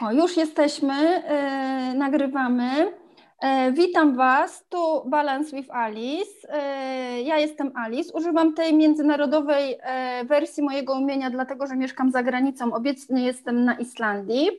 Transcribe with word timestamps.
O, 0.00 0.12
już 0.12 0.36
jesteśmy, 0.36 0.94
e, 0.94 1.94
nagrywamy. 1.94 2.92
E, 3.40 3.72
witam 3.72 4.16
Was, 4.16 4.64
tu 4.68 5.02
Balance 5.06 5.56
with 5.56 5.70
Alice. 5.70 6.48
E, 6.48 7.22
ja 7.22 7.38
jestem 7.38 7.72
Alice. 7.74 8.12
Używam 8.12 8.54
tej 8.54 8.74
międzynarodowej 8.74 9.78
e, 9.82 10.24
wersji 10.24 10.62
mojego 10.62 10.94
umienia, 10.94 11.30
dlatego 11.30 11.66
że 11.66 11.76
mieszkam 11.76 12.10
za 12.10 12.22
granicą. 12.22 12.72
Obecnie 12.74 13.24
jestem 13.24 13.64
na 13.64 13.74
Islandii. 13.74 14.50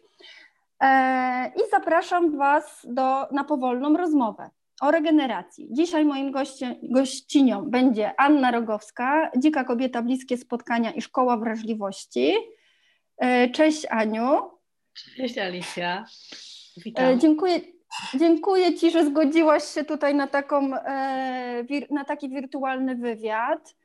I 1.55 1.59
zapraszam 1.71 2.37
Was 2.37 2.85
do, 2.89 3.27
na 3.31 3.43
powolną 3.43 3.97
rozmowę 3.97 4.49
o 4.81 4.91
regeneracji. 4.91 5.67
Dzisiaj 5.71 6.05
moim 6.05 6.31
goście, 6.31 6.75
gościnią 6.83 7.61
będzie 7.69 8.19
Anna 8.19 8.51
Rogowska, 8.51 9.31
dzika 9.37 9.63
kobieta, 9.63 10.01
bliskie 10.01 10.37
spotkania 10.37 10.91
i 10.91 11.01
szkoła 11.01 11.37
wrażliwości. 11.37 12.33
E, 13.17 13.49
cześć 13.49 13.85
Aniu. 13.89 14.51
Cześć 15.17 15.37
Alicja. 15.37 16.05
Witam. 16.77 17.05
E, 17.05 17.17
dziękuję, 17.17 17.59
dziękuję 18.13 18.75
Ci, 18.75 18.91
że 18.91 19.05
zgodziłaś 19.05 19.63
się 19.63 19.83
tutaj 19.83 20.15
na, 20.15 20.27
taką, 20.27 20.75
e, 20.75 21.63
na 21.89 22.05
taki 22.05 22.29
wirtualny 22.29 22.95
wywiad. 22.95 23.75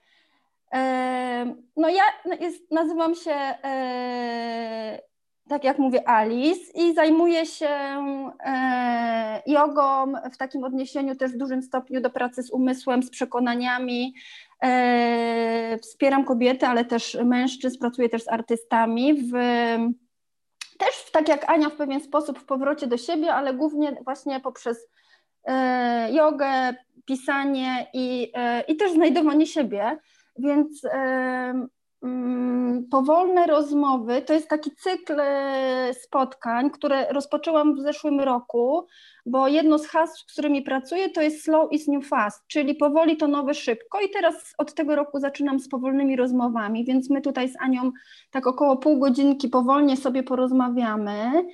No 1.77 1.89
ja 1.89 2.03
jest, 2.41 2.71
nazywam 2.71 3.15
się, 3.15 3.35
tak 5.49 5.65
jak 5.65 5.79
mówię, 5.79 6.09
Alice 6.09 6.73
i 6.75 6.95
zajmuję 6.95 7.47
się 7.47 7.69
jogą 9.47 10.13
w 10.33 10.37
takim 10.37 10.65
odniesieniu 10.65 11.17
też 11.17 11.33
w 11.33 11.39
dużym 11.39 11.63
stopniu 11.63 12.01
do 12.01 12.11
pracy 12.11 12.43
z 12.43 12.51
umysłem, 12.51 13.03
z 13.03 13.11
przekonaniami. 13.11 14.15
Wspieram 15.83 16.25
kobiety, 16.25 16.67
ale 16.67 16.85
też 16.85 17.19
mężczyzn, 17.25 17.79
pracuję 17.79 18.09
też 18.09 18.23
z 18.23 18.29
artystami 18.29 19.15
w 19.15 19.33
też 20.79 21.11
tak 21.13 21.29
jak 21.29 21.51
Ania 21.51 21.69
w 21.69 21.77
pewien 21.77 22.01
sposób 22.01 22.39
w 22.39 22.45
powrocie 22.45 22.87
do 22.87 22.97
siebie, 22.97 23.35
ale 23.35 23.55
głównie 23.55 23.97
właśnie 24.05 24.41
poprzez 24.41 24.89
e, 25.45 26.13
jogę, 26.13 26.75
pisanie 27.05 27.87
i, 27.95 28.33
e, 28.35 28.61
i 28.61 28.77
też 28.77 28.93
znajdowanie 28.93 29.47
siebie. 29.47 29.99
Więc 30.39 30.85
e, 30.85 31.67
powolne 32.91 33.47
rozmowy 33.47 34.23
to 34.23 34.33
jest 34.33 34.49
taki 34.49 34.71
cykl 34.71 35.21
e, 35.21 35.95
spotkań, 35.95 36.71
które 36.71 37.13
rozpoczęłam 37.13 37.75
w 37.75 37.81
zeszłym 37.81 38.21
roku, 38.21 38.87
bo 39.27 39.49
jedno 39.49 39.79
z 39.79 39.87
hasł, 39.87 40.25
z 40.29 40.33
którymi 40.33 40.63
pracuję, 40.63 41.11
to 41.11 41.23
jest 41.23 41.45
slow 41.45 41.73
is 41.73 41.89
new 41.89 42.07
fast, 42.07 42.47
czyli 42.47 42.75
powoli 42.75 43.17
to 43.17 43.29
nowe 43.29 43.55
szybko. 43.55 44.01
I 44.01 44.11
teraz 44.11 44.55
od 44.59 44.75
tego 44.75 44.97
roku 44.97 45.21
zaczynam 45.21 45.61
z 45.61 45.69
powolnymi 45.69 46.17
rozmowami, 46.17 46.85
więc 46.85 47.11
my 47.11 47.21
tutaj 47.21 47.49
z 47.49 47.55
Anią 47.61 47.93
tak 48.31 48.47
około 48.47 48.77
pół 48.77 48.99
godzinki 48.99 49.49
powolnie 49.49 49.97
sobie 49.97 50.23
porozmawiamy. 50.23 51.45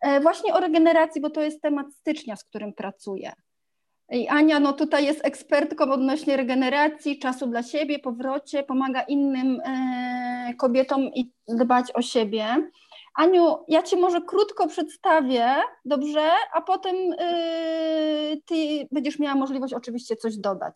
E, 0.00 0.20
właśnie 0.20 0.54
o 0.54 0.60
regeneracji, 0.60 1.20
bo 1.20 1.30
to 1.30 1.40
jest 1.42 1.62
temat 1.62 1.86
stycznia, 1.94 2.36
z 2.36 2.44
którym 2.44 2.72
pracuję. 2.72 3.32
I 4.10 4.28
Ania 4.28 4.60
no 4.60 4.72
tutaj 4.72 5.04
jest 5.04 5.24
ekspertką 5.24 5.92
odnośnie 5.92 6.36
regeneracji, 6.36 7.18
czasu 7.18 7.46
dla 7.46 7.62
siebie, 7.62 7.98
powrocie, 7.98 8.62
pomaga 8.62 9.02
innym 9.02 9.60
e, 9.64 10.54
kobietom 10.58 11.00
i 11.14 11.32
dbać 11.48 11.92
o 11.94 12.02
siebie. 12.02 12.70
Aniu, 13.18 13.64
ja 13.68 13.82
Cię 13.82 13.96
może 13.96 14.20
krótko 14.20 14.66
przedstawię, 14.66 15.54
dobrze? 15.84 16.30
A 16.52 16.60
potem 16.60 16.96
yy, 16.96 18.42
Ty 18.46 18.88
będziesz 18.92 19.18
miała 19.18 19.34
możliwość 19.34 19.74
oczywiście 19.74 20.16
coś 20.16 20.36
dodać. 20.36 20.74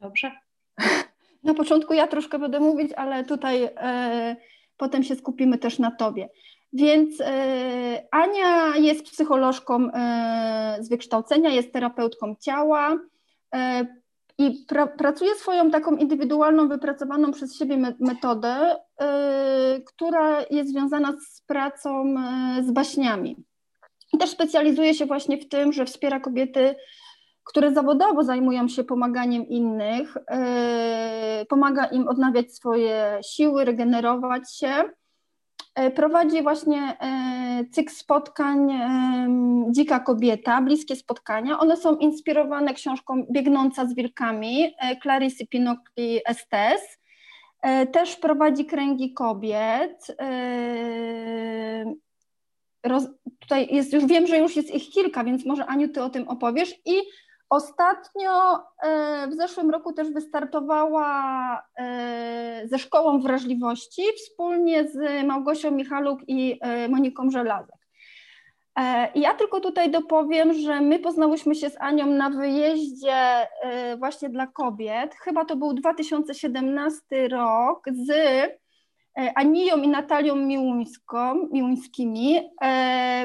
Dobrze. 0.00 0.32
Na 1.42 1.54
początku 1.54 1.94
ja 1.94 2.06
troszkę 2.06 2.38
będę 2.38 2.60
mówić, 2.60 2.92
ale 2.92 3.24
tutaj 3.24 3.60
yy, 3.60 3.70
potem 4.76 5.02
się 5.02 5.16
skupimy 5.16 5.58
też 5.58 5.78
na 5.78 5.90
Tobie. 5.90 6.28
Więc 6.72 7.18
yy, 7.18 7.26
Ania 8.10 8.76
jest 8.76 9.04
psycholożką 9.04 9.82
yy, 9.82 9.90
z 10.80 10.88
wykształcenia, 10.88 11.50
jest 11.50 11.72
terapeutką 11.72 12.34
ciała. 12.40 12.98
Yy, 13.54 13.60
i 14.38 14.64
pra, 14.68 14.86
pracuje 14.86 15.34
swoją 15.34 15.70
taką 15.70 15.96
indywidualną, 15.96 16.68
wypracowaną 16.68 17.32
przez 17.32 17.58
siebie 17.58 17.94
metodę, 18.00 18.76
y, 18.76 19.80
która 19.80 20.42
jest 20.50 20.70
związana 20.70 21.12
z 21.30 21.42
pracą 21.46 22.14
z 22.62 22.70
baśniami. 22.70 23.36
I 24.12 24.18
też 24.18 24.30
specjalizuje 24.30 24.94
się 24.94 25.06
właśnie 25.06 25.38
w 25.38 25.48
tym, 25.48 25.72
że 25.72 25.84
wspiera 25.84 26.20
kobiety, 26.20 26.74
które 27.44 27.72
zawodowo 27.72 28.24
zajmują 28.24 28.68
się 28.68 28.84
pomaganiem 28.84 29.48
innych, 29.48 30.16
pomaga 31.48 31.84
im 31.84 32.08
odnawiać 32.08 32.54
swoje 32.54 33.20
siły, 33.22 33.64
regenerować 33.64 34.56
się 34.56 34.84
E, 34.84 35.01
prowadzi 35.94 36.42
właśnie 36.42 36.80
e, 37.00 37.64
cykl 37.72 37.94
spotkań 37.94 38.72
Dzika 39.70 40.00
Kobieta, 40.00 40.62
bliskie 40.62 40.96
spotkania. 40.96 41.58
One 41.58 41.76
są 41.76 41.96
inspirowane 41.96 42.74
książką 42.74 43.26
Biegnąca 43.30 43.86
z 43.86 43.94
wilkami 43.94 44.74
e, 44.78 44.96
Clarice 45.02 45.46
Pinocchi 45.46 46.20
Estes. 46.26 46.98
Też 47.92 48.16
prowadzi 48.16 48.64
kręgi 48.64 49.12
kobiet. 49.12 50.16
Roz, 52.84 53.04
tutaj 53.40 53.74
jest, 53.74 53.92
już 53.92 54.06
wiem, 54.06 54.26
że 54.26 54.38
już 54.38 54.56
jest 54.56 54.74
ich 54.74 54.90
kilka, 54.90 55.24
więc 55.24 55.46
może 55.46 55.66
Aniu, 55.66 55.88
ty 55.88 56.02
o 56.02 56.10
tym 56.10 56.28
opowiesz. 56.28 56.74
I 56.84 56.94
Ostatnio 57.52 58.58
e, 58.82 59.28
w 59.28 59.34
zeszłym 59.34 59.70
roku 59.70 59.92
też 59.92 60.10
wystartowała 60.10 61.62
e, 61.78 62.62
ze 62.64 62.78
Szkołą 62.78 63.20
Wrażliwości 63.20 64.02
wspólnie 64.16 64.88
z 64.88 65.26
Małgosią 65.26 65.70
Michaluk 65.70 66.20
i 66.28 66.58
e, 66.60 66.88
Moniką 66.88 67.30
Żelazek. 67.30 67.76
Ja 69.14 69.34
tylko 69.34 69.60
tutaj 69.60 69.90
dopowiem, 69.90 70.52
że 70.52 70.80
my 70.80 70.98
poznałyśmy 70.98 71.54
się 71.54 71.70
z 71.70 71.76
Anią 71.80 72.06
na 72.06 72.30
wyjeździe 72.30 73.48
właśnie 73.98 74.28
dla 74.28 74.46
kobiet. 74.46 75.14
Chyba 75.14 75.44
to 75.44 75.56
był 75.56 75.74
2017 75.74 77.28
rok 77.28 77.84
z 78.06 78.10
Aniją 79.34 79.76
i 79.76 79.88
Natalią 79.88 80.36
Miłuńską, 80.36 81.48
Miłuńskimi 81.50 82.40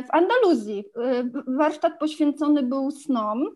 w 0.04 0.08
Andaluzji. 0.10 0.84
Warsztat 1.58 2.00
poświęcony 2.00 2.64
był 2.64 2.92
snom. 2.92 3.48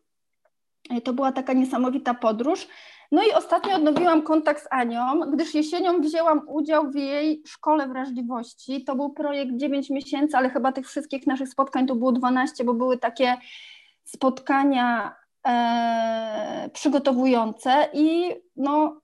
To 1.04 1.14
była 1.14 1.32
taka 1.32 1.54
niesamowita 1.54 2.14
podróż. 2.14 2.68
No 3.12 3.24
i 3.24 3.32
ostatnio 3.32 3.76
odnowiłam 3.76 4.22
kontakt 4.22 4.64
z 4.64 4.68
Anią, 4.72 5.20
gdyż 5.20 5.56
jesienią 5.56 6.02
wzięłam 6.02 6.42
udział 6.48 6.92
w 6.92 6.96
jej 6.96 7.44
szkole 7.48 7.88
wrażliwości. 7.88 8.84
To 8.84 8.96
był 8.96 9.14
projekt 9.14 9.52
9 9.56 9.90
miesięcy, 9.90 10.38
ale 10.38 10.50
chyba 10.50 10.72
tych 10.72 10.88
wszystkich 10.88 11.28
naszych 11.28 11.50
spotkań 11.50 11.88
to 11.88 11.96
było 11.96 12.12
12, 12.12 12.64
bo 12.64 12.74
były 12.74 12.98
takie 12.98 13.38
spotkania 14.04 15.16
e, 15.48 16.70
przygotowujące 16.74 17.90
i 17.94 18.36
no, 18.56 19.01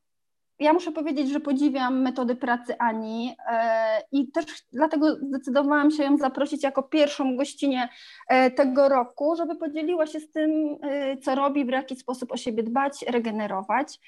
ja 0.60 0.74
muszę 0.74 0.92
powiedzieć, 0.92 1.30
że 1.30 1.40
podziwiam 1.40 2.02
metody 2.02 2.36
pracy 2.36 2.78
Ani 2.78 3.36
e, 3.48 4.02
i 4.12 4.32
też 4.32 4.46
dlatego 4.74 5.16
zdecydowałam 5.16 5.92
się 5.92 6.04
ją 6.04 6.18
zaprosić 6.18 6.64
jako 6.64 6.84
pierwszą 6.84 7.38
gościnę 7.38 7.90
e, 8.28 8.52
tego 8.52 8.90
roku, 8.90 9.36
żeby 9.36 9.56
podzieliła 9.56 10.06
się 10.06 10.20
z 10.20 10.32
tym, 10.32 10.78
e, 10.82 11.18
co 11.18 11.36
robi, 11.36 11.66
w 11.66 11.70
jaki 11.70 11.96
sposób 11.96 12.32
o 12.32 12.38
siebie 12.38 12.64
dbać, 12.64 13.06
regenerować. 13.08 14.00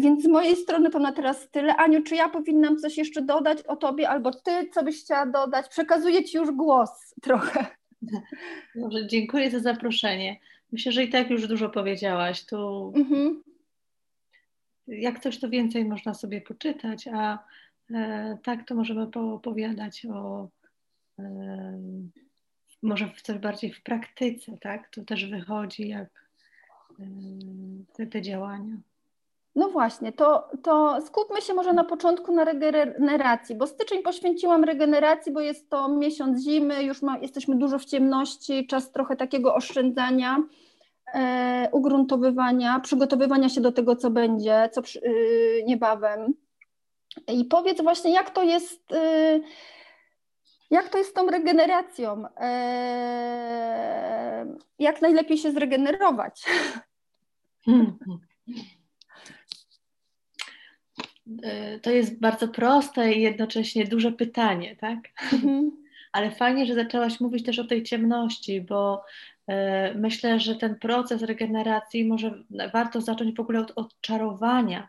Więc 0.00 0.22
z 0.22 0.26
mojej 0.26 0.56
strony 0.56 0.90
to 0.90 0.98
na 0.98 1.12
teraz 1.12 1.50
tyle. 1.50 1.76
Aniu, 1.76 2.02
czy 2.02 2.14
ja 2.14 2.28
powinnam 2.28 2.78
coś 2.78 2.98
jeszcze 2.98 3.22
dodać 3.22 3.62
o 3.62 3.76
Tobie, 3.76 4.08
albo 4.08 4.30
Ty, 4.30 4.70
co 4.74 4.84
byś 4.84 5.00
chciała 5.04 5.26
dodać? 5.26 5.68
Przekazuję 5.68 6.24
Ci 6.24 6.36
już 6.36 6.50
głos 6.50 6.90
trochę. 7.22 7.66
Dobrze, 8.74 9.06
dziękuję 9.06 9.50
za 9.50 9.58
zaproszenie. 9.58 10.40
Myślę, 10.72 10.92
że 10.92 11.04
i 11.04 11.10
tak 11.10 11.30
już 11.30 11.48
dużo 11.48 11.68
powiedziałaś. 11.68 12.46
Tu 12.46 12.92
mhm 12.96 13.42
jak 14.86 15.20
coś, 15.20 15.40
to 15.40 15.48
więcej 15.48 15.84
można 15.84 16.14
sobie 16.14 16.40
poczytać, 16.40 17.08
a 17.08 17.38
e, 17.90 18.38
tak 18.44 18.66
to 18.68 18.74
możemy 18.74 19.06
poopowiadać 19.06 20.06
o 20.06 20.48
e, 21.18 21.78
może 22.82 23.10
coś 23.22 23.38
bardziej 23.38 23.72
w 23.72 23.82
praktyce, 23.82 24.58
tak? 24.60 24.88
To 24.88 25.04
też 25.04 25.26
wychodzi 25.26 25.88
jak 25.88 26.08
e, 27.00 27.04
te, 27.96 28.06
te 28.06 28.22
działania. 28.22 28.76
No 29.56 29.68
właśnie, 29.68 30.12
to, 30.12 30.50
to 30.62 31.00
skupmy 31.06 31.40
się 31.40 31.54
może 31.54 31.72
na 31.72 31.84
początku 31.84 32.34
na 32.34 32.44
regeneracji, 32.44 33.54
bo 33.54 33.66
styczeń 33.66 34.02
poświęciłam 34.02 34.64
regeneracji, 34.64 35.32
bo 35.32 35.40
jest 35.40 35.70
to 35.70 35.88
miesiąc 35.88 36.44
zimy, 36.44 36.84
już 36.84 37.02
ma, 37.02 37.18
jesteśmy 37.18 37.56
dużo 37.56 37.78
w 37.78 37.84
ciemności, 37.84 38.66
czas 38.66 38.92
trochę 38.92 39.16
takiego 39.16 39.54
oszczędzania 39.54 40.42
ugruntowywania, 41.72 42.80
przygotowywania 42.80 43.48
się 43.48 43.60
do 43.60 43.72
tego, 43.72 43.96
co 43.96 44.10
będzie, 44.10 44.68
co 44.72 44.82
przy, 44.82 45.00
y, 45.00 45.62
niebawem. 45.66 46.34
I 47.28 47.44
powiedz 47.44 47.82
właśnie, 47.82 48.12
jak 48.12 48.30
to 48.30 48.42
jest, 48.42 48.92
y, 48.92 49.42
jak 50.70 50.88
to 50.88 50.98
jest 50.98 51.10
z 51.10 51.12
tą 51.12 51.26
regeneracją? 51.26 52.24
E, 52.40 53.66
jak 54.78 55.02
najlepiej 55.02 55.38
się 55.38 55.52
zregenerować? 55.52 56.42
To 61.82 61.90
jest 61.90 62.20
bardzo 62.20 62.48
proste 62.48 63.12
i 63.12 63.22
jednocześnie 63.22 63.84
duże 63.84 64.12
pytanie, 64.12 64.76
tak? 64.76 64.98
Mhm. 65.32 65.70
Ale 66.12 66.30
fajnie, 66.30 66.66
że 66.66 66.74
zaczęłaś 66.74 67.20
mówić 67.20 67.44
też 67.44 67.58
o 67.58 67.64
tej 67.64 67.82
ciemności, 67.82 68.60
bo 68.60 68.94
e, 68.94 69.04
myślę, 69.94 70.40
że 70.40 70.54
ten 70.54 70.78
proces 70.78 71.22
regeneracji 71.22 72.04
może 72.04 72.42
warto 72.72 73.00
zacząć 73.00 73.36
w 73.36 73.40
ogóle 73.40 73.60
od 73.60 73.72
odczarowania, 73.76 74.88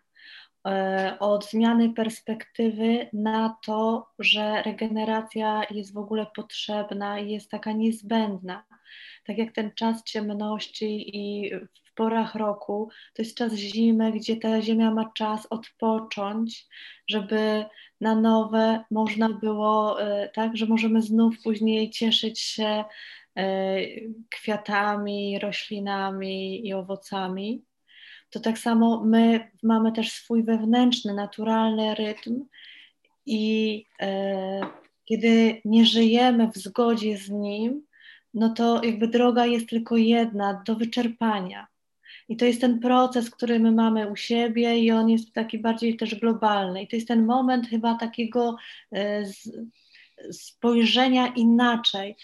e, 0.68 1.18
od 1.20 1.50
zmiany 1.50 1.94
perspektywy 1.94 3.10
na 3.14 3.58
to, 3.66 4.08
że 4.20 4.64
regeneracja 4.64 5.62
jest 5.72 5.94
w 5.94 5.98
ogóle 5.98 6.28
potrzebna 6.36 7.20
i 7.20 7.32
jest 7.32 7.52
taka 7.52 7.72
niezbędna. 7.72 8.64
Tak 9.26 9.38
jak 9.38 9.52
ten 9.52 9.72
czas 9.76 10.04
ciemności 10.04 11.18
i 11.18 11.52
w 11.94 11.96
porach 11.96 12.36
roku, 12.36 12.90
to 13.14 13.22
jest 13.22 13.38
czas 13.38 13.54
zimy, 13.54 14.12
gdzie 14.12 14.36
ta 14.38 14.62
ziemia 14.62 14.92
ma 14.92 15.12
czas 15.16 15.48
odpocząć, 15.50 16.68
żeby 17.10 17.66
na 18.02 18.16
nowe 18.16 18.84
można 18.92 19.30
było, 19.30 20.02
e, 20.02 20.30
tak, 20.30 20.58
że 20.58 20.66
możemy 20.66 21.02
znów 21.02 21.36
później 21.44 21.90
cieszyć 21.90 22.40
się 22.40 22.66
e, 22.66 22.86
kwiatami, 24.30 25.40
roślinami 25.40 26.68
i 26.68 26.74
owocami. 26.74 27.64
To 28.30 28.40
tak 28.40 28.60
samo 28.60 29.04
my 29.06 29.52
mamy 29.64 29.92
też 29.92 30.12
swój 30.12 30.44
wewnętrzny, 30.44 31.14
naturalny 31.14 31.96
rytm 31.96 32.46
i 33.26 33.86
e, 34.02 34.62
kiedy 35.06 35.62
nie 35.66 35.86
żyjemy 35.86 36.52
w 36.52 36.58
zgodzie 36.58 37.18
z 37.18 37.30
nim, 37.30 37.86
no 38.34 38.50
to 38.50 38.84
jakby 38.84 39.08
droga 39.08 39.46
jest 39.46 39.70
tylko 39.70 39.98
jedna 39.98 40.64
do 40.66 40.76
wyczerpania. 40.76 41.68
I 42.30 42.38
to 42.38 42.46
jest 42.46 42.62
ten 42.62 42.80
proces, 42.80 43.30
który 43.30 43.60
my 43.60 43.72
mamy 43.72 44.12
u 44.12 44.16
siebie, 44.16 44.80
i 44.80 44.92
on 44.92 45.10
jest 45.10 45.34
taki 45.34 45.60
bardziej 45.60 45.98
też 45.98 46.16
globalny. 46.16 46.84
I 46.84 46.88
to 46.88 46.96
jest 46.96 47.08
ten 47.08 47.26
moment 47.26 47.68
chyba 47.68 47.96
takiego 47.96 48.56
e, 48.94 49.24
spojrzenia 50.32 51.28
inaczej. 51.28 52.16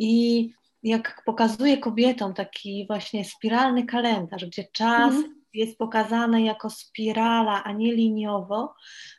I 0.00 0.52
jak 0.82 1.22
pokazuje 1.26 1.78
kobietom 1.78 2.34
taki 2.34 2.86
właśnie 2.86 3.24
spiralny 3.24 3.86
kalendarz, 3.86 4.44
gdzie 4.44 4.64
czas 4.72 5.14
mm. 5.14 5.42
jest 5.54 5.78
pokazany 5.78 6.42
jako 6.42 6.70
spirala, 6.70 7.64
a 7.64 7.72
nie 7.72 7.94
liniowo, 7.94 8.74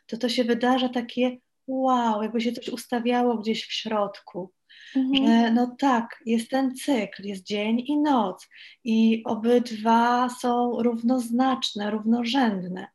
to 0.06 0.16
to 0.16 0.28
się 0.28 0.44
wydarza 0.44 0.88
takie 0.88 1.38
wow, 1.66 2.22
jakby 2.22 2.40
się 2.40 2.52
coś 2.52 2.68
ustawiało 2.68 3.38
gdzieś 3.38 3.66
w 3.66 3.72
środku. 3.72 4.52
Mhm. 4.96 5.26
Że 5.26 5.50
no 5.50 5.76
tak, 5.78 6.22
jest 6.26 6.50
ten 6.50 6.74
cykl, 6.74 7.22
jest 7.24 7.46
dzień 7.46 7.84
i 7.86 7.98
noc 7.98 8.48
i 8.84 9.22
obydwa 9.24 10.28
są 10.28 10.82
równoznaczne, 10.82 11.90
równorzędne. 11.90 12.86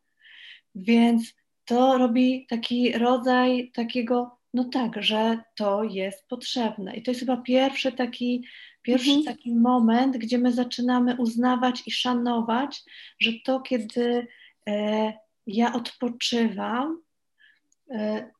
Więc 0.76 1.34
to 1.66 1.98
robi 1.98 2.46
taki 2.50 2.92
rodzaj 2.92 3.72
takiego, 3.74 4.37
no 4.58 4.64
tak, 4.64 5.04
że 5.04 5.40
to 5.56 5.84
jest 5.84 6.28
potrzebne. 6.28 6.96
I 6.96 7.04
to 7.04 7.12
jest 7.12 7.20
chyba 7.20 7.38
pierwszy 7.38 7.92
taki, 7.92 8.48
pierwszy 8.82 9.12
mhm. 9.12 9.36
taki 9.36 9.56
moment, 9.56 10.18
gdzie 10.18 10.38
my 10.38 10.52
zaczynamy 10.54 11.16
uznawać 11.16 11.84
i 11.86 11.92
szanować, 11.92 12.84
że 13.20 13.32
to, 13.46 13.60
kiedy 13.60 14.28
e, 14.68 15.14
ja 15.48 15.74
odpoczywam, 15.74 17.02
e, 17.92 18.32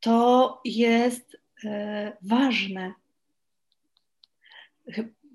to 0.00 0.60
jest 0.64 1.36
e, 1.64 2.16
ważne, 2.22 2.94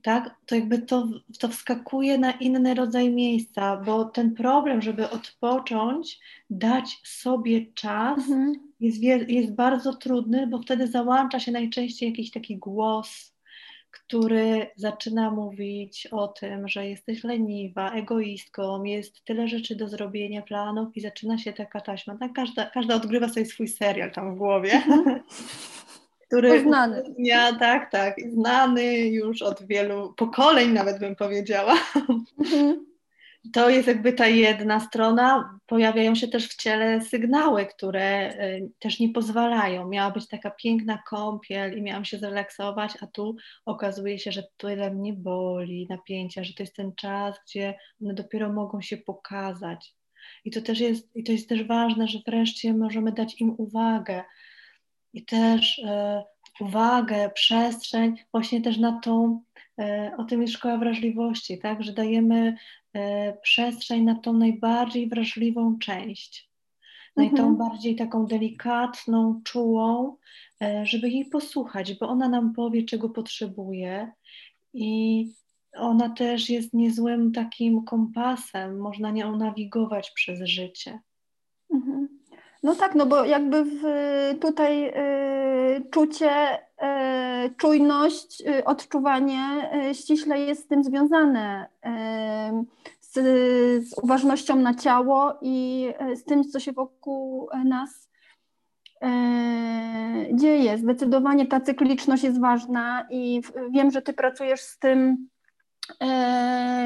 tak, 0.04 0.36
to 0.46 0.56
jakby 0.56 0.80
to, 0.80 1.08
to 1.40 1.48
wskakuje 1.48 2.18
na 2.18 2.32
inny 2.32 2.74
rodzaj 2.74 3.10
miejsca, 3.10 3.78
bo 3.78 4.06
ten 4.06 4.36
problem, 4.36 4.82
żeby 4.82 5.10
odpocząć, 5.10 6.20
dać 6.50 7.00
sobie 7.04 7.66
czas, 7.74 8.18
mhm. 8.18 8.54
jest, 8.80 9.02
jest 9.28 9.56
bardzo 9.56 9.94
trudny, 9.94 10.48
bo 10.48 10.60
wtedy 10.60 10.88
załącza 10.88 11.40
się 11.40 11.52
najczęściej 11.52 12.10
jakiś 12.10 12.32
taki 12.32 12.58
głos, 12.58 13.34
który 13.92 14.68
zaczyna 14.76 15.32
mówić 15.32 16.08
o 16.12 16.28
tym, 16.28 16.68
że 16.68 16.88
jesteś 16.88 17.24
leniwa, 17.24 17.92
egoistką, 17.92 18.84
jest 18.84 19.26
tyle 19.26 19.48
rzeczy 19.48 19.76
do 19.76 19.88
zrobienia, 19.88 20.42
planów 20.42 20.98
i 20.98 21.02
zaczyna 21.02 21.38
się 21.38 21.54
taka 21.54 21.82
taśma. 21.82 22.18
Tak, 22.18 22.34
każda, 22.34 22.66
każda 22.66 22.96
odgrywa 22.96 23.30
sobie 23.30 23.46
swój 23.46 23.68
serial 23.68 24.12
tam 24.12 24.36
w 24.36 24.38
głowie. 24.38 24.82
Który 26.30 26.62
znany. 26.62 27.04
Ja, 27.18 27.56
tak, 27.60 27.92
tak, 27.92 28.16
znany 28.32 28.98
już 28.98 29.42
od 29.42 29.68
wielu 29.68 30.14
pokoleń, 30.14 30.72
nawet 30.72 31.00
bym 31.00 31.16
powiedziała. 31.16 31.74
Mhm. 32.40 32.86
To 33.54 33.70
jest 33.70 33.88
jakby 33.88 34.14
ta 34.14 34.28
jedna 34.28 34.80
strona. 34.80 35.60
Pojawiają 35.68 36.16
się 36.16 36.28
też 36.28 36.48
w 36.48 36.56
ciele 36.56 37.02
sygnały, 37.02 37.66
które 37.66 38.34
y, 38.34 38.70
też 38.80 39.00
nie 39.00 39.10
pozwalają. 39.10 39.88
Miała 39.88 40.12
być 40.12 40.28
taka 40.28 40.50
piękna 40.50 41.04
kąpiel 41.08 41.78
i 41.78 41.82
miałam 41.82 42.06
się 42.06 42.18
zrelaksować, 42.18 42.92
a 43.02 43.08
tu 43.08 43.36
okazuje 43.66 44.20
się, 44.20 44.32
że 44.32 44.44
tyle 44.58 44.92
mnie 44.92 45.14
boli, 45.14 45.88
napięcia, 45.90 46.44
że 46.44 46.54
to 46.54 46.64
jest 46.64 46.76
ten 46.76 46.96
czas, 46.96 47.36
gdzie 47.46 47.74
one 48.04 48.14
dopiero 48.14 48.54
mogą 48.54 48.82
się 48.82 48.98
pokazać. 48.98 49.96
I 50.46 50.52
to 50.52 50.62
też 50.62 50.80
jest, 50.80 51.16
i 51.16 51.24
to 51.24 51.32
jest 51.32 51.50
też 51.50 51.64
ważne, 51.64 52.08
że 52.08 52.20
wreszcie 52.28 52.74
możemy 52.74 53.12
dać 53.12 53.42
im 53.42 53.56
uwagę, 53.58 54.24
i 55.14 55.26
też 55.26 55.80
e, 55.80 56.24
uwagę, 56.60 57.30
przestrzeń 57.34 58.16
właśnie 58.32 58.62
też 58.62 58.78
na 58.78 59.00
tą, 59.00 59.42
e, 59.80 60.12
o 60.18 60.24
tym 60.24 60.42
jest 60.42 60.54
szkoła 60.54 60.78
wrażliwości, 60.78 61.60
tak, 61.60 61.84
że 61.84 61.94
dajemy 61.94 62.58
e, 62.94 63.34
przestrzeń 63.38 64.04
na 64.04 64.16
tą 64.16 64.34
najbardziej 64.34 65.10
wrażliwą 65.10 65.80
część, 65.80 66.50
na 67.16 67.24
mhm. 67.24 67.44
tą 67.44 67.56
bardziej 67.56 67.96
taką 67.96 68.26
delikatną, 68.26 69.42
czułą, 69.44 70.18
żeby 70.84 71.10
jej 71.10 71.26
posłuchać, 71.26 71.94
bo 71.94 72.10
ona 72.10 72.30
nam 72.30 72.54
powie, 72.54 72.84
czego 72.84 73.10
potrzebuje 73.10 74.12
i 74.74 75.26
ona 75.74 76.10
też 76.10 76.50
jest 76.50 76.74
niezłym 76.74 77.32
takim 77.32 77.84
kompasem, 77.84 78.80
można 78.80 79.12
nią 79.12 79.38
nawigować 79.38 80.12
przez 80.12 80.50
życie. 80.50 81.00
No 82.64 82.76
tak, 82.76 82.96
no 82.96 83.06
bo 83.06 83.26
jakby 83.26 83.64
w, 83.66 83.84
tutaj 84.42 84.88
y, 84.88 85.90
czucie, 85.92 86.58
y, 86.58 87.56
czujność, 87.58 88.42
y, 88.42 88.66
odczuwanie 88.66 89.72
y, 89.90 89.96
ściśle 89.96 90.40
jest 90.40 90.64
z 90.64 90.68
tym 90.68 90.84
związane, 90.84 91.68
y, 91.86 91.90
z, 93.00 93.14
z, 93.90 93.98
uważnością 94.04 94.56
na 94.56 94.74
ciało 94.74 95.38
i 95.42 95.88
y, 96.12 96.16
z 96.16 96.24
tym, 96.24 96.44
co 96.44 96.60
się 96.60 96.72
wokół 96.72 97.50
nas 97.66 98.10
dzieje. 100.34 100.78
Zdecydowanie 100.78 101.46
ta 101.46 101.60
cykliczność 101.60 102.24
jest 102.24 102.40
ważna 102.40 103.08
i 103.10 103.42
wiem, 103.72 103.92
że 103.92 104.02
Ty 104.02 104.14
pracujesz 104.14 104.62
z 104.62 104.80
tym 104.80 105.28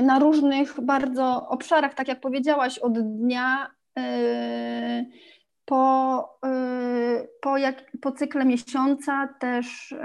na 0.03 0.19
różnych 0.19 0.81
bardzo 0.81 1.47
obszarach, 1.49 1.93
tak 1.93 2.07
jak 2.07 2.19
powiedziałaś, 2.19 2.79
od 2.79 2.99
dnia 2.99 3.71
po, 5.65 6.19
y, 6.45 7.29
po, 7.41 7.57
jak, 7.57 7.91
po 8.01 8.11
cykle 8.11 8.45
miesiąca 8.45 9.29
też 9.39 9.91
y, 9.91 9.97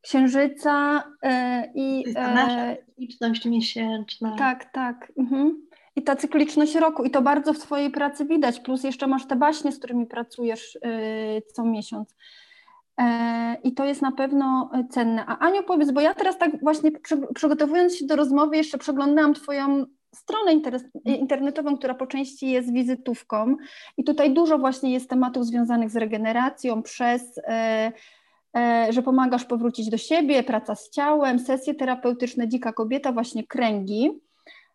księżyca 0.00 0.98
y, 0.98 1.28
i 1.74 2.04
nasza 2.14 2.76
cykliczność 2.86 3.44
miesięczna. 3.44 4.36
Tak, 4.38 4.72
tak. 4.72 5.12
Mhm. 5.18 5.66
I 5.96 6.02
ta 6.02 6.16
cykliczność 6.16 6.74
roku, 6.74 7.04
i 7.04 7.10
to 7.10 7.22
bardzo 7.22 7.52
w 7.52 7.58
Twojej 7.58 7.90
pracy 7.90 8.24
widać, 8.24 8.60
plus 8.60 8.84
jeszcze 8.84 9.06
masz 9.06 9.26
te 9.26 9.36
baśnie, 9.36 9.72
z 9.72 9.78
którymi 9.78 10.06
pracujesz 10.06 10.78
co 11.52 11.64
miesiąc. 11.64 12.14
E, 12.98 13.56
I 13.64 13.74
to 13.74 13.84
jest 13.84 14.02
na 14.02 14.12
pewno 14.12 14.70
cenne. 14.90 15.24
A 15.26 15.38
Aniu, 15.38 15.62
powiedz, 15.62 15.90
bo 15.90 16.00
ja 16.00 16.14
teraz 16.14 16.38
tak 16.38 16.60
właśnie 16.60 16.90
przygotowując 17.34 17.96
się 17.96 18.06
do 18.06 18.16
rozmowy, 18.16 18.56
jeszcze 18.56 18.78
przeglądałam 18.78 19.34
Twoją 19.34 19.86
stronę 20.14 20.52
internetową, 21.04 21.76
która 21.76 21.94
po 21.94 22.06
części 22.06 22.50
jest 22.50 22.72
wizytówką 22.72 23.56
i 23.96 24.04
tutaj 24.04 24.34
dużo 24.34 24.58
właśnie 24.58 24.92
jest 24.92 25.10
tematów 25.10 25.46
związanych 25.46 25.90
z 25.90 25.96
regeneracją 25.96 26.82
przez 26.82 27.38
e, 27.38 27.92
e, 28.56 28.86
że 28.90 29.02
pomagasz 29.02 29.44
powrócić 29.44 29.90
do 29.90 29.98
siebie, 29.98 30.42
praca 30.42 30.74
z 30.74 30.90
ciałem, 30.90 31.38
sesje 31.38 31.74
terapeutyczne, 31.74 32.48
dzika 32.48 32.72
kobieta, 32.72 33.12
właśnie 33.12 33.46
kręgi, 33.46 34.20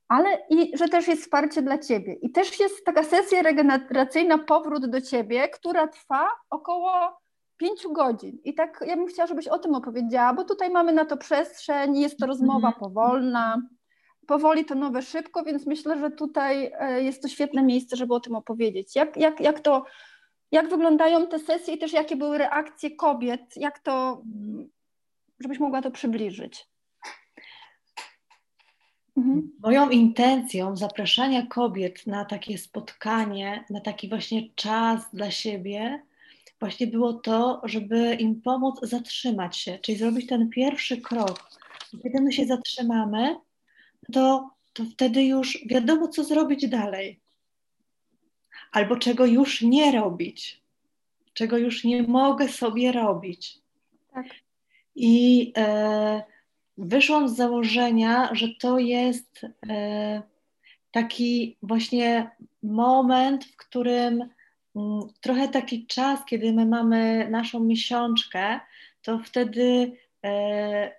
ale 0.08 0.38
i 0.50 0.78
że 0.78 0.90
też 0.90 1.08
jest 1.08 1.22
wsparcie 1.22 1.62
dla 1.62 1.78
ciebie. 1.78 2.14
I 2.14 2.32
też 2.32 2.60
jest 2.60 2.86
taka 2.86 3.04
sesja 3.04 3.42
regeneracyjna, 3.42 4.38
powrót 4.38 4.86
do 4.86 5.02
ciebie, 5.02 5.50
która 5.50 5.88
trwa 5.88 6.28
około 6.50 6.92
pięciu 7.58 7.94
godzin. 7.94 8.38
I 8.44 8.54
tak 8.54 8.84
ja 8.88 8.96
bym 8.96 9.08
chciała, 9.08 9.28
żebyś 9.28 9.48
o 9.48 9.60
tym 9.60 9.76
opowiedziała, 9.76 10.34
bo 10.34 10.44
tutaj 10.44 10.70
mamy 10.70 10.94
na 10.94 11.06
to 11.06 11.18
przestrzeń, 11.18 11.98
jest 11.98 12.20
to 12.20 12.26
rozmowa 12.26 12.68
mhm. 12.68 12.74
powolna 12.80 13.62
powoli 14.28 14.66
to 14.66 14.76
nowe 14.76 15.02
szybko, 15.02 15.44
więc 15.44 15.66
myślę, 15.66 16.00
że 16.00 16.12
tutaj 16.12 16.72
e, 16.80 17.04
jest 17.04 17.22
to 17.22 17.28
świetne 17.28 17.64
miejsce, 17.64 17.96
żeby 17.96 18.14
o 18.14 18.20
tym 18.20 18.36
opowiedzieć. 18.36 18.96
Jak, 18.96 19.18
jak, 19.18 19.40
jak 19.40 19.60
to, 19.60 19.86
jak 20.52 20.70
wyglądają 20.70 21.28
te 21.28 21.40
sesje 21.40 21.74
i 21.74 21.78
też 21.78 21.94
jakie 21.94 22.16
były 22.16 22.38
reakcje 22.38 22.96
kobiet, 22.96 23.42
jak 23.56 23.80
to, 23.80 24.22
żebyś 25.40 25.60
mogła 25.60 25.82
to 25.82 25.92
przybliżyć. 25.92 26.68
Mhm. 29.18 29.52
Moją 29.64 29.90
intencją 29.90 30.76
zapraszania 30.76 31.46
kobiet 31.46 32.08
na 32.08 32.26
takie 32.26 32.58
spotkanie, 32.58 33.66
na 33.70 33.82
taki 33.82 34.10
właśnie 34.10 34.50
czas 34.56 35.02
dla 35.14 35.32
siebie, 35.32 36.04
właśnie 36.60 36.88
było 36.88 37.14
to, 37.14 37.62
żeby 37.64 38.16
im 38.16 38.42
pomóc 38.42 38.80
zatrzymać 38.82 39.58
się, 39.58 39.80
czyli 39.80 39.98
zrobić 39.98 40.28
ten 40.28 40.50
pierwszy 40.50 41.02
krok. 41.02 41.50
Kiedy 42.04 42.22
my 42.22 42.32
się 42.32 42.46
zatrzymamy, 42.46 43.36
to, 44.14 44.50
to 44.74 44.84
wtedy 44.86 45.24
już 45.24 45.58
wiadomo, 45.66 46.08
co 46.08 46.24
zrobić 46.24 46.68
dalej. 46.70 47.20
Albo 48.72 48.96
czego 48.96 49.26
już 49.26 49.62
nie 49.62 49.92
robić, 49.92 50.62
czego 51.34 51.58
już 51.58 51.84
nie 51.84 52.04
mogę 52.04 52.48
sobie 52.48 52.92
robić. 52.92 53.60
Tak. 54.14 54.26
I 54.96 55.54
e, 55.58 56.24
wyszłam 56.78 57.30
z 57.30 57.36
założenia, 57.36 58.30
że 58.32 58.48
to 58.60 58.80
jest 58.80 59.46
e, 59.70 60.22
taki 60.92 61.58
właśnie 61.62 62.32
moment, 62.64 63.46
w 63.46 63.56
którym 63.56 64.30
mm, 64.76 65.02
trochę 65.22 65.48
taki 65.48 65.88
czas, 65.88 66.26
kiedy 66.26 66.54
my 66.54 66.66
mamy 66.66 67.28
naszą 67.30 67.60
miesiączkę, 67.60 68.60
to 69.02 69.20
wtedy, 69.20 69.98
e, 70.24 70.92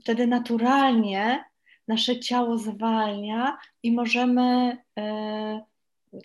wtedy 0.00 0.26
naturalnie 0.26 1.44
nasze 1.88 2.20
ciało 2.20 2.58
zwalnia 2.58 3.58
i 3.82 3.92
możemy 3.92 4.76
e, 4.98 5.60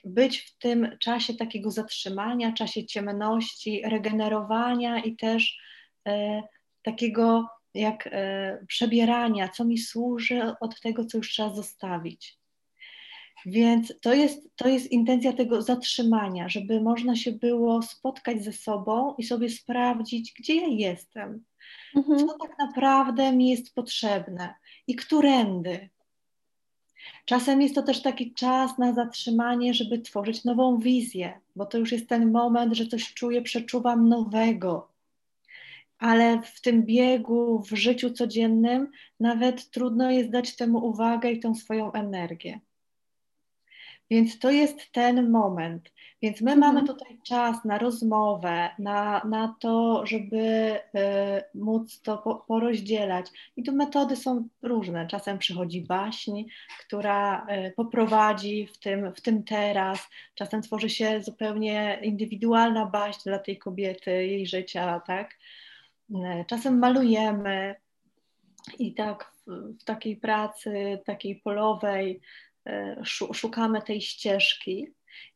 być 0.05 0.39
w 0.39 0.57
tym 0.57 0.97
czasie 0.99 1.33
takiego 1.33 1.71
zatrzymania, 1.71 2.53
czasie 2.53 2.85
ciemności, 2.85 3.81
regenerowania 3.85 4.99
i 4.99 5.15
też 5.15 5.57
e, 6.07 6.43
takiego 6.81 7.47
jak 7.73 8.09
przebierania, 8.67 9.49
co 9.49 9.65
mi 9.65 9.77
służy 9.77 10.53
od 10.61 10.81
tego, 10.81 11.05
co 11.05 11.17
już 11.17 11.29
trzeba 11.29 11.55
zostawić. 11.55 12.37
Więc 13.45 13.93
to 14.01 14.13
jest, 14.13 14.49
to 14.55 14.67
jest 14.67 14.91
intencja 14.91 15.33
tego 15.33 15.61
zatrzymania, 15.61 16.49
żeby 16.49 16.81
można 16.81 17.15
się 17.15 17.31
było 17.31 17.81
spotkać 17.81 18.43
ze 18.43 18.53
sobą 18.53 19.15
i 19.17 19.23
sobie 19.23 19.49
sprawdzić, 19.49 20.33
gdzie 20.39 20.55
ja 20.55 20.67
jestem, 20.67 21.43
mhm. 21.95 22.19
co 22.19 22.37
tak 22.37 22.57
naprawdę 22.59 23.31
mi 23.31 23.49
jest 23.49 23.75
potrzebne 23.75 24.53
i 24.87 24.95
którędy. 24.95 25.89
Czasem 27.25 27.61
jest 27.61 27.75
to 27.75 27.83
też 27.83 28.01
taki 28.01 28.33
czas 28.33 28.77
na 28.77 28.93
zatrzymanie, 28.93 29.73
żeby 29.73 29.99
tworzyć 29.99 30.43
nową 30.43 30.79
wizję, 30.79 31.41
bo 31.55 31.65
to 31.65 31.77
już 31.77 31.91
jest 31.91 32.09
ten 32.09 32.31
moment, 32.31 32.73
że 32.73 32.87
coś 32.87 33.13
czuję, 33.13 33.41
przeczuwam 33.41 34.09
nowego. 34.09 34.91
Ale 35.97 36.41
w 36.41 36.61
tym 36.61 36.83
biegu, 36.83 37.63
w 37.69 37.75
życiu 37.75 38.09
codziennym, 38.09 38.91
nawet 39.19 39.69
trudno 39.69 40.11
jest 40.11 40.29
dać 40.29 40.55
temu 40.55 40.85
uwagę 40.85 41.31
i 41.31 41.39
tą 41.39 41.55
swoją 41.55 41.91
energię. 41.91 42.59
Więc 44.09 44.39
to 44.39 44.51
jest 44.51 44.91
ten 44.91 45.31
moment. 45.31 45.91
Więc 46.21 46.41
my 46.41 46.51
mhm. 46.51 46.59
mamy 46.73 46.87
tutaj 46.87 47.19
czas 47.23 47.65
na 47.65 47.77
rozmowę, 47.77 48.69
na, 48.79 49.21
na 49.23 49.55
to, 49.59 50.05
żeby 50.05 50.37
y, 50.75 50.79
móc 51.55 52.01
to 52.01 52.17
po, 52.17 52.35
porozdzielać. 52.35 53.25
I 53.55 53.63
tu 53.63 53.75
metody 53.75 54.15
są 54.15 54.47
różne. 54.61 55.07
Czasem 55.07 55.37
przychodzi 55.37 55.81
baśń, 55.81 56.43
która 56.79 57.47
y, 57.67 57.73
poprowadzi 57.75 58.67
w 58.67 58.77
tym, 58.77 59.13
w 59.13 59.21
tym 59.21 59.43
teraz. 59.43 60.09
Czasem 60.35 60.61
tworzy 60.61 60.89
się 60.89 61.21
zupełnie 61.21 61.99
indywidualna 62.01 62.85
baśń 62.85 63.19
dla 63.25 63.39
tej 63.39 63.57
kobiety, 63.57 64.11
jej 64.11 64.47
życia, 64.47 65.01
tak? 65.07 65.37
Y, 66.09 66.45
czasem 66.47 66.79
malujemy 66.79 67.75
i 68.79 68.93
tak 68.93 69.31
w, 69.47 69.51
w 69.81 69.83
takiej 69.83 70.17
pracy, 70.17 70.99
takiej 71.05 71.35
polowej, 71.35 72.21
szukamy 73.33 73.81
tej 73.81 74.01
ścieżki. 74.01 74.87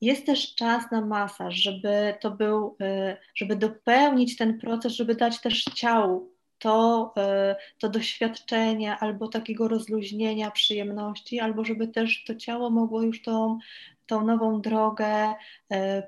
Jest 0.02 0.26
też 0.26 0.56
czas 0.56 0.92
na 0.92 1.06
masaż, 1.06 1.56
żeby 1.56 2.14
to 2.22 2.32
był, 2.32 2.76
e, 2.82 3.18
żeby 3.36 3.56
dopełnić 3.56 4.38
ten 4.38 4.60
proces, 4.60 4.94
żeby 4.94 5.16
dać 5.16 5.42
też 5.42 5.64
ciału 5.64 6.34
to, 6.60 7.14
e, 7.18 7.56
to 7.80 7.90
doświadczenie 7.90 8.98
albo 8.98 9.28
takiego 9.28 9.68
rozluźnienia, 9.68 10.52
przyjemności, 10.52 11.40
albo 11.40 11.66
żeby 11.66 11.88
też 11.88 12.24
to 12.24 12.36
ciało 12.36 12.70
mogło 12.70 13.02
już 13.02 13.22
tą, 13.22 13.58
tą 14.06 14.26
nową 14.26 14.62
drogę 14.62 15.34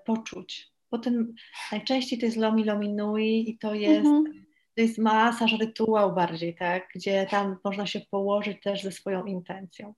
poczuć. 0.06 0.72
Potem 0.90 1.34
najczęściej 1.72 2.20
to 2.20 2.26
jest 2.26 2.38
lomi 2.38 2.64
lomi 2.64 2.94
nui 2.94 3.50
i 3.50 3.58
to 3.58 3.74
jest, 3.74 4.08
mhm. 4.08 4.46
to 4.76 4.82
jest 4.82 4.98
masaż, 4.98 5.54
rytuał 5.60 6.16
bardziej, 6.16 6.56
tak? 6.56 6.88
gdzie 6.96 7.28
tam 7.30 7.58
można 7.64 7.86
się 7.86 8.02
położyć 8.12 8.62
też 8.64 8.84
ze 8.84 8.92
swoją 8.92 9.26
intencją. 9.26 9.94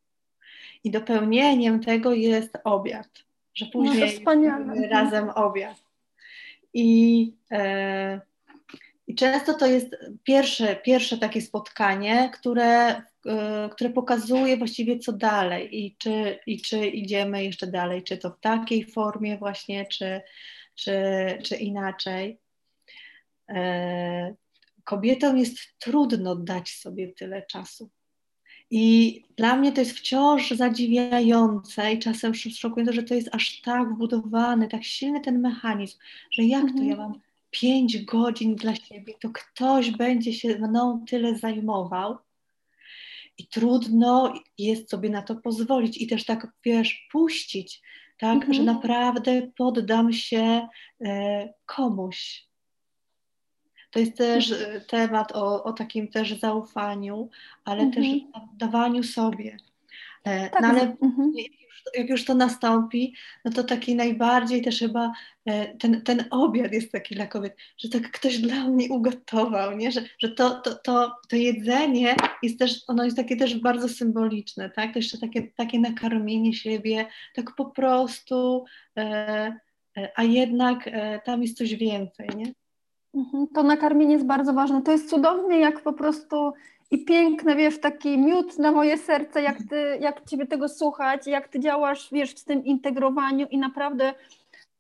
I 0.83 0.91
dopełnieniem 0.91 1.79
tego 1.79 2.13
jest 2.13 2.57
obiad, 2.63 3.07
że 3.55 3.65
później 3.65 4.23
no 4.23 4.87
razem 4.89 5.29
obiad. 5.29 5.83
I, 6.73 7.33
e, 7.51 8.21
I 9.07 9.15
często 9.15 9.53
to 9.53 9.65
jest 9.65 9.95
pierwsze, 10.23 10.75
pierwsze 10.75 11.17
takie 11.17 11.41
spotkanie, 11.41 12.29
które, 12.33 13.01
e, 13.25 13.69
które 13.71 13.89
pokazuje 13.89 14.57
właściwie 14.57 14.99
co 14.99 15.13
dalej 15.13 15.83
i 15.85 15.95
czy, 15.97 16.39
i 16.47 16.61
czy 16.61 16.87
idziemy 16.87 17.43
jeszcze 17.43 17.67
dalej, 17.67 18.03
czy 18.03 18.17
to 18.17 18.29
w 18.29 18.39
takiej 18.39 18.85
formie 18.85 19.37
właśnie, 19.37 19.85
czy, 19.85 20.21
czy, 20.75 20.93
czy 21.43 21.55
inaczej. 21.55 22.39
E, 23.49 24.35
kobietom 24.83 25.37
jest 25.37 25.57
trudno 25.79 26.35
dać 26.35 26.69
sobie 26.69 27.13
tyle 27.13 27.41
czasu. 27.41 27.89
I 28.75 29.21
dla 29.37 29.55
mnie 29.55 29.71
to 29.71 29.81
jest 29.81 29.97
wciąż 29.97 30.51
zadziwiające 30.51 31.93
i 31.93 31.99
czasem 31.99 32.35
szokujące, 32.35 32.93
że 32.93 33.03
to 33.03 33.15
jest 33.15 33.29
aż 33.31 33.61
tak 33.61 33.93
wbudowany, 33.93 34.67
tak 34.67 34.83
silny 34.83 35.21
ten 35.21 35.39
mechanizm, 35.39 35.97
że 36.31 36.43
jak 36.43 36.71
to 36.71 36.83
ja 36.83 36.91
mhm. 36.91 36.97
mam 36.99 37.19
pięć 37.51 38.05
godzin 38.05 38.55
dla 38.55 38.75
siebie, 38.75 39.13
to 39.21 39.29
ktoś 39.29 39.91
będzie 39.91 40.33
się 40.33 40.59
mną 40.59 41.05
tyle 41.09 41.35
zajmował. 41.35 42.17
I 43.37 43.47
trudno 43.47 44.33
jest 44.57 44.89
sobie 44.89 45.09
na 45.09 45.21
to 45.21 45.35
pozwolić 45.35 45.97
i 45.97 46.07
też 46.07 46.25
tak, 46.25 46.47
wiesz, 46.65 47.07
puścić, 47.11 47.81
tak, 48.17 48.35
mhm. 48.35 48.53
że 48.53 48.63
naprawdę 48.63 49.51
poddam 49.57 50.13
się 50.13 50.67
e, 51.05 51.53
komuś, 51.65 52.47
to 53.93 53.99
jest 53.99 54.17
też 54.17 54.51
e, 54.51 54.81
temat 54.81 55.31
o, 55.31 55.63
o 55.63 55.73
takim 55.73 56.07
też 56.07 56.39
zaufaniu, 56.39 57.29
ale 57.65 57.83
mhm. 57.83 57.91
też 57.91 58.21
dawaniu 58.57 59.03
sobie. 59.03 59.57
E, 60.23 60.49
tak, 60.49 60.61
no 60.61 60.67
ale 60.67 60.81
mhm. 60.81 61.33
jak, 61.35 61.51
już, 61.61 61.83
jak, 61.97 62.09
już, 62.09 62.25
to 62.25 62.35
nastąpi, 62.35 63.15
no 63.45 63.51
to 63.51 63.63
taki 63.63 63.95
najbardziej 63.95 64.61
też 64.61 64.79
chyba 64.79 65.11
e, 65.45 65.77
ten, 65.77 66.01
ten 66.01 66.25
obiad 66.31 66.73
jest 66.73 66.91
taki 66.91 67.15
dla 67.15 67.27
kobiet, 67.27 67.55
że 67.77 67.89
tak 67.89 68.11
ktoś 68.11 68.37
dla 68.37 68.67
mnie 68.67 68.89
ugotował, 68.89 69.77
nie? 69.77 69.91
że, 69.91 70.01
że 70.19 70.29
to, 70.29 70.49
to, 70.49 70.75
to, 70.75 71.15
to 71.29 71.35
jedzenie 71.35 72.15
jest 72.43 72.59
też, 72.59 72.83
ono 72.87 73.03
jest 73.03 73.17
takie 73.17 73.37
też 73.37 73.59
bardzo 73.59 73.89
symboliczne, 73.89 74.69
tak? 74.69 74.93
To 74.93 74.99
jeszcze 74.99 75.17
takie, 75.17 75.47
takie 75.47 75.79
nakarmienie 75.79 76.53
siebie, 76.53 77.05
tak 77.35 77.55
po 77.55 77.65
prostu, 77.65 78.65
a 80.15 80.23
jednak 80.23 80.89
tam 81.25 81.41
jest 81.41 81.57
coś 81.57 81.75
więcej, 81.75 82.29
nie? 82.35 82.53
Mhm, 83.15 83.47
to 83.47 83.63
nakarmienie 83.63 84.13
jest 84.13 84.25
bardzo 84.25 84.53
ważne. 84.53 84.81
To 84.81 84.91
jest 84.91 85.09
cudowne, 85.09 85.59
jak 85.59 85.81
po 85.81 85.93
prostu 85.93 86.53
i 86.91 87.05
piękne, 87.05 87.55
wiesz, 87.55 87.79
taki 87.79 88.17
miód 88.17 88.57
na 88.59 88.71
moje 88.71 88.97
serce, 88.97 89.41
jak, 89.41 89.57
ty, 89.69 89.97
jak 90.01 90.25
Ciebie 90.25 90.45
tego 90.45 90.69
słuchać, 90.69 91.27
jak 91.27 91.47
Ty 91.47 91.59
działasz, 91.59 92.09
wiesz, 92.11 92.31
w 92.31 92.43
tym 92.43 92.65
integrowaniu 92.65 93.47
i 93.47 93.57
naprawdę 93.57 94.13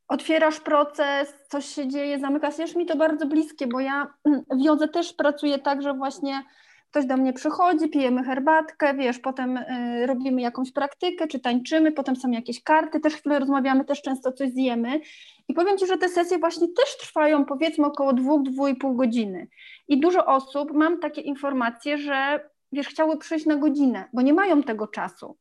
otwierasz 0.07 0.59
proces, 0.59 1.33
coś 1.49 1.65
się 1.65 1.87
dzieje, 1.87 2.19
zamykasz. 2.19 2.57
Jest 2.57 2.75
mi 2.75 2.85
to 2.85 2.95
bardzo 2.95 3.25
bliskie, 3.25 3.67
bo 3.67 3.79
ja 3.79 4.13
w 4.51 4.61
jodze 4.63 4.87
też 4.87 5.13
pracuję 5.13 5.59
tak, 5.59 5.81
że 5.81 5.93
właśnie 5.93 6.43
ktoś 6.93 7.05
do 7.05 7.17
mnie 7.17 7.33
przychodzi, 7.33 7.89
pijemy 7.89 8.23
herbatkę, 8.23 8.93
wiesz, 8.93 9.19
potem 9.19 9.57
y, 9.57 10.05
robimy 10.05 10.41
jakąś 10.41 10.71
praktykę, 10.71 11.27
czy 11.27 11.39
tańczymy, 11.39 11.91
potem 11.91 12.15
są 12.15 12.31
jakieś 12.31 12.63
karty, 12.63 12.99
też 12.99 13.13
chwilę 13.13 13.39
rozmawiamy, 13.39 13.85
też 13.85 14.01
często 14.01 14.31
coś 14.31 14.49
zjemy. 14.49 14.99
I 15.47 15.53
powiem 15.53 15.77
Ci, 15.77 15.87
że 15.87 15.97
te 15.97 16.09
sesje 16.09 16.37
właśnie 16.37 16.67
też 16.67 16.97
trwają 16.97 17.45
powiedzmy 17.45 17.85
około 17.85 18.13
dwóch, 18.13 18.43
dwóch 18.43 18.69
i 18.69 18.75
pół 18.75 18.95
godziny. 18.95 19.47
I 19.87 19.99
dużo 19.99 20.25
osób, 20.25 20.73
mam 20.73 20.99
takie 20.99 21.21
informacje, 21.21 21.97
że 21.97 22.49
wiesz, 22.71 22.87
chciały 22.87 23.17
przyjść 23.17 23.45
na 23.45 23.55
godzinę, 23.55 24.09
bo 24.13 24.21
nie 24.21 24.33
mają 24.33 24.63
tego 24.63 24.87
czasu. 24.87 25.37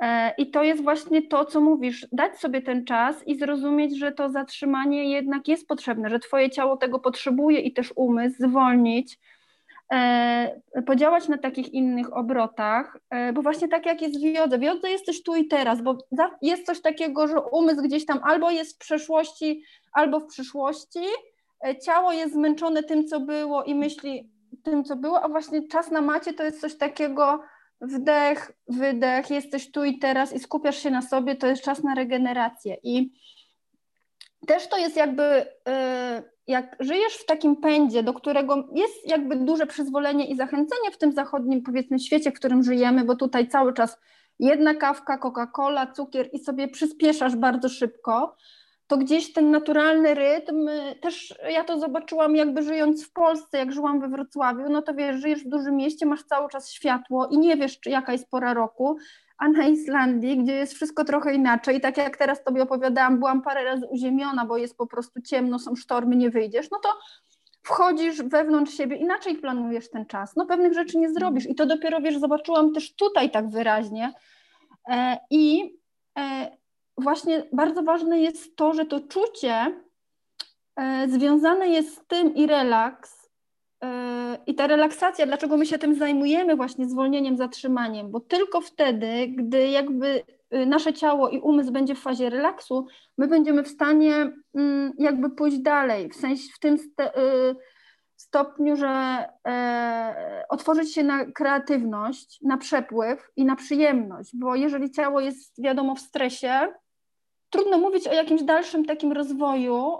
E, 0.00 0.34
I 0.38 0.50
to 0.50 0.62
jest 0.62 0.82
właśnie 0.82 1.22
to, 1.28 1.44
co 1.44 1.60
mówisz, 1.60 2.06
dać 2.12 2.38
sobie 2.38 2.62
ten 2.62 2.84
czas 2.84 3.26
i 3.26 3.38
zrozumieć, 3.38 3.98
że 3.98 4.12
to 4.12 4.28
zatrzymanie 4.28 5.10
jednak 5.10 5.48
jest 5.48 5.68
potrzebne, 5.68 6.10
że 6.10 6.18
Twoje 6.18 6.50
ciało 6.50 6.76
tego 6.76 6.98
potrzebuje 6.98 7.60
i 7.60 7.72
też 7.72 7.92
umysł 7.96 8.36
zwolnić, 8.38 9.18
podziałać 10.86 11.28
na 11.28 11.38
takich 11.38 11.74
innych 11.74 12.16
obrotach, 12.16 12.96
e, 13.10 13.32
bo 13.32 13.42
właśnie 13.42 13.68
tak 13.68 13.86
jak 13.86 14.02
jest 14.02 14.20
w 14.20 14.22
jodze, 14.22 14.58
w 14.58 14.62
jodze 14.62 14.90
jesteś 14.90 15.22
tu 15.22 15.34
i 15.34 15.48
teraz, 15.48 15.82
bo 15.82 15.98
jest 16.42 16.66
coś 16.66 16.80
takiego, 16.80 17.28
że 17.28 17.40
umysł 17.40 17.82
gdzieś 17.82 18.06
tam 18.06 18.20
albo 18.22 18.50
jest 18.50 18.74
w 18.74 18.78
przeszłości, 18.78 19.62
albo 19.92 20.20
w 20.20 20.26
przyszłości, 20.26 21.04
e, 21.66 21.78
ciało 21.78 22.12
jest 22.12 22.34
zmęczone 22.34 22.82
tym, 22.82 23.06
co 23.06 23.20
było 23.20 23.64
i 23.64 23.74
myśli 23.74 24.30
tym, 24.62 24.84
co 24.84 24.96
było, 24.96 25.22
a 25.22 25.28
właśnie 25.28 25.68
czas 25.68 25.90
na 25.90 26.00
macie 26.00 26.32
to 26.32 26.44
jest 26.44 26.60
coś 26.60 26.78
takiego, 26.78 27.40
wdech, 27.80 28.52
wydech, 28.68 29.30
jesteś 29.30 29.70
tu 29.70 29.84
i 29.84 29.98
teraz 29.98 30.32
i 30.32 30.38
skupiasz 30.38 30.78
się 30.78 30.90
na 30.90 31.02
sobie, 31.02 31.36
to 31.36 31.46
jest 31.46 31.62
czas 31.62 31.82
na 31.82 31.94
regenerację. 31.94 32.76
I 32.82 33.12
też 34.46 34.68
to 34.68 34.78
jest 34.78 34.96
jakby 34.96 35.46
jak 36.48 36.76
żyjesz 36.80 37.14
w 37.14 37.26
takim 37.26 37.56
pędzie, 37.56 38.02
do 38.02 38.14
którego 38.14 38.68
jest 38.74 39.08
jakby 39.08 39.36
duże 39.36 39.66
przyzwolenie 39.66 40.26
i 40.26 40.36
zachęcenie 40.36 40.90
w 40.92 40.98
tym 40.98 41.12
zachodnim, 41.12 41.62
powiedzmy, 41.62 41.98
świecie, 41.98 42.30
w 42.30 42.34
którym 42.34 42.62
żyjemy, 42.62 43.04
bo 43.04 43.16
tutaj 43.16 43.48
cały 43.48 43.74
czas 43.74 43.98
jedna 44.38 44.74
kawka, 44.74 45.18
Coca-Cola, 45.18 45.92
cukier 45.92 46.28
i 46.32 46.38
sobie 46.38 46.68
przyspieszasz 46.68 47.36
bardzo 47.36 47.68
szybko, 47.68 48.36
to 48.86 48.96
gdzieś 48.96 49.32
ten 49.32 49.50
naturalny 49.50 50.14
rytm, 50.14 50.68
też 51.00 51.34
ja 51.50 51.64
to 51.64 51.80
zobaczyłam 51.80 52.36
jakby 52.36 52.62
żyjąc 52.62 53.06
w 53.06 53.12
Polsce, 53.12 53.58
jak 53.58 53.72
żyłam 53.72 54.00
we 54.00 54.08
Wrocławiu, 54.08 54.68
no 54.68 54.82
to 54.82 54.94
wiesz, 54.94 55.20
żyjesz 55.20 55.44
w 55.44 55.48
dużym 55.48 55.76
mieście, 55.76 56.06
masz 56.06 56.22
cały 56.22 56.48
czas 56.48 56.70
światło 56.70 57.28
i 57.30 57.38
nie 57.38 57.56
wiesz, 57.56 57.80
czy 57.80 57.90
jaka 57.90 58.12
jest 58.12 58.30
pora 58.30 58.54
roku, 58.54 58.96
a 59.38 59.48
na 59.48 59.66
Islandii, 59.66 60.38
gdzie 60.38 60.52
jest 60.52 60.74
wszystko 60.74 61.04
trochę 61.04 61.34
inaczej, 61.34 61.80
tak 61.80 61.96
jak 61.96 62.16
teraz 62.16 62.44
Tobie 62.44 62.62
opowiadałam, 62.62 63.18
byłam 63.18 63.42
parę 63.42 63.64
razy 63.64 63.86
uziemiona, 63.86 64.46
bo 64.46 64.56
jest 64.56 64.76
po 64.76 64.86
prostu 64.86 65.20
ciemno, 65.22 65.58
są 65.58 65.76
sztormy, 65.76 66.16
nie 66.16 66.30
wyjdziesz, 66.30 66.70
no 66.70 66.78
to 66.82 66.88
wchodzisz 67.62 68.22
wewnątrz 68.22 68.74
siebie, 68.74 68.96
inaczej 68.96 69.34
planujesz 69.34 69.90
ten 69.90 70.06
czas, 70.06 70.36
no 70.36 70.46
pewnych 70.46 70.74
rzeczy 70.74 70.98
nie 70.98 71.12
zrobisz 71.12 71.46
i 71.46 71.54
to 71.54 71.66
dopiero, 71.66 72.00
wiesz, 72.00 72.18
zobaczyłam 72.18 72.72
też 72.72 72.94
tutaj 72.94 73.30
tak 73.30 73.50
wyraźnie. 73.50 74.12
E, 74.88 75.18
i 75.30 75.74
e, 76.18 76.50
właśnie 76.96 77.44
bardzo 77.52 77.82
ważne 77.82 78.20
jest 78.20 78.56
to, 78.56 78.72
że 78.72 78.86
to 78.86 79.00
czucie 79.00 79.74
e, 80.76 81.08
związane 81.08 81.68
jest 81.68 81.96
z 81.96 82.06
tym 82.06 82.34
i 82.34 82.46
relaks, 82.46 83.17
i 84.46 84.54
ta 84.54 84.66
relaksacja, 84.66 85.26
dlaczego 85.26 85.56
my 85.56 85.66
się 85.66 85.78
tym 85.78 85.94
zajmujemy, 85.94 86.56
właśnie 86.56 86.88
zwolnieniem, 86.88 87.36
zatrzymaniem, 87.36 88.10
bo 88.10 88.20
tylko 88.20 88.60
wtedy, 88.60 89.28
gdy 89.28 89.68
jakby 89.68 90.22
y, 90.54 90.66
nasze 90.66 90.92
ciało 90.92 91.28
i 91.28 91.40
umysł 91.40 91.72
będzie 91.72 91.94
w 91.94 92.00
fazie 92.00 92.30
relaksu, 92.30 92.86
my 93.18 93.28
będziemy 93.28 93.62
w 93.62 93.68
stanie 93.68 94.32
mm, 94.54 94.92
jakby 94.98 95.30
pójść 95.30 95.58
dalej, 95.58 96.08
w 96.08 96.16
sensie 96.16 96.48
w 96.54 96.58
tym 96.58 96.74
y, 96.74 96.78
stopniu, 98.16 98.76
że 98.76 99.24
e, 99.48 100.44
otworzyć 100.48 100.94
się 100.94 101.04
na 101.04 101.24
kreatywność, 101.24 102.40
na 102.42 102.58
przepływ 102.58 103.30
i 103.36 103.44
na 103.44 103.56
przyjemność, 103.56 104.30
bo 104.36 104.54
jeżeli 104.54 104.90
ciało 104.90 105.20
jest 105.20 105.62
wiadomo 105.62 105.94
w 105.94 106.00
stresie, 106.00 106.72
trudno 107.50 107.78
mówić 107.78 108.06
o 108.06 108.12
jakimś 108.12 108.42
dalszym 108.42 108.84
takim 108.84 109.12
rozwoju, 109.12 109.98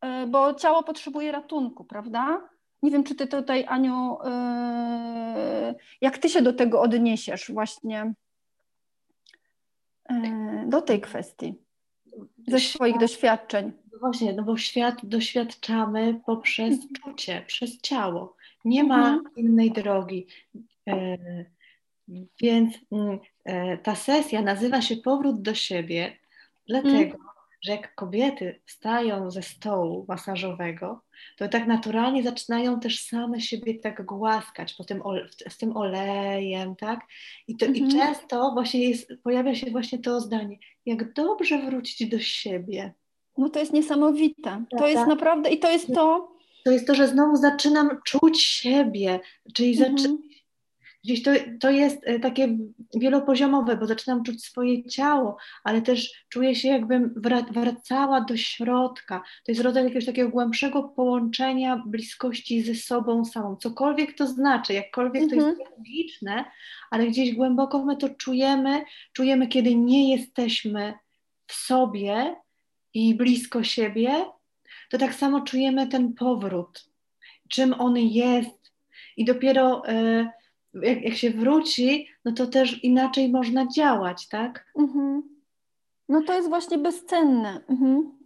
e, 0.00 0.26
bo 0.26 0.54
ciało 0.54 0.82
potrzebuje 0.82 1.32
ratunku, 1.32 1.84
prawda? 1.84 2.48
Nie 2.82 2.90
wiem, 2.90 3.04
czy 3.04 3.14
ty 3.14 3.26
tutaj, 3.26 3.64
Aniu, 3.68 4.18
yy, 4.24 5.74
jak 6.00 6.18
ty 6.18 6.28
się 6.28 6.42
do 6.42 6.52
tego 6.52 6.80
odniesiesz 6.80 7.52
właśnie 7.52 8.14
yy, 10.10 10.16
do 10.66 10.82
tej 10.82 11.00
kwestii 11.00 11.54
ze 12.48 12.60
swoich 12.60 12.98
doświadczeń. 12.98 13.72
No 13.92 13.98
właśnie, 13.98 14.32
no 14.32 14.42
bo 14.42 14.56
świat 14.56 14.98
doświadczamy 15.02 16.20
poprzez 16.26 16.74
mhm. 16.74 16.90
czucie, 16.92 17.44
przez 17.46 17.80
ciało. 17.80 18.36
Nie 18.64 18.84
ma 18.84 19.08
mhm. 19.08 19.34
innej 19.36 19.70
drogi. 19.70 20.26
Yy, 20.86 21.46
więc 22.42 22.74
mm, 22.92 23.18
ta 23.82 23.94
sesja 23.94 24.42
nazywa 24.42 24.82
się 24.82 24.96
Powrót 24.96 25.42
do 25.42 25.54
siebie, 25.54 26.16
dlatego, 26.66 26.98
mhm 26.98 27.28
że 27.62 27.72
jak 27.72 27.94
kobiety 27.94 28.60
wstają 28.66 29.30
ze 29.30 29.42
stołu 29.42 30.04
masażowego, 30.08 31.00
to 31.36 31.48
tak 31.48 31.66
naturalnie 31.66 32.22
zaczynają 32.22 32.80
też 32.80 33.04
same 33.04 33.40
siebie 33.40 33.74
tak 33.74 34.06
głaskać 34.06 34.74
po 34.74 34.84
tym 34.84 35.02
z 35.48 35.58
tym 35.58 35.76
olejem, 35.76 36.76
tak? 36.76 37.00
I, 37.48 37.56
to, 37.56 37.66
mhm. 37.66 37.86
i 37.86 37.92
często 37.92 38.50
właśnie 38.52 38.88
jest, 38.88 39.12
pojawia 39.22 39.54
się 39.54 39.70
właśnie 39.70 39.98
to 39.98 40.20
zdanie, 40.20 40.58
jak 40.86 41.12
dobrze 41.12 41.58
wrócić 41.58 42.08
do 42.08 42.18
siebie. 42.18 42.92
No 43.38 43.48
to 43.48 43.58
jest 43.58 43.72
niesamowite. 43.72 44.64
To 44.78 44.88
jest 44.88 45.06
naprawdę, 45.06 45.50
i 45.50 45.58
to 45.58 45.70
jest 45.70 45.94
to... 45.94 46.38
To 46.64 46.72
jest 46.72 46.86
to, 46.86 46.94
że 46.94 47.08
znowu 47.08 47.36
zaczynam 47.36 47.90
czuć 48.04 48.42
siebie, 48.42 49.20
czyli 49.54 49.78
mhm. 49.78 49.98
zaczy, 49.98 50.16
Gdzieś 51.04 51.22
to, 51.22 51.30
to 51.60 51.70
jest 51.70 51.98
e, 52.06 52.20
takie 52.20 52.58
wielopoziomowe, 52.94 53.76
bo 53.76 53.86
zaczynam 53.86 54.22
czuć 54.22 54.44
swoje 54.44 54.84
ciało, 54.84 55.36
ale 55.64 55.82
też 55.82 56.24
czuję 56.28 56.54
się 56.54 56.68
jakbym 56.68 57.14
wracała 57.50 58.20
do 58.20 58.36
środka. 58.36 59.22
To 59.44 59.52
jest 59.52 59.60
rodzaj 59.60 59.84
jakiegoś 59.84 60.06
takiego 60.06 60.30
głębszego 60.30 60.82
połączenia, 60.82 61.82
bliskości 61.86 62.62
ze 62.62 62.74
sobą 62.74 63.24
samą. 63.24 63.56
Cokolwiek 63.56 64.14
to 64.14 64.26
znaczy, 64.26 64.72
jakkolwiek 64.72 65.22
mhm. 65.22 65.30
to 65.40 65.46
jest 65.46 65.60
mhm. 65.60 65.78
logiczne, 65.78 66.44
ale 66.90 67.06
gdzieś 67.06 67.34
głęboko 67.34 67.84
my 67.84 67.96
to 67.96 68.08
czujemy, 68.08 68.82
czujemy, 69.12 69.48
kiedy 69.48 69.74
nie 69.74 70.16
jesteśmy 70.16 70.94
w 71.46 71.52
sobie 71.52 72.36
i 72.94 73.14
blisko 73.14 73.62
siebie, 73.62 74.24
to 74.90 74.98
tak 74.98 75.14
samo 75.14 75.40
czujemy 75.40 75.86
ten 75.86 76.14
powrót, 76.14 76.84
czym 77.48 77.74
on 77.80 77.96
jest. 77.96 78.72
I 79.16 79.24
dopiero... 79.24 79.82
Yy, 79.88 80.37
jak, 80.74 81.02
jak 81.02 81.14
się 81.14 81.30
wróci, 81.30 82.08
no 82.24 82.32
to 82.32 82.46
też 82.46 82.84
inaczej 82.84 83.28
można 83.28 83.66
działać, 83.66 84.28
tak? 84.28 84.72
Mhm. 84.78 85.22
No 86.08 86.22
to 86.22 86.34
jest 86.34 86.48
właśnie 86.48 86.78
bezcenne. 86.78 87.60
Mhm. 87.68 88.18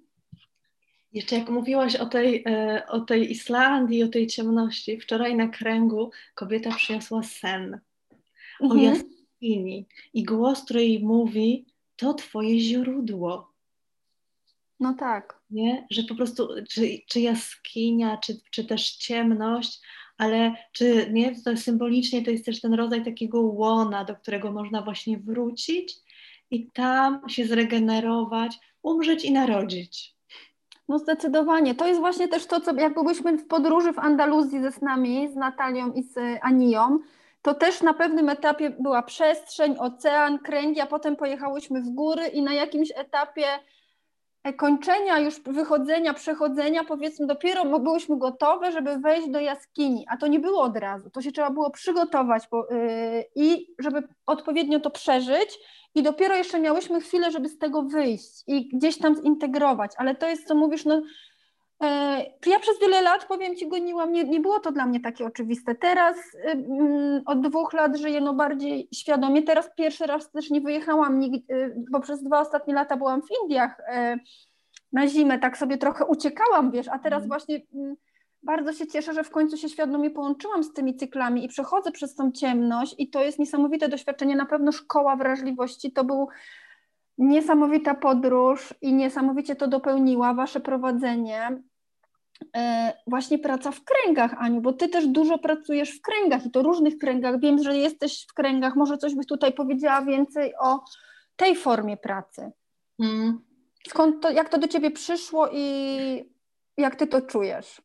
Jeszcze 1.13 1.37
jak 1.37 1.51
mówiłaś 1.51 1.97
o 1.97 2.07
tej, 2.07 2.45
e, 2.47 2.87
o 2.89 3.01
tej 3.01 3.31
Islandii, 3.31 4.03
o 4.03 4.09
tej 4.09 4.27
ciemności, 4.27 5.01
wczoraj 5.01 5.37
na 5.37 5.49
kręgu 5.49 6.11
kobieta 6.35 6.71
przyniosła 6.71 7.23
sen 7.23 7.81
mhm. 8.61 8.81
o 8.81 8.83
jaskini 8.83 9.87
i 10.15 10.25
głos, 10.25 10.65
który 10.65 10.85
jej 10.85 11.05
mówi, 11.05 11.67
to 11.97 12.15
twoje 12.15 12.61
źródło. 12.61 13.53
No 14.81 14.95
tak. 14.95 15.41
Nie? 15.51 15.87
Że 15.91 16.03
po 16.03 16.15
prostu, 16.15 16.49
czy, 16.71 16.99
czy 17.09 17.21
jaskinia, 17.21 18.17
czy, 18.17 18.41
czy 18.51 18.65
też 18.65 18.91
ciemność, 18.91 19.81
ale 20.19 20.55
czy 20.73 21.07
nie, 21.13 21.43
to 21.43 21.57
symbolicznie 21.57 22.25
to 22.25 22.31
jest 22.31 22.45
też 22.45 22.61
ten 22.61 22.75
rodzaj 22.75 23.05
takiego 23.05 23.41
łona, 23.41 24.05
do 24.05 24.17
którego 24.17 24.53
można 24.53 24.83
właśnie 24.83 25.19
wrócić 25.19 25.95
i 26.51 26.71
tam 26.71 27.29
się 27.29 27.47
zregenerować, 27.47 28.59
umrzeć 28.83 29.25
i 29.25 29.33
narodzić. 29.33 30.15
No 30.89 30.99
zdecydowanie. 30.99 31.75
To 31.75 31.87
jest 31.87 32.01
właśnie 32.01 32.29
też 32.29 32.47
to, 32.47 32.61
co 32.61 32.75
jak 32.75 32.95
byliśmy 32.95 33.39
w 33.39 33.47
podróży 33.47 33.93
w 33.93 33.99
Andaluzji 33.99 34.61
ze 34.63 34.73
snami, 34.73 35.29
z 35.33 35.37
Natalią 35.37 35.93
i 35.93 36.03
z 36.03 36.19
Aniją, 36.43 36.99
to 37.43 37.55
też 37.55 37.83
na 37.83 37.95
pewnym 37.95 38.29
etapie 38.29 38.71
była 38.81 39.03
przestrzeń, 39.03 39.75
ocean, 39.79 40.39
kręgi, 40.39 40.81
a 40.81 40.87
potem 40.87 41.17
pojechałyśmy 41.17 41.83
w 41.83 41.89
góry 41.89 42.27
i 42.27 42.43
na 42.43 42.53
jakimś 42.53 42.89
etapie 42.97 43.45
kończenia 44.57 45.19
już 45.19 45.41
wychodzenia, 45.41 46.15
przechodzenia, 46.15 46.85
powiedzmy 46.85 47.27
dopiero 47.27 47.79
byłyśmy 47.81 48.19
gotowe, 48.19 48.73
żeby 48.73 48.99
wejść 48.99 49.29
do 49.29 49.41
jaskini, 49.41 50.07
a 50.09 50.17
to 50.17 50.27
nie 50.27 50.41
było 50.41 50.63
od 50.63 50.77
razu, 50.77 51.11
to 51.11 51.23
się 51.23 51.33
trzeba 51.33 51.51
było 51.51 51.71
przygotować 51.71 52.49
bo, 52.51 52.67
yy, 52.71 53.25
i 53.35 53.67
żeby 53.79 54.03
odpowiednio 54.27 54.81
to 54.81 54.91
przeżyć. 54.91 55.59
I 55.95 56.03
dopiero 56.03 56.35
jeszcze 56.35 56.61
miałyśmy 56.61 57.01
chwilę, 57.01 57.31
żeby 57.31 57.49
z 57.49 57.59
tego 57.59 57.83
wyjść 57.83 58.43
i 58.47 58.69
gdzieś 58.69 58.99
tam 58.99 59.23
zintegrować, 59.23 59.93
ale 59.97 60.15
to 60.15 60.27
jest, 60.27 60.47
co 60.47 60.55
mówisz, 60.55 60.85
no 60.85 61.03
ja 62.47 62.59
przez 62.61 62.81
wiele 62.81 63.03
lat, 63.03 63.25
powiem 63.25 63.57
Ci, 63.57 63.69
goniłam, 63.69 64.13
nie, 64.13 64.25
nie 64.25 64.41
było 64.41 64.61
to 64.61 64.73
dla 64.73 64.87
mnie 64.87 65.01
takie 65.01 65.27
oczywiste. 65.27 65.75
Teraz 65.75 66.17
od 67.27 67.41
dwóch 67.41 67.73
lat 67.73 67.97
żyję 67.97 68.21
no 68.21 68.35
bardziej 68.35 68.89
świadomie. 68.95 69.43
Teraz 69.43 69.71
pierwszy 69.77 70.07
raz 70.07 70.31
też 70.31 70.51
nie 70.51 70.61
wyjechałam, 70.61 71.21
nigdy, 71.21 71.75
bo 71.91 72.01
przez 72.01 72.23
dwa 72.23 72.41
ostatnie 72.41 72.75
lata 72.75 72.97
byłam 72.97 73.23
w 73.23 73.43
Indiach 73.43 73.81
y, 73.81 74.19
na 74.93 75.09
zimę, 75.09 75.39
tak 75.39 75.59
sobie 75.59 75.79
trochę 75.79 76.07
uciekałam, 76.07 76.71
wiesz, 76.71 76.89
a 76.89 76.99
teraz 76.99 77.19
mm. 77.19 77.29
właśnie 77.29 77.61
mm, 77.75 77.97
bardzo 78.43 78.73
się 78.73 78.87
cieszę, 78.87 79.13
że 79.15 79.25
w 79.25 79.31
końcu 79.31 79.57
się 79.57 79.69
świadomie 79.69 80.11
połączyłam 80.11 80.65
z 80.65 80.73
tymi 80.73 80.97
cyklami 80.97 81.45
i 81.45 81.49
przechodzę 81.49 81.93
przez 81.93 82.15
tą 82.15 82.33
ciemność 82.33 82.95
i 82.99 83.11
to 83.11 83.23
jest 83.23 83.39
niesamowite 83.39 83.89
doświadczenie, 83.89 84.37
na 84.37 84.47
pewno 84.47 84.73
szkoła 84.73 85.17
wrażliwości, 85.17 85.93
to 85.93 86.05
był 86.05 86.29
niesamowita 87.19 87.95
podróż 87.95 88.75
i 88.81 88.95
niesamowicie 88.95 89.57
to 89.57 89.69
dopełniła 89.69 90.35
Wasze 90.35 90.61
prowadzenie. 90.61 91.63
E, 92.57 92.93
właśnie 93.07 93.39
praca 93.39 93.71
w 93.71 93.81
kręgach, 93.85 94.35
Aniu, 94.39 94.61
bo 94.61 94.73
Ty 94.73 94.89
też 94.89 95.07
dużo 95.07 95.39
pracujesz 95.39 95.99
w 95.99 96.03
kręgach 96.03 96.47
i 96.47 96.51
to 96.51 96.63
różnych 96.63 96.99
kręgach. 96.99 97.41
Wiem, 97.41 97.63
że 97.63 97.77
jesteś 97.77 98.27
w 98.31 98.35
kręgach, 98.35 98.77
może 98.77 98.99
coś 98.99 99.15
byś 99.15 99.27
tutaj 99.27 99.53
powiedziała 99.53 100.03
więcej 100.03 100.53
o 100.61 100.81
tej 101.37 101.57
formie 101.57 101.97
pracy. 101.97 102.51
Hmm. 103.01 103.41
Skąd 103.89 104.23
to, 104.23 104.31
jak 104.31 104.49
to 104.49 104.59
do 104.59 104.69
ciebie 104.69 104.91
przyszło 104.91 105.49
i 105.53 106.33
jak 106.77 106.97
ty 106.97 107.07
to 107.07 107.23
czujesz? 107.23 107.83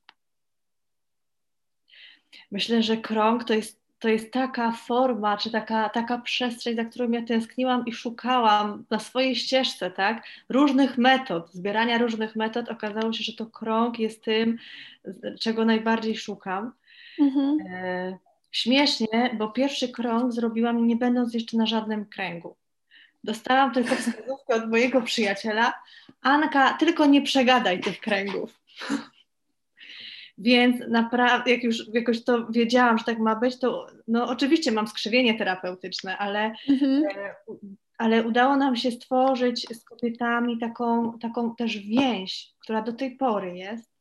Myślę, 2.51 2.83
że 2.83 2.97
krąg 2.97 3.43
to 3.43 3.53
jest, 3.53 3.79
to 3.99 4.09
jest 4.09 4.31
taka 4.31 4.71
forma, 4.71 5.37
czy 5.37 5.51
taka, 5.51 5.89
taka 5.89 6.17
przestrzeń, 6.17 6.75
za 6.75 6.85
którą 6.85 7.11
ja 7.11 7.21
tęskniłam 7.21 7.85
i 7.85 7.93
szukałam 7.93 8.85
na 8.89 8.99
swojej 8.99 9.35
ścieżce, 9.35 9.91
tak? 9.91 10.23
Różnych 10.49 10.97
metod, 10.97 11.53
zbierania 11.53 11.97
różnych 11.97 12.35
metod. 12.35 12.69
Okazało 12.69 13.13
się, 13.13 13.23
że 13.23 13.33
to 13.33 13.45
krąg 13.45 13.99
jest 13.99 14.23
tym, 14.23 14.57
czego 15.39 15.65
najbardziej 15.65 16.17
szukam. 16.17 16.71
Mhm. 17.19 17.57
E, 17.69 18.17
śmiesznie, 18.51 19.35
bo 19.37 19.47
pierwszy 19.47 19.89
krąg 19.89 20.31
zrobiłam 20.31 20.87
nie 20.87 20.95
będąc 20.95 21.33
jeszcze 21.33 21.57
na 21.57 21.65
żadnym 21.65 22.05
kręgu 22.05 22.55
dostałam 23.27 23.73
tylko 23.73 23.95
wskazówkę 23.95 24.55
od 24.55 24.69
mojego 24.69 25.01
przyjaciela, 25.01 25.73
Anka, 26.21 26.73
tylko 26.73 27.05
nie 27.05 27.21
przegadaj 27.21 27.79
tych 27.79 27.99
kręgów. 27.99 28.59
Więc 30.37 30.81
naprawdę, 30.89 31.51
jak 31.51 31.63
już 31.63 31.93
jakoś 31.93 32.23
to 32.23 32.47
wiedziałam, 32.49 32.97
że 32.97 33.03
tak 33.03 33.19
ma 33.19 33.35
być, 33.35 33.59
to 33.59 33.87
no 34.07 34.29
oczywiście 34.29 34.71
mam 34.71 34.87
skrzywienie 34.87 35.37
terapeutyczne, 35.37 36.17
ale, 36.17 36.53
mhm. 36.69 37.03
E, 37.03 37.35
ale 37.97 38.27
udało 38.27 38.57
nam 38.57 38.75
się 38.75 38.91
stworzyć 38.91 39.67
z 39.71 39.83
kobietami 39.83 40.59
taką, 40.59 41.19
taką 41.19 41.55
też 41.55 41.77
więź, 41.77 42.53
która 42.59 42.81
do 42.81 42.93
tej 42.93 43.15
pory 43.15 43.57
jest 43.57 43.97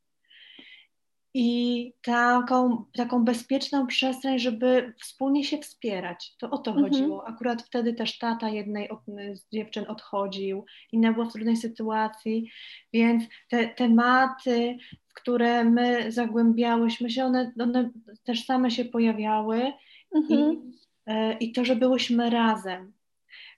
i 1.38 1.92
taką, 2.02 2.84
taką 2.92 3.24
bezpieczną 3.24 3.86
przestrzeń, 3.86 4.38
żeby 4.38 4.94
wspólnie 5.00 5.44
się 5.44 5.58
wspierać. 5.58 6.34
To 6.38 6.50
o 6.50 6.58
to 6.58 6.70
mhm. 6.70 6.86
chodziło. 6.86 7.26
Akurat 7.26 7.62
wtedy 7.62 7.94
też 7.94 8.18
tata 8.18 8.48
jednej 8.48 8.88
z 9.34 9.50
dziewczyn 9.52 9.84
odchodził, 9.88 10.64
inna 10.92 11.12
była 11.12 11.26
w 11.26 11.32
trudnej 11.32 11.56
sytuacji, 11.56 12.50
więc 12.92 13.24
te 13.48 13.68
tematy, 13.68 14.76
które 15.16 15.64
my 15.64 16.12
zagłębiałyśmy 16.12 17.10
się, 17.10 17.24
one, 17.24 17.52
one 17.60 17.90
też 18.24 18.44
same 18.44 18.70
się 18.70 18.84
pojawiały 18.84 19.72
mhm. 20.14 20.52
i, 20.52 20.58
e, 21.06 21.38
i 21.38 21.52
to, 21.52 21.64
że 21.64 21.76
byłyśmy 21.76 22.30
razem. 22.30 22.92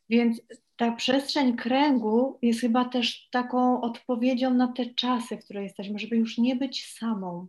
Więc 0.09 0.42
ta 0.77 0.92
przestrzeń 0.92 1.57
kręgu 1.57 2.38
jest 2.42 2.61
chyba 2.61 2.85
też 2.85 3.29
taką 3.31 3.81
odpowiedzią 3.81 4.55
na 4.55 4.68
te 4.68 4.87
czasy, 4.87 5.37
w 5.37 5.44
których 5.44 5.62
jesteśmy, 5.62 5.99
żeby 5.99 6.16
już 6.16 6.38
nie 6.38 6.57
być 6.57 6.87
samą 6.87 7.47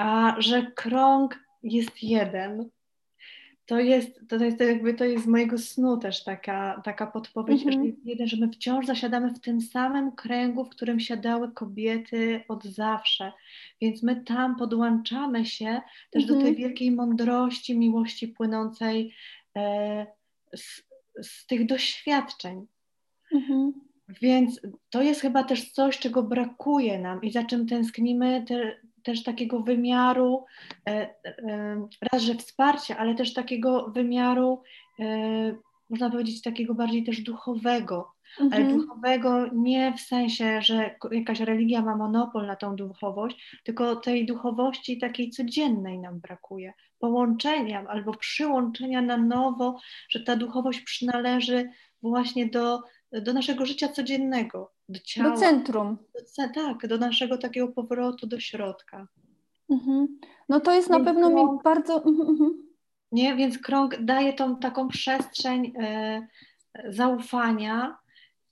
a 0.00 0.34
że 0.38 0.72
krąg 0.72 1.44
jest 1.62 2.02
jeden. 2.02 2.70
To 3.70 3.80
jest, 3.80 4.28
to 4.28 4.36
jest 4.36 4.60
jakby 4.60 4.94
to 4.94 5.04
jest 5.04 5.24
z 5.24 5.28
mojego 5.28 5.58
snu 5.58 5.96
też 5.96 6.24
taka, 6.24 6.80
taka 6.84 7.06
podpowiedź, 7.06 7.62
że 7.62 7.84
jest 7.84 8.06
jeden, 8.06 8.26
że 8.26 8.36
my 8.36 8.48
wciąż 8.48 8.86
zasiadamy 8.86 9.34
w 9.34 9.40
tym 9.40 9.60
samym 9.60 10.12
kręgu, 10.12 10.64
w 10.64 10.68
którym 10.68 11.00
siadały 11.00 11.52
kobiety 11.52 12.44
od 12.48 12.64
zawsze. 12.64 13.32
Więc 13.80 14.02
my 14.02 14.24
tam 14.24 14.56
podłączamy 14.56 15.46
się 15.46 15.80
też 16.10 16.24
mm-hmm. 16.24 16.28
do 16.28 16.34
tej 16.34 16.48
mhm. 16.48 16.56
wielkiej 16.56 16.90
mądrości, 16.90 17.78
miłości 17.78 18.28
płynącej 18.28 19.14
e, 19.56 20.06
z, 20.56 20.82
z, 21.22 21.46
tych 21.46 21.66
doświadczeń. 21.66 22.66
Mm-hmm. 23.34 23.70
Więc 24.20 24.60
to 24.90 25.02
jest 25.02 25.20
chyba 25.20 25.44
też 25.44 25.72
coś, 25.72 25.98
czego 25.98 26.22
brakuje 26.22 26.98
nam 26.98 27.22
i 27.22 27.32
za 27.32 27.44
czym 27.44 27.66
tęsknimy 27.66 28.44
te, 28.48 28.76
też 29.02 29.22
takiego 29.22 29.60
wymiaru, 29.60 30.44
e, 30.88 31.14
e, 31.24 31.88
raz, 32.12 32.22
że 32.22 32.34
wsparcia, 32.34 32.98
ale 32.98 33.14
też 33.14 33.34
takiego 33.34 33.88
wymiaru, 33.88 34.62
e, 35.00 35.04
można 35.90 36.10
powiedzieć, 36.10 36.42
takiego 36.42 36.74
bardziej 36.74 37.04
też 37.04 37.20
duchowego. 37.20 38.12
Mhm. 38.40 38.62
Ale 38.62 38.74
duchowego 38.74 39.46
nie 39.52 39.92
w 39.96 40.00
sensie, 40.00 40.62
że 40.62 40.94
jakaś 41.10 41.40
religia 41.40 41.82
ma 41.82 41.96
monopol 41.96 42.46
na 42.46 42.56
tą 42.56 42.76
duchowość, 42.76 43.60
tylko 43.64 43.96
tej 43.96 44.26
duchowości 44.26 44.98
takiej 44.98 45.30
codziennej 45.30 45.98
nam 45.98 46.20
brakuje. 46.20 46.72
Połączenia 46.98 47.84
albo 47.88 48.14
przyłączenia 48.14 49.02
na 49.02 49.16
nowo, 49.16 49.80
że 50.08 50.20
ta 50.20 50.36
duchowość 50.36 50.80
przynależy 50.80 51.70
właśnie 52.02 52.46
do, 52.46 52.82
do 53.12 53.32
naszego 53.32 53.66
życia 53.66 53.88
codziennego, 53.88 54.72
do 54.88 55.00
ciała. 55.00 55.30
Do 55.30 55.36
centrum. 55.36 55.98
Do, 56.14 56.48
tak, 56.54 56.86
do 56.86 56.98
naszego 56.98 57.38
takiego 57.38 57.68
powrotu 57.68 58.26
do 58.26 58.40
środka. 58.40 59.08
Mhm. 59.70 60.18
No 60.48 60.60
to 60.60 60.74
jest 60.74 60.88
Więc 60.88 60.98
na 60.98 61.04
pewno 61.12 61.30
krąg, 61.30 61.52
mi 61.52 61.58
bardzo... 61.64 61.96
Mhm, 62.04 62.28
mhm. 62.28 62.70
Nie, 63.12 63.36
więc 63.36 63.58
krąg 63.58 64.02
daje 64.02 64.32
tą 64.32 64.56
taką 64.56 64.88
przestrzeń 64.88 65.72
e, 65.78 66.26
zaufania 66.88 67.98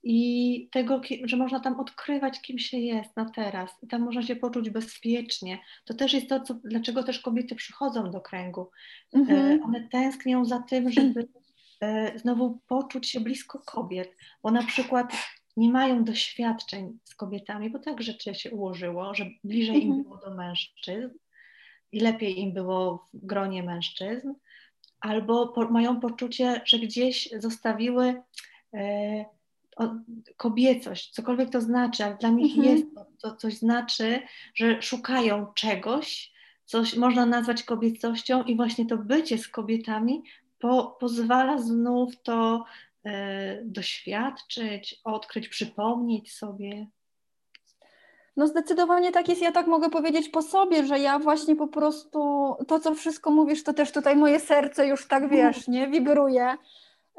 i 0.03 0.69
tego, 0.71 1.01
że 1.23 1.37
można 1.37 1.59
tam 1.59 1.79
odkrywać, 1.79 2.41
kim 2.41 2.59
się 2.59 2.77
jest 2.77 3.15
na 3.15 3.29
teraz. 3.29 3.71
I 3.83 3.87
tam 3.87 4.01
można 4.01 4.23
się 4.23 4.35
poczuć 4.35 4.69
bezpiecznie. 4.69 5.59
To 5.85 5.93
też 5.93 6.13
jest 6.13 6.29
to, 6.29 6.39
co, 6.39 6.53
dlaczego 6.53 7.03
też 7.03 7.19
kobiety 7.19 7.55
przychodzą 7.55 8.11
do 8.11 8.21
kręgu. 8.21 8.69
E, 9.15 9.19
mhm. 9.19 9.63
one 9.63 9.87
tęsknią 9.91 10.45
za 10.45 10.59
tym, 10.59 10.91
żeby 10.91 11.19
e, 11.19 11.23
znowu 12.15 12.59
poczuć 12.67 13.09
się 13.09 13.19
blisko 13.19 13.59
kobiet, 13.65 14.15
bo 14.43 14.51
na 14.51 14.63
przykład 14.63 15.13
nie 15.57 15.69
mają 15.69 16.03
doświadczeń 16.03 16.99
z 17.03 17.15
kobietami, 17.15 17.69
bo 17.69 17.79
tak 17.79 18.03
rzeczy 18.03 18.35
się 18.35 18.51
ułożyło, 18.51 19.13
że 19.15 19.25
bliżej 19.43 19.75
mhm. 19.75 19.93
im 19.93 20.03
było 20.03 20.17
do 20.17 20.35
mężczyzn 20.35 21.17
i 21.91 21.99
lepiej 21.99 22.39
im 22.39 22.53
było 22.53 23.07
w 23.13 23.25
gronie 23.25 23.63
mężczyzn, 23.63 24.33
albo 24.99 25.47
po, 25.47 25.69
mają 25.69 25.99
poczucie, 25.99 26.61
że 26.65 26.79
gdzieś 26.79 27.29
zostawiły 27.37 28.21
e, 28.73 29.25
o, 29.77 29.95
kobiecość, 30.37 31.11
cokolwiek 31.11 31.49
to 31.49 31.61
znaczy, 31.61 32.05
ale 32.05 32.17
dla 32.17 32.29
nich 32.29 32.57
mhm. 32.57 32.75
jest 32.75 32.95
to, 32.95 33.05
to 33.21 33.35
coś 33.35 33.57
znaczy, 33.57 34.21
że 34.55 34.81
szukają 34.81 35.53
czegoś, 35.53 36.31
coś 36.65 36.95
można 36.95 37.25
nazwać 37.25 37.63
kobiecością 37.63 38.43
i 38.43 38.55
właśnie 38.55 38.85
to 38.85 38.97
bycie 38.97 39.37
z 39.37 39.47
kobietami 39.47 40.23
po, 40.59 40.97
pozwala 40.99 41.57
znów 41.57 42.21
to 42.23 42.65
E, 43.05 43.61
doświadczyć, 43.63 45.01
odkryć, 45.03 45.47
przypomnieć 45.47 46.33
sobie? 46.33 46.87
No 48.37 48.47
zdecydowanie 48.47 49.11
tak 49.11 49.29
jest. 49.29 49.41
Ja 49.41 49.51
tak 49.51 49.67
mogę 49.67 49.89
powiedzieć 49.89 50.29
po 50.29 50.41
sobie, 50.41 50.85
że 50.85 50.99
ja 50.99 51.19
właśnie 51.19 51.55
po 51.55 51.67
prostu 51.67 52.55
to, 52.67 52.79
co 52.79 52.95
wszystko 52.95 53.31
mówisz, 53.31 53.63
to 53.63 53.73
też 53.73 53.91
tutaj 53.91 54.15
moje 54.15 54.39
serce 54.39 54.87
już 54.87 55.07
tak 55.07 55.29
wiesz, 55.29 55.67
nie, 55.67 55.87
wibruje. 55.87 56.57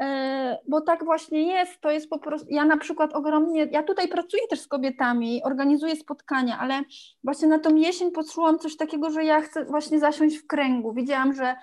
E, 0.01 0.59
bo 0.69 0.81
tak 0.81 1.05
właśnie 1.05 1.43
jest, 1.43 1.81
to 1.81 1.91
jest 1.91 2.09
po 2.09 2.19
prostu, 2.19 2.47
ja 2.51 2.65
na 2.65 2.77
przykład 2.77 3.13
ogromnie, 3.13 3.69
ja 3.71 3.83
tutaj 3.83 4.09
pracuję 4.09 4.43
też 4.51 4.61
z 4.61 4.69
kobietami, 4.69 5.43
organizuję 5.45 5.97
spotkania, 5.97 6.59
ale 6.59 6.83
właśnie 7.25 7.49
na 7.49 7.59
tą 7.59 7.75
jesień 7.75 8.11
poczułam 8.13 8.59
coś 8.59 8.77
takiego, 8.77 9.11
że 9.11 9.25
ja 9.25 9.41
chcę 9.41 9.65
właśnie 9.65 9.99
zasiąść 9.99 10.37
w 10.37 10.47
kręgu. 10.47 10.93
Widziałam, 10.93 11.35
że 11.35 11.57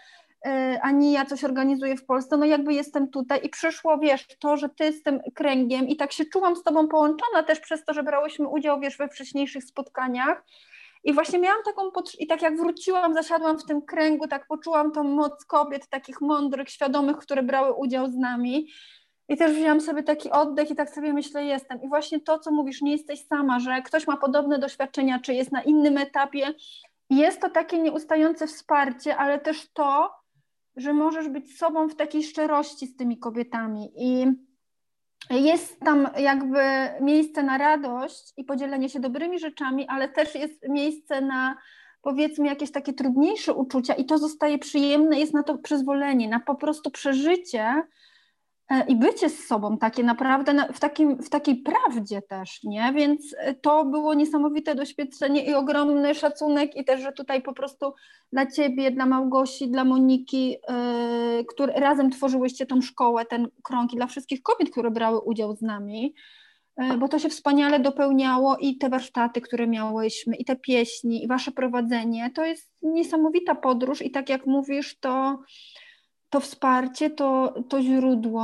ani 0.81 1.11
ja 1.11 1.25
coś 1.25 1.43
organizuję 1.43 1.97
w 1.97 2.05
Polsce, 2.05 2.37
no 2.37 2.45
jakby 2.45 2.73
jestem 2.73 3.09
tutaj 3.09 3.39
i 3.43 3.49
przyszło, 3.49 3.97
wiesz, 3.97 4.27
to, 4.39 4.57
że 4.57 4.69
ty 4.69 4.93
z 4.93 5.03
tym 5.03 5.19
kręgiem 5.35 5.87
i 5.87 5.95
tak 5.95 6.11
się 6.11 6.25
czułam 6.25 6.55
z 6.55 6.63
tobą 6.63 6.87
połączona 6.87 7.43
też 7.43 7.59
przez 7.59 7.85
to, 7.85 7.93
że 7.93 8.03
brałyśmy 8.03 8.47
udział, 8.47 8.79
wiesz, 8.79 8.97
we 8.97 9.07
wcześniejszych 9.07 9.63
spotkaniach 9.63 10.43
i 11.03 11.13
właśnie 11.13 11.39
miałam 11.39 11.63
taką 11.65 11.81
i 12.19 12.27
tak 12.27 12.41
jak 12.41 12.57
wróciłam, 12.57 13.13
zasiadłam 13.13 13.59
w 13.59 13.65
tym 13.65 13.81
kręgu, 13.81 14.27
tak 14.27 14.47
poczułam 14.47 14.91
tą 14.91 15.03
moc 15.03 15.45
kobiet, 15.45 15.89
takich 15.89 16.21
mądrych, 16.21 16.69
świadomych, 16.69 17.17
które 17.17 17.43
brały 17.43 17.73
udział 17.73 18.11
z 18.11 18.15
nami 18.15 18.67
i 19.29 19.37
też 19.37 19.51
wzięłam 19.51 19.81
sobie 19.81 20.03
taki 20.03 20.31
oddech 20.31 20.71
i 20.71 20.75
tak 20.75 20.89
sobie 20.89 21.13
myślę, 21.13 21.45
jestem. 21.45 21.81
I 21.81 21.87
właśnie 21.87 22.19
to, 22.19 22.39
co 22.39 22.51
mówisz, 22.51 22.81
nie 22.81 22.91
jesteś 22.91 23.25
sama, 23.25 23.59
że 23.59 23.81
ktoś 23.81 24.07
ma 24.07 24.17
podobne 24.17 24.59
doświadczenia, 24.59 25.19
czy 25.19 25.33
jest 25.33 25.51
na 25.51 25.63
innym 25.63 25.97
etapie. 25.97 26.53
Jest 27.09 27.41
to 27.41 27.49
takie 27.49 27.79
nieustające 27.79 28.47
wsparcie, 28.47 29.17
ale 29.17 29.39
też 29.39 29.69
to, 29.73 30.11
że 30.77 30.93
możesz 30.93 31.29
być 31.29 31.57
sobą 31.57 31.87
w 31.87 31.95
takiej 31.95 32.23
szczerości 32.23 32.87
z 32.87 32.95
tymi 32.95 33.17
kobietami. 33.17 33.91
I 33.97 34.25
jest 35.29 35.79
tam 35.79 36.07
jakby 36.17 36.59
miejsce 37.01 37.43
na 37.43 37.57
radość 37.57 38.33
i 38.37 38.43
podzielenie 38.43 38.89
się 38.89 38.99
dobrymi 38.99 39.39
rzeczami, 39.39 39.87
ale 39.87 40.09
też 40.09 40.35
jest 40.35 40.69
miejsce 40.69 41.21
na 41.21 41.57
powiedzmy 42.01 42.47
jakieś 42.47 42.71
takie 42.71 42.93
trudniejsze 42.93 43.53
uczucia 43.53 43.93
i 43.93 44.05
to 44.05 44.17
zostaje 44.17 44.57
przyjemne, 44.57 45.19
jest 45.19 45.33
na 45.33 45.43
to 45.43 45.57
przyzwolenie, 45.57 46.29
na 46.29 46.39
po 46.39 46.55
prostu 46.55 46.91
przeżycie 46.91 47.83
i 48.87 48.95
bycie 48.95 49.29
z 49.29 49.47
sobą 49.47 49.77
takie 49.77 50.03
naprawdę 50.03 50.67
w, 50.73 50.79
takim, 50.79 51.23
w 51.23 51.29
takiej 51.29 51.55
prawdzie 51.55 52.21
też, 52.21 52.63
nie? 52.63 52.93
Więc 52.95 53.35
e, 53.37 53.53
to 53.53 53.85
było 53.85 54.13
niesamowite 54.13 54.75
doświadczenie 54.75 55.45
i 55.45 55.53
ogromny 55.53 56.15
szacunek 56.15 56.75
i 56.75 56.85
też, 56.85 57.01
że 57.01 57.11
tutaj 57.11 57.41
po 57.41 57.53
prostu 57.53 57.93
dla 58.31 58.45
Ciebie, 58.45 58.91
dla 58.91 59.05
Małgosi, 59.05 59.71
dla 59.71 59.83
Moniki, 59.83 60.49
yy, 60.49 61.45
które 61.45 61.73
razem 61.73 62.09
tworzyłyście 62.09 62.65
tą 62.65 62.81
szkołę, 62.81 63.25
ten 63.25 63.47
krąg 63.63 63.93
i 63.93 63.95
dla 63.95 64.07
wszystkich 64.07 64.41
kobiet, 64.41 64.69
które 64.71 64.91
brały 64.91 65.19
udział 65.19 65.55
z 65.55 65.61
nami, 65.61 66.13
yy, 66.77 66.97
bo 66.97 67.07
to 67.07 67.19
się 67.19 67.29
wspaniale 67.29 67.79
dopełniało 67.79 68.57
i 68.57 68.77
te 68.77 68.89
warsztaty, 68.89 69.41
które 69.41 69.67
miałyśmy, 69.67 70.35
i 70.35 70.45
te 70.45 70.55
pieśni, 70.55 71.23
i 71.23 71.27
Wasze 71.27 71.51
prowadzenie, 71.51 72.31
to 72.35 72.45
jest 72.45 72.71
niesamowita 72.81 73.55
podróż 73.55 74.01
i 74.01 74.11
tak 74.11 74.29
jak 74.29 74.45
mówisz, 74.45 74.99
to 74.99 75.39
to 76.29 76.39
wsparcie, 76.39 77.09
to, 77.09 77.53
to 77.69 77.81
źródło, 77.81 78.43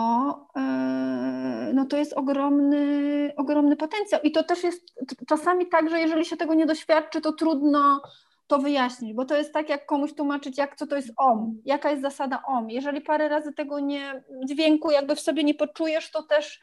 e, 0.55 1.71
no 1.73 1.85
to 1.85 1.97
jest 1.97 2.13
ogromny, 2.13 3.31
ogromny 3.37 3.75
potencjał. 3.75 4.21
I 4.21 4.31
to 4.31 4.43
też 4.43 4.63
jest 4.63 4.95
czasami 5.27 5.67
tak, 5.67 5.89
że 5.89 5.99
jeżeli 5.99 6.25
się 6.25 6.37
tego 6.37 6.53
nie 6.53 6.65
doświadczy, 6.65 7.21
to 7.21 7.33
trudno 7.33 8.01
to 8.47 8.59
wyjaśnić, 8.59 9.13
bo 9.13 9.25
to 9.25 9.37
jest 9.37 9.53
tak, 9.53 9.69
jak 9.69 9.85
komuś 9.85 10.13
tłumaczyć, 10.13 10.57
jak 10.57 10.75
co 10.75 10.87
to 10.87 10.95
jest 10.95 11.13
OM, 11.17 11.61
jaka 11.65 11.89
jest 11.89 12.01
zasada 12.01 12.43
OM. 12.47 12.69
Jeżeli 12.69 13.01
parę 13.01 13.29
razy 13.29 13.53
tego 13.53 13.79
nie, 13.79 14.23
dźwięku 14.45 14.91
jakby 14.91 15.15
w 15.15 15.19
sobie 15.19 15.43
nie 15.43 15.53
poczujesz, 15.53 16.11
to 16.11 16.23
też 16.23 16.61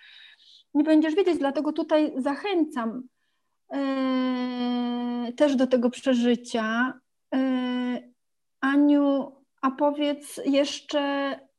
nie 0.75 0.85
będziesz 0.85 1.15
wiedzieć, 1.15 1.39
dlatego 1.39 1.73
tutaj 1.73 2.13
zachęcam 2.17 3.03
yy, 3.73 5.33
też 5.33 5.57
do 5.57 5.67
tego 5.67 5.91
przeżycia. 5.91 6.93
Yy, 7.33 8.13
Aniu, 8.61 9.33
a 9.61 9.71
powiedz 9.71 10.41
jeszcze, 10.45 11.01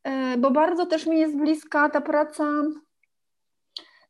e, 0.03 0.37
bo 0.37 0.51
bardzo 0.51 0.85
też 0.85 1.07
mi 1.07 1.19
jest 1.19 1.37
bliska 1.37 1.89
ta 1.89 2.01
praca 2.01 2.45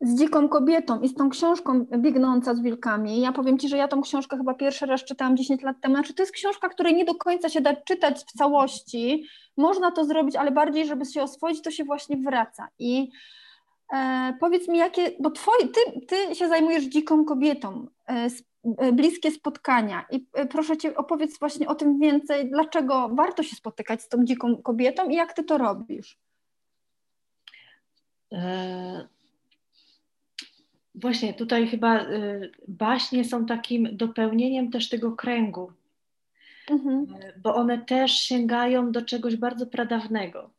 z 0.01 0.19
dziką 0.19 0.49
kobietą 0.49 1.01
i 1.01 1.07
z 1.07 1.15
tą 1.15 1.29
książką 1.29 1.85
Biegnąca 1.97 2.55
z 2.55 2.61
wilkami. 2.61 3.21
Ja 3.21 3.31
powiem 3.31 3.57
Ci, 3.57 3.69
że 3.69 3.77
ja 3.77 3.87
tą 3.87 4.01
książkę 4.01 4.37
chyba 4.37 4.53
pierwszy 4.53 4.85
raz 4.85 5.03
czytałam 5.03 5.37
10 5.37 5.61
lat 5.61 5.81
temu. 5.81 5.95
Znaczy, 5.95 6.13
to 6.13 6.23
jest 6.23 6.33
książka, 6.33 6.69
której 6.69 6.95
nie 6.95 7.05
do 7.05 7.15
końca 7.15 7.49
się 7.49 7.61
da 7.61 7.75
czytać 7.75 8.19
w 8.19 8.37
całości. 8.37 9.25
Można 9.57 9.91
to 9.91 10.05
zrobić, 10.05 10.35
ale 10.35 10.51
bardziej, 10.51 10.85
żeby 10.85 11.05
się 11.05 11.23
oswoić, 11.23 11.61
to 11.61 11.71
się 11.71 11.83
właśnie 11.83 12.17
wraca. 12.17 12.67
I 12.79 13.11
e, 13.93 14.33
powiedz 14.39 14.67
mi, 14.67 14.77
jakie, 14.77 15.11
bo 15.19 15.31
twoje, 15.31 15.67
ty, 15.67 16.01
ty 16.07 16.35
się 16.35 16.47
zajmujesz 16.47 16.83
dziką 16.83 17.25
kobietą, 17.25 17.87
e, 18.09 18.27
e 18.77 18.91
bliskie 18.91 19.31
spotkania. 19.31 20.05
I 20.11 20.25
e, 20.33 20.45
proszę 20.45 20.77
Cię, 20.77 20.95
opowiedz 20.95 21.39
właśnie 21.39 21.67
o 21.67 21.75
tym 21.75 21.99
więcej, 21.99 22.49
dlaczego 22.49 23.09
warto 23.09 23.43
się 23.43 23.55
spotykać 23.55 24.01
z 24.01 24.09
tą 24.09 24.25
dziką 24.25 24.57
kobietą 24.57 25.09
i 25.09 25.15
jak 25.15 25.33
Ty 25.33 25.43
to 25.43 25.57
robisz. 25.57 26.17
E, 28.33 29.07
właśnie 30.95 31.33
tutaj 31.33 31.67
chyba 31.67 32.01
y, 32.01 32.51
baśnie 32.67 33.25
są 33.25 33.45
takim 33.45 33.97
dopełnieniem 33.97 34.71
też 34.71 34.89
tego 34.89 35.11
kręgu, 35.11 35.71
mhm. 36.69 37.07
E, 37.21 37.33
bo 37.39 37.55
one 37.55 37.77
też 37.77 38.11
sięgają 38.11 38.91
do 38.91 39.01
czegoś 39.01 39.35
bardzo 39.35 39.67
pradawnego. 39.67 40.49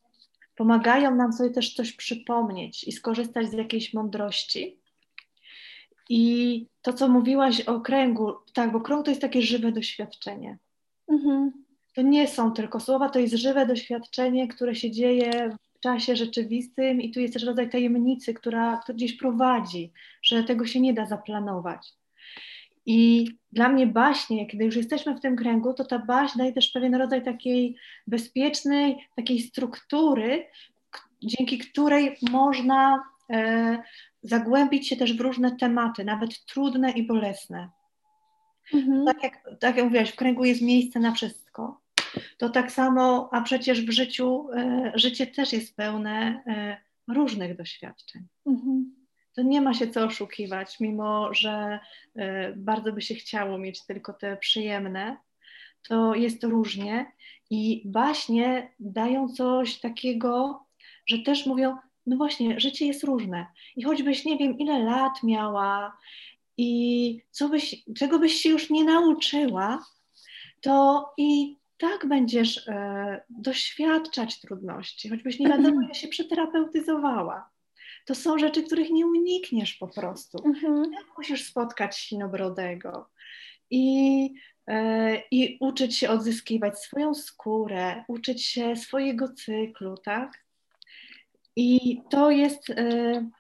Pomagają 0.63 1.15
nam 1.15 1.33
sobie 1.33 1.51
też 1.51 1.75
coś 1.75 1.93
przypomnieć 1.93 2.85
i 2.85 2.93
skorzystać 2.93 3.51
z 3.51 3.53
jakiejś 3.53 3.95
mądrości. 3.95 4.79
I 6.09 6.67
to, 6.83 6.93
co 6.93 7.09
mówiłaś 7.09 7.61
o 7.61 7.81
kręgu, 7.81 8.33
tak, 8.55 8.73
bo 8.73 8.81
krąg 8.81 9.05
to 9.05 9.11
jest 9.11 9.21
takie 9.21 9.43
żywe 9.43 9.73
doświadczenie. 9.73 10.59
Mhm. 11.09 11.53
To 11.95 12.03
nie 12.03 12.29
są 12.29 12.53
tylko 12.53 12.81
słowa, 12.81 13.09
to 13.09 13.19
jest 13.19 13.35
żywe 13.35 13.67
doświadczenie, 13.67 14.49
które 14.49 14.75
się 14.75 14.91
dzieje 14.91 15.57
czasie 15.81 16.17
rzeczywistym 16.17 17.01
i 17.01 17.11
tu 17.11 17.21
jest 17.21 17.35
też 17.35 17.43
rodzaj 17.43 17.71
tajemnicy, 17.71 18.35
która, 18.35 18.81
która 18.83 18.97
gdzieś 18.97 19.13
prowadzi, 19.17 19.93
że 20.23 20.45
tego 20.45 20.67
się 20.67 20.81
nie 20.81 20.95
da 20.95 21.07
zaplanować. 21.07 21.93
I 22.87 23.29
dla 23.53 23.69
mnie 23.69 23.87
baśnie, 23.87 24.47
kiedy 24.47 24.65
już 24.65 24.77
jesteśmy 24.77 25.15
w 25.15 25.21
tym 25.21 25.37
kręgu, 25.37 25.75
to 25.75 25.85
ta 25.85 25.99
baśń 25.99 26.39
daje 26.39 26.53
też 26.53 26.71
pewien 26.71 26.95
rodzaj 26.95 27.25
takiej 27.25 27.77
bezpiecznej, 28.07 29.09
takiej 29.17 29.41
struktury, 29.41 30.47
dzięki 31.23 31.59
której 31.59 32.17
można 32.31 33.03
e, 33.33 33.83
zagłębić 34.23 34.89
się 34.89 34.97
też 34.97 35.17
w 35.17 35.21
różne 35.21 35.57
tematy, 35.57 36.05
nawet 36.05 36.45
trudne 36.45 36.91
i 36.91 37.07
bolesne. 37.07 37.71
Mhm. 38.75 39.05
Tak, 39.07 39.23
jak, 39.23 39.51
tak 39.61 39.77
jak 39.77 39.85
mówiłaś, 39.85 40.11
w 40.11 40.17
kręgu 40.17 40.45
jest 40.45 40.63
miejsce 40.63 41.01
na 41.01 41.13
wszystko 41.13 41.83
to 42.39 42.49
tak 42.49 42.73
samo, 42.73 43.29
a 43.33 43.41
przecież 43.41 43.83
w 43.87 43.91
życiu, 43.91 44.49
e, 44.53 44.93
życie 44.95 45.27
też 45.27 45.53
jest 45.53 45.77
pełne 45.77 46.43
e, 46.47 46.77
różnych 47.15 47.57
doświadczeń. 47.57 48.27
Mhm. 48.47 49.02
To 49.35 49.43
nie 49.43 49.61
ma 49.61 49.75
się 49.75 49.89
co 49.89 50.05
oszukiwać, 50.05 50.81
mimo 50.81 51.35
że 51.35 51.81
e, 52.17 52.53
bardzo 52.53 52.93
by 52.93 53.03
się 53.03 53.15
chciało 53.15 53.59
mieć 53.59 53.87
tylko 53.87 54.13
te 54.13 54.37
przyjemne, 54.37 55.17
to 55.89 56.15
jest 56.15 56.45
różnie 56.45 57.13
i 57.51 57.83
baśnie 57.85 58.73
dają 58.81 59.29
coś 59.29 59.81
takiego, 59.81 60.65
że 61.07 61.19
też 61.19 61.47
mówią, 61.47 61.77
no 62.07 62.17
właśnie, 62.17 62.61
życie 62.61 62.87
jest 62.87 63.05
różne. 63.05 63.47
I 63.77 63.83
choćbyś 63.83 64.25
nie 64.25 64.39
wiem 64.39 64.59
ile 64.59 64.79
lat 64.79 65.23
miała 65.23 65.97
i 66.57 67.23
co 67.31 67.49
byś, 67.49 67.85
czego 67.97 68.19
byś 68.19 68.33
się 68.35 68.49
już 68.49 68.71
nie 68.71 68.85
nauczyła, 68.85 69.85
to 70.61 71.07
i 71.19 71.57
tak 71.79 72.09
będziesz 72.09 72.69
e, 72.69 73.25
doświadczać 73.31 74.41
trudności, 74.41 75.09
choćbyś 75.09 75.39
nie 75.39 75.49
wiadomo, 75.49 75.83
jak 75.83 75.95
się 75.95 76.09
przeterapeutyzowała. 76.09 77.52
To 78.07 78.15
są 78.15 78.39
rzeczy, 78.39 78.63
których 78.63 78.91
nie 78.91 79.07
unikniesz 79.07 79.75
po 79.75 79.89
prostu. 79.89 80.39
Mhm. 80.45 80.91
Musisz 81.19 81.45
spotkać 81.45 81.97
sinobrodego 81.97 83.09
i, 83.71 84.35
e, 84.67 85.17
i 85.31 85.57
uczyć 85.61 85.99
się 85.99 86.11
odzyskiwać 86.11 86.79
swoją 86.79 87.15
skórę, 87.15 88.05
uczyć 88.09 88.45
się 88.45 88.77
swojego 88.77 89.33
cyklu, 89.33 89.97
tak? 89.97 90.45
I 91.57 92.01
to 92.11 92.31
jest, 92.31 92.71
e, 92.71 93.31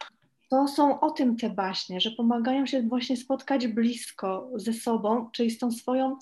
to 0.50 0.68
są 0.68 1.00
o 1.00 1.10
tym 1.10 1.36
te 1.36 1.50
baśnie, 1.50 2.00
że 2.00 2.10
pomagają 2.10 2.66
się 2.66 2.82
właśnie 2.82 3.16
spotkać 3.16 3.66
blisko 3.66 4.50
ze 4.54 4.72
sobą, 4.72 5.30
czyli 5.32 5.50
z 5.50 5.58
tą 5.58 5.72
swoją 5.72 6.16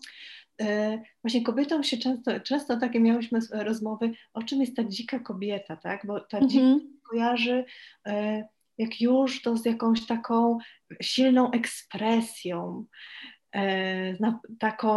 właśnie 1.25 1.42
kobietom 1.42 1.85
się 1.85 1.99
często, 1.99 2.40
często 2.40 2.77
takie 2.77 3.01
miałyśmy 3.01 3.38
rozmowy, 3.53 4.12
o 4.35 4.42
czym 4.42 4.61
jest 4.61 4.77
ta 4.77 4.85
dzika 4.85 5.18
kobieta, 5.18 5.77
tak? 5.77 6.07
Bo 6.07 6.20
ta 6.20 6.46
dzika 6.46 6.64
mhm. 6.64 6.99
kojarzy 7.11 7.64
e, 8.07 8.44
jak 8.79 9.01
już 9.01 9.42
to 9.42 9.57
z 9.57 9.64
jakąś 9.64 10.07
taką 10.07 10.59
silną 11.03 11.51
ekspresją, 11.51 12.85
e, 13.55 14.16
taką 14.59 14.96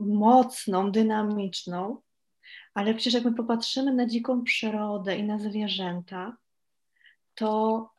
mocną, 0.00 0.92
dynamiczną, 0.92 2.00
ale 2.74 2.94
przecież 2.94 3.14
jak 3.14 3.24
my 3.24 3.34
popatrzymy 3.34 3.94
na 3.94 4.06
dziką 4.06 4.44
przyrodę 4.44 5.16
i 5.16 5.24
na 5.24 5.38
zwierzęta, 5.38 6.36
to 7.34 7.90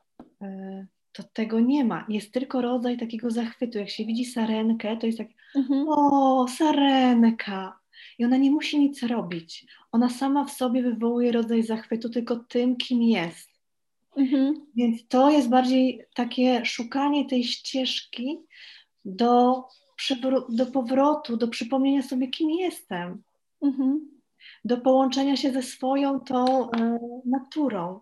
to 1.13 1.23
tego 1.23 1.59
nie 1.59 1.85
ma. 1.85 2.05
Jest 2.09 2.31
tylko 2.31 2.61
rodzaj 2.61 2.97
takiego 2.97 3.31
zachwytu. 3.31 3.77
Jak 3.77 3.89
się 3.89 4.05
widzi 4.05 4.25
sarenkę, 4.25 4.97
to 4.97 5.05
jest 5.05 5.17
tak, 5.17 5.27
mhm. 5.55 5.85
o, 5.89 6.47
sarenka. 6.47 7.79
I 8.19 8.25
ona 8.25 8.37
nie 8.37 8.51
musi 8.51 8.79
nic 8.79 9.03
robić. 9.03 9.65
Ona 9.91 10.09
sama 10.09 10.45
w 10.45 10.51
sobie 10.51 10.83
wywołuje 10.83 11.31
rodzaj 11.31 11.63
zachwytu 11.63 12.09
tylko 12.09 12.35
tym, 12.35 12.75
kim 12.75 13.03
jest. 13.03 13.49
Mhm. 14.15 14.65
Więc 14.75 15.07
to 15.07 15.31
jest 15.31 15.49
bardziej 15.49 16.05
takie 16.13 16.65
szukanie 16.65 17.25
tej 17.25 17.43
ścieżki 17.43 18.39
do, 19.05 19.63
do 20.49 20.65
powrotu, 20.65 21.37
do 21.37 21.47
przypomnienia 21.47 22.01
sobie, 22.01 22.27
kim 22.27 22.49
jestem. 22.49 23.23
Mhm. 23.61 24.09
Do 24.65 24.77
połączenia 24.77 25.37
się 25.37 25.51
ze 25.51 25.61
swoją 25.61 26.19
tą 26.19 26.65
y, 26.65 26.69
naturą. 27.25 27.99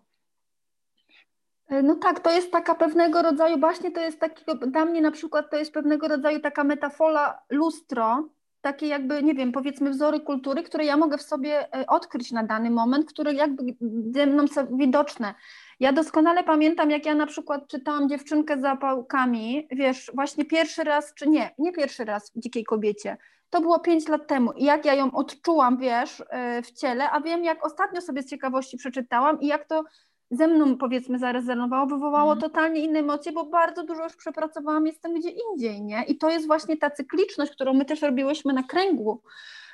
E, 1.72 1.82
no 1.82 1.94
tak, 1.94 2.20
to 2.20 2.30
jest 2.30 2.50
taka 2.52 2.74
pewnego 2.74 3.22
rodzaju, 3.22 3.58
właśnie 3.58 3.90
to 3.90 4.00
jest 4.00 4.20
takiego, 4.20 4.54
dla 4.54 4.84
mnie 4.84 5.00
na 5.00 5.10
przykład 5.10 5.50
to 5.50 5.56
jest 5.56 5.72
pewnego 5.72 6.08
rodzaju 6.08 6.40
taka 6.40 6.64
metafora 6.64 7.42
lustro, 7.50 8.28
takie 8.60 8.86
jakby, 8.86 9.22
nie 9.22 9.34
wiem, 9.34 9.52
powiedzmy 9.52 9.90
wzory 9.90 10.20
kultury, 10.20 10.62
które 10.62 10.84
ja 10.84 10.96
mogę 10.96 11.18
w 11.18 11.22
sobie 11.22 11.74
e, 11.74 11.86
odkryć 11.86 12.32
na 12.32 12.42
dany 12.42 12.70
moment, 12.70 13.06
które 13.06 13.34
jakby 13.34 13.62
ze 14.10 14.26
mną 14.26 14.46
są 14.46 14.76
widoczne. 14.76 15.34
Ja 15.80 15.92
doskonale 15.92 16.44
pamiętam, 16.44 16.90
jak 16.90 17.06
ja 17.06 17.14
na 17.14 17.26
przykład 17.26 17.68
czytałam 17.68 18.08
Dziewczynkę 18.08 18.58
z 18.58 18.60
zapałkami, 18.60 19.68
wiesz, 19.70 20.10
właśnie 20.14 20.44
pierwszy 20.44 20.84
raz, 20.84 21.14
czy 21.14 21.28
nie, 21.28 21.54
nie 21.58 21.72
pierwszy 21.72 22.04
raz 22.04 22.30
w 22.30 22.38
Dzikiej 22.38 22.64
Kobiecie, 22.64 23.16
to 23.50 23.60
było 23.60 23.80
pięć 23.80 24.08
lat 24.08 24.26
temu 24.26 24.52
i 24.52 24.64
jak 24.64 24.84
ja 24.84 24.94
ją 24.94 25.10
odczułam, 25.12 25.76
wiesz, 25.76 26.22
e, 26.30 26.62
w 26.62 26.72
ciele, 26.72 27.10
a 27.10 27.20
wiem, 27.20 27.44
jak 27.44 27.66
ostatnio 27.66 28.00
sobie 28.00 28.22
z 28.22 28.26
ciekawości 28.26 28.76
przeczytałam 28.76 29.40
i 29.40 29.46
jak 29.46 29.64
to 29.64 29.84
ze 30.32 30.48
mną 30.48 30.76
powiedzmy 30.76 31.18
zarezerwowało, 31.18 31.86
wywołało 31.86 32.32
mhm. 32.32 32.40
totalnie 32.40 32.80
inne 32.84 32.98
emocje, 32.98 33.32
bo 33.32 33.44
bardzo 33.44 33.84
dużo 33.84 34.04
już 34.04 34.16
przepracowałam, 34.16 34.86
jestem 34.86 35.14
gdzie 35.14 35.30
indziej, 35.30 35.82
nie? 35.82 36.04
I 36.08 36.18
to 36.18 36.30
jest 36.30 36.46
właśnie 36.46 36.76
ta 36.76 36.90
cykliczność, 36.90 37.52
którą 37.52 37.74
my 37.74 37.84
też 37.84 38.02
robiłyśmy 38.02 38.52
na 38.52 38.62
kręgu 38.62 39.22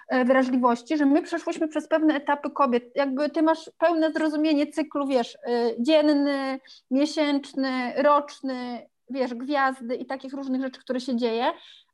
e, 0.09 0.25
wrażliwości, 0.25 0.97
że 0.97 1.07
my 1.07 1.23
przeszłyśmy 1.23 1.69
przez 1.69 1.89
pewne 1.89 2.15
etapy 2.15 2.51
kobiet, 2.51 2.85
jakby 2.95 3.31
ty 3.31 3.43
masz 3.43 3.71
pełne 3.79 4.13
zrozumienie 4.13 4.67
cyklu, 4.67 5.07
wiesz, 5.07 5.37
e, 5.37 5.83
dzienny, 5.83 6.61
miesięczny, 6.91 7.93
roczny, 7.97 8.87
wiesz, 9.11 9.35
gwiazdy 9.35 9.95
i 9.95 10.07
takich 10.07 10.33
różnych 10.33 10.63
rzeczy, 10.63 10.81
które 10.81 11.01
się 11.01 11.17
dzieje, 11.17 11.45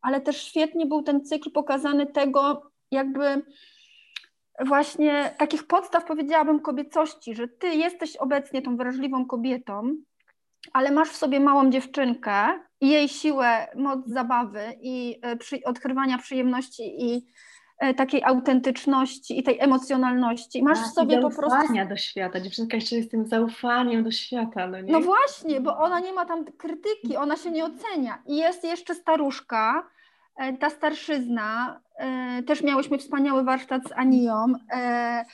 ale 0.03 0.20
też 0.20 0.42
świetnie 0.42 0.87
był 0.87 1.03
ten 1.03 1.24
cykl 1.24 1.50
pokazany 1.50 2.07
tego, 2.07 2.70
jakby 2.90 3.42
właśnie 4.60 5.34
takich 5.38 5.66
podstaw 5.66 6.04
powiedziałabym 6.04 6.60
kobiecości, 6.60 7.34
że 7.34 7.48
ty 7.48 7.68
jesteś 7.68 8.16
obecnie 8.16 8.62
tą 8.62 8.76
wrażliwą 8.76 9.26
kobietą, 9.26 9.96
ale 10.72 10.90
masz 10.90 11.08
w 11.08 11.16
sobie 11.16 11.40
małą 11.40 11.70
dziewczynkę 11.70 12.60
i 12.80 12.88
jej 12.88 13.08
siłę, 13.08 13.66
moc 13.76 14.06
zabawy 14.06 14.60
i 14.80 15.18
e, 15.22 15.36
przy, 15.36 15.60
odkrywania 15.64 16.18
przyjemności 16.18 17.04
i 17.04 17.26
e, 17.78 17.94
takiej 17.94 18.24
autentyczności 18.24 19.38
i 19.38 19.42
tej 19.42 19.60
emocjonalności. 19.60 20.62
Masz 20.62 20.78
tak, 20.78 20.86
w 20.86 20.92
sobie 20.92 21.20
po 21.20 21.30
prostu. 21.30 21.58
Zaufania 21.58 21.86
do 21.86 21.96
świata. 21.96 22.40
Dziewczynka 22.40 22.76
jeszcze 22.76 22.96
jest 22.96 23.10
tym 23.10 23.26
zaufaniem 23.26 24.04
do 24.04 24.10
świata. 24.10 24.66
No, 24.66 24.80
nie? 24.80 24.92
no 24.92 25.00
właśnie, 25.00 25.60
bo 25.60 25.78
ona 25.78 26.00
nie 26.00 26.12
ma 26.12 26.24
tam 26.24 26.44
krytyki, 26.44 27.16
ona 27.16 27.36
się 27.36 27.50
nie 27.50 27.64
ocenia. 27.64 28.22
I 28.26 28.36
jest 28.36 28.64
jeszcze 28.64 28.94
staruszka, 28.94 29.88
ta 30.60 30.70
starszyzna, 30.70 31.80
e, 31.96 32.42
też 32.42 32.62
miałyśmy 32.62 32.98
wspaniały 32.98 33.44
warsztat 33.44 33.82
z 33.88 33.92
Anią 33.92 34.52
e, 34.70 35.24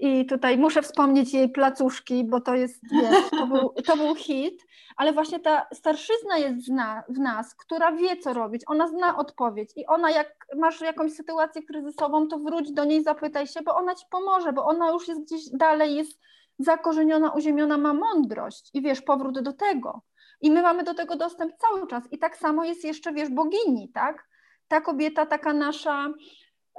i 0.00 0.26
tutaj 0.26 0.58
muszę 0.58 0.82
wspomnieć 0.82 1.34
jej 1.34 1.48
placuszki, 1.48 2.24
bo 2.24 2.40
to 2.40 2.54
jest, 2.54 2.82
wiesz, 2.92 3.30
to 3.30 3.46
był, 3.46 3.74
to 3.86 3.96
był 3.96 4.14
hit, 4.14 4.66
ale 4.96 5.12
właśnie 5.12 5.40
ta 5.40 5.66
starszyzna 5.72 6.36
jest 6.38 6.64
zna, 6.64 7.02
w 7.08 7.18
nas, 7.18 7.54
która 7.54 7.92
wie, 7.92 8.16
co 8.16 8.32
robić, 8.32 8.62
ona 8.66 8.88
zna 8.88 9.16
odpowiedź 9.16 9.70
i 9.76 9.86
ona 9.86 10.10
jak 10.10 10.46
masz 10.56 10.80
jakąś 10.80 11.12
sytuację 11.12 11.62
kryzysową, 11.62 12.28
to 12.28 12.38
wróć 12.38 12.72
do 12.72 12.84
niej, 12.84 13.02
zapytaj 13.02 13.46
się, 13.46 13.62
bo 13.62 13.76
ona 13.76 13.94
ci 13.94 14.04
pomoże, 14.10 14.52
bo 14.52 14.66
ona 14.66 14.90
już 14.90 15.08
jest 15.08 15.22
gdzieś 15.22 15.50
dalej, 15.52 15.94
jest 15.94 16.20
zakorzeniona, 16.58 17.30
uziemiona 17.30 17.78
ma 17.78 17.94
mądrość 17.94 18.70
i 18.74 18.82
wiesz, 18.82 19.02
powrót 19.02 19.40
do 19.40 19.52
tego. 19.52 20.02
I 20.40 20.50
my 20.50 20.62
mamy 20.62 20.84
do 20.84 20.94
tego 20.94 21.16
dostęp 21.16 21.52
cały 21.56 21.86
czas. 21.86 22.12
I 22.12 22.18
tak 22.18 22.36
samo 22.36 22.64
jest 22.64 22.84
jeszcze, 22.84 23.12
wiesz, 23.12 23.28
bogini, 23.28 23.90
tak? 23.94 24.28
Ta 24.68 24.80
kobieta, 24.80 25.26
taka 25.26 25.52
nasza 25.52 26.08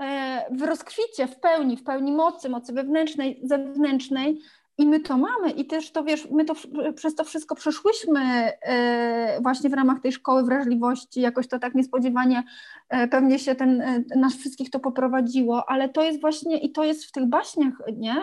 e, 0.02 0.45
w 0.52 0.62
rozkwicie, 0.62 1.28
w 1.28 1.39
pełni, 1.39 1.78
w 1.78 1.84
pełni 1.84 2.12
mocy, 2.12 2.50
mocy 2.50 2.74
wewnętrznej, 2.74 3.41
zewnętrznej, 3.43 4.41
i 4.80 4.88
my 4.88 5.00
to 5.00 5.17
mamy 5.17 5.52
i 5.52 5.65
też 5.65 5.91
to 5.91 6.04
wiesz, 6.04 6.28
my 6.32 6.45
to 6.45 6.54
przez 6.95 7.15
to 7.15 7.24
wszystko 7.24 7.56
przeszłyśmy 7.56 8.22
e, 8.22 9.41
właśnie 9.41 9.69
w 9.69 9.74
ramach 9.74 10.00
tej 10.00 10.12
szkoły 10.12 10.43
wrażliwości, 10.43 11.22
jakoś 11.22 11.48
to 11.48 11.60
tak 11.60 11.76
niespodziewanie 11.76 12.43
e, 12.89 13.08
pewnie 13.08 13.39
się 13.39 13.56
ten, 13.56 14.04
nas 14.15 14.36
wszystkich 14.36 14.69
to 14.69 14.80
poprowadziło, 14.80 15.69
ale 15.69 15.89
to 15.89 16.04
jest 16.04 16.22
właśnie 16.22 16.58
i 16.58 16.72
to 16.72 16.84
jest 16.84 17.06
w 17.06 17.12
tych 17.12 17.26
baśniach, 17.26 17.74
nie? 17.98 18.15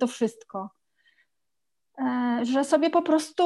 To 0.00 0.06
wszystko. 0.06 0.70
Że 2.42 2.64
sobie 2.64 2.90
po 2.90 3.02
prostu 3.02 3.44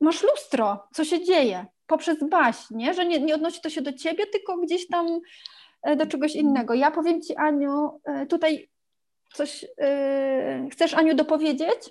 masz 0.00 0.22
lustro, 0.22 0.88
co 0.94 1.04
się 1.04 1.24
dzieje 1.24 1.66
poprzez 1.86 2.28
baśń, 2.28 2.76
nie? 2.76 2.94
Że 2.94 3.06
nie, 3.06 3.20
nie 3.20 3.34
odnosi 3.34 3.60
to 3.60 3.70
się 3.70 3.82
do 3.82 3.92
ciebie, 3.92 4.26
tylko 4.26 4.56
gdzieś 4.56 4.88
tam 4.88 5.06
do 5.96 6.06
czegoś 6.06 6.34
innego. 6.34 6.74
Ja 6.74 6.90
powiem 6.90 7.22
Ci, 7.22 7.36
Aniu, 7.36 8.00
tutaj 8.28 8.68
coś 9.32 9.66
chcesz, 10.70 10.94
Aniu, 10.94 11.14
dopowiedzieć? 11.14 11.90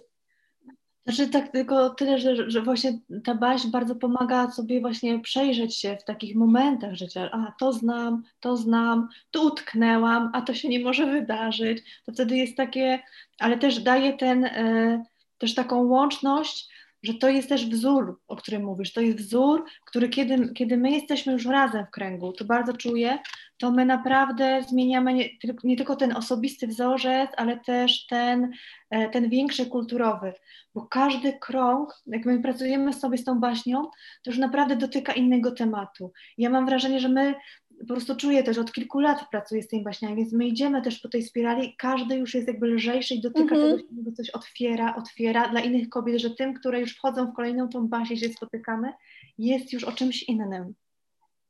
Znaczy 1.10 1.30
tak 1.30 1.52
tylko 1.52 1.90
tyle, 1.90 2.20
że, 2.20 2.52
że 2.52 2.62
właśnie 2.62 3.00
ta 3.24 3.36
baśń 3.36 3.70
bardzo 3.70 3.96
pomaga 3.96 4.52
sobie 4.52 4.82
właśnie 4.82 5.20
przejrzeć 5.20 5.78
się 5.78 5.98
w 5.98 6.04
takich 6.04 6.36
momentach 6.36 6.96
życia. 6.96 7.30
A 7.32 7.54
to 7.60 7.74
znam, 7.74 8.24
to 8.40 8.58
znam, 8.58 9.08
tu 9.32 9.46
utknęłam, 9.46 10.32
a 10.34 10.42
to 10.42 10.54
się 10.54 10.70
nie 10.70 10.80
może 10.80 11.06
wydarzyć. 11.06 11.84
To 12.06 12.12
wtedy 12.12 12.38
jest 12.38 12.58
takie, 12.58 13.00
ale 13.40 13.58
też 13.58 13.80
daje 13.80 14.18
ten, 14.18 14.46
e, 14.46 15.04
też 15.38 15.56
taką 15.56 15.84
łączność 15.84 16.70
że 17.04 17.14
to 17.14 17.30
jest 17.30 17.50
też 17.50 17.66
wzór, 17.66 18.20
o 18.28 18.36
którym 18.36 18.64
mówisz. 18.64 18.94
To 18.94 19.02
jest 19.02 19.18
wzór, 19.18 19.66
który 19.86 20.10
kiedy, 20.10 20.54
kiedy 20.54 20.78
my 20.78 20.92
jesteśmy 20.92 21.34
już 21.34 21.46
razem 21.46 21.86
w 21.86 21.92
kręgu, 21.92 22.34
to 22.34 22.46
bardzo 22.46 22.74
czuję, 22.74 23.20
to 23.58 23.72
my 23.72 23.86
naprawdę 23.86 24.64
zmieniamy 24.70 25.14
nie, 25.14 25.30
nie 25.64 25.78
tylko 25.78 25.96
ten 25.96 26.18
osobisty 26.18 26.68
wzorzec, 26.68 27.30
ale 27.38 27.60
też 27.60 28.06
ten, 28.08 28.52
e, 28.90 29.10
ten 29.10 29.30
większy 29.30 29.66
kulturowy, 29.66 30.34
bo 30.76 30.82
każdy 30.82 31.34
krąg, 31.34 31.94
jak 32.08 32.26
my 32.26 32.42
pracujemy 32.42 32.94
sobie 32.94 33.18
z 33.18 33.24
tą 33.24 33.40
baśnią, 33.40 33.84
to 34.24 34.32
już 34.32 34.38
naprawdę 34.38 34.76
dotyka 34.76 35.14
innego 35.14 35.52
tematu. 35.52 36.12
Ja 36.38 36.50
mam 36.50 36.66
wrażenie, 36.66 37.00
że 37.00 37.10
my 37.10 37.36
po 37.80 37.94
prostu 37.94 38.16
czuję 38.16 38.44
też, 38.44 38.58
od 38.58 38.72
kilku 38.72 39.00
lat 39.00 39.30
pracuję 39.32 39.64
z 39.64 39.68
tymi 39.68 39.84
baśniami, 39.84 40.16
więc 40.16 40.34
my 40.34 40.48
idziemy 40.48 40.82
też 40.82 41.00
po 41.00 41.10
tej 41.10 41.24
spirali, 41.24 41.76
każdy 41.78 42.16
już 42.16 42.34
jest 42.34 42.48
jakby 42.48 42.68
lżejszy 42.68 43.16
i 43.16 43.22
dotyka 43.22 43.56
mm 43.56 43.68
-hmm. 43.68 43.78
czegoś, 43.78 44.16
coś 44.16 44.30
otwiera, 44.30 44.96
otwiera 44.96 45.50
dla 45.50 45.62
innych 45.62 45.90
kobiet, 45.90 46.22
że 46.22 46.30
tym, 46.30 46.54
które 46.54 46.80
już 46.80 46.96
wchodzą 46.96 47.32
w 47.32 47.34
kolejną 47.34 47.70
tą 47.70 47.88
baśń, 47.88 48.16
się 48.16 48.30
spotykamy, 48.30 48.94
jest 49.38 49.74
już 49.74 49.84
o 49.84 49.92
czymś 49.92 50.24
innym. 50.24 50.74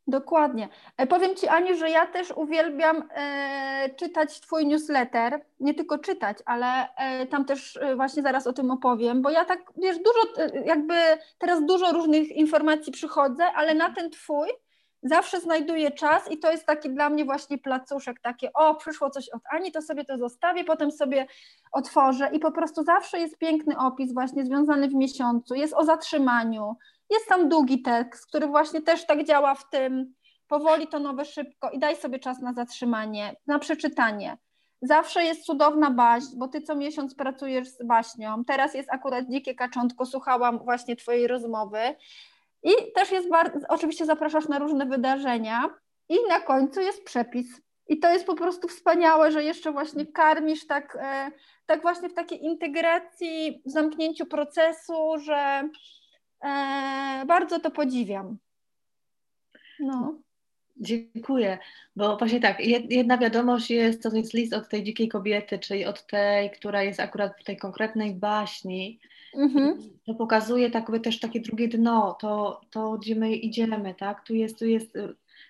Dokładnie. 0.09 0.69
E, 0.97 1.07
powiem 1.07 1.35
Ci, 1.35 1.47
Aniu, 1.47 1.75
że 1.75 1.89
ja 1.89 2.07
też 2.07 2.31
uwielbiam 2.35 3.03
e, 3.15 3.89
czytać 3.95 4.39
Twój 4.39 4.65
newsletter. 4.67 5.45
Nie 5.59 5.73
tylko 5.73 5.97
czytać, 5.97 6.37
ale 6.45 6.95
e, 6.95 7.27
tam 7.27 7.45
też 7.45 7.77
e, 7.77 7.95
właśnie 7.95 8.23
zaraz 8.23 8.47
o 8.47 8.53
tym 8.53 8.71
opowiem, 8.71 9.21
bo 9.21 9.29
ja 9.29 9.45
tak, 9.45 9.71
wiesz, 9.77 9.97
dużo, 9.97 10.45
e, 10.45 10.65
jakby 10.65 10.93
teraz 11.37 11.65
dużo 11.65 11.91
różnych 11.91 12.31
informacji 12.31 12.93
przychodzę, 12.93 13.43
ale 13.43 13.75
na 13.75 13.93
ten 13.93 14.09
Twój 14.09 14.47
zawsze 15.03 15.39
znajduję 15.39 15.91
czas 15.91 16.31
i 16.31 16.37
to 16.37 16.51
jest 16.51 16.65
taki 16.65 16.89
dla 16.89 17.09
mnie 17.09 17.25
właśnie 17.25 17.57
placuszek, 17.57 18.19
takie 18.19 18.53
o, 18.53 18.75
przyszło 18.75 19.09
coś 19.09 19.29
od 19.29 19.41
Ani, 19.51 19.71
to 19.71 19.81
sobie 19.81 20.05
to 20.05 20.17
zostawię, 20.17 20.63
potem 20.63 20.91
sobie 20.91 21.27
otworzę 21.71 22.29
i 22.33 22.39
po 22.39 22.51
prostu 22.51 22.83
zawsze 22.83 23.19
jest 23.19 23.37
piękny 23.37 23.77
opis 23.77 24.13
właśnie 24.13 24.45
związany 24.45 24.87
w 24.89 24.93
miesiącu, 24.93 25.55
jest 25.55 25.73
o 25.73 25.85
zatrzymaniu, 25.85 26.75
jest 27.09 27.27
tam 27.27 27.49
długi 27.49 27.81
tekst, 27.81 28.25
który 28.25 28.47
właśnie 28.47 28.81
też 28.81 29.05
tak 29.05 29.23
działa 29.23 29.55
w 29.55 29.69
tym, 29.69 30.13
powoli 30.47 30.87
to 30.87 30.99
nowe 30.99 31.25
szybko 31.25 31.69
i 31.69 31.79
daj 31.79 31.95
sobie 31.95 32.19
czas 32.19 32.39
na 32.39 32.53
zatrzymanie, 32.53 33.35
na 33.47 33.59
przeczytanie. 33.59 34.37
Zawsze 34.81 35.23
jest 35.23 35.43
cudowna 35.43 35.91
baśń, 35.91 36.27
bo 36.35 36.47
ty 36.47 36.61
co 36.61 36.75
miesiąc 36.75 37.15
pracujesz 37.15 37.67
z 37.67 37.83
baśnią. 37.83 38.45
Teraz 38.45 38.73
jest 38.73 38.89
akurat 38.91 39.25
Dzikie 39.29 39.55
Kaczątko, 39.55 40.05
słuchałam 40.05 40.59
właśnie 40.59 40.95
twojej 40.95 41.27
rozmowy 41.27 41.79
i 42.63 42.71
też 42.95 43.11
jest 43.11 43.29
bardzo, 43.29 43.59
oczywiście 43.69 44.05
zapraszasz 44.05 44.47
na 44.47 44.59
różne 44.59 44.85
wydarzenia 44.85 45.69
i 46.09 46.15
na 46.29 46.39
końcu 46.39 46.81
jest 46.81 47.03
przepis. 47.03 47.61
I 47.87 47.99
to 47.99 48.09
jest 48.09 48.25
po 48.25 48.35
prostu 48.35 48.67
wspaniałe, 48.67 49.31
że 49.31 49.43
jeszcze 49.43 49.71
właśnie 49.71 50.05
karmisz 50.05 50.67
tak, 50.67 50.97
e, 51.01 51.31
tak 51.65 51.81
właśnie 51.81 52.09
w 52.09 52.13
takiej 52.13 52.43
integracji, 52.43 53.61
w 53.65 53.71
zamknięciu 53.71 54.25
procesu, 54.25 55.17
że 55.17 55.69
e, 56.43 57.23
bardzo 57.27 57.59
to 57.59 57.71
podziwiam. 57.71 58.37
No. 59.79 60.15
Dziękuję, 60.81 61.57
bo 61.95 62.17
właśnie 62.17 62.39
tak, 62.39 62.59
jedna 62.89 63.17
wiadomość 63.17 63.71
jest, 63.71 64.03
to 64.03 64.15
jest 64.15 64.33
list 64.33 64.53
od 64.53 64.69
tej 64.69 64.83
dzikiej 64.83 65.07
kobiety, 65.07 65.59
czyli 65.59 65.85
od 65.85 66.07
tej, 66.07 66.51
która 66.51 66.83
jest 66.83 66.99
akurat 66.99 67.33
w 67.39 67.43
tej 67.43 67.57
konkretnej 67.57 68.15
baśni, 68.15 68.99
Mhm. 69.35 69.79
To 70.05 70.15
pokazuje 70.15 70.71
tak, 70.71 70.91
też 71.03 71.19
takie 71.19 71.39
drugie 71.39 71.67
dno, 71.67 72.17
to, 72.21 72.61
to 72.69 72.91
gdzie 72.91 73.15
my 73.15 73.35
idziemy, 73.35 73.95
tak? 73.95 74.27
Tu 74.27 74.35
jest, 74.35 74.59
tu 74.59 74.65
jest, 74.65 74.93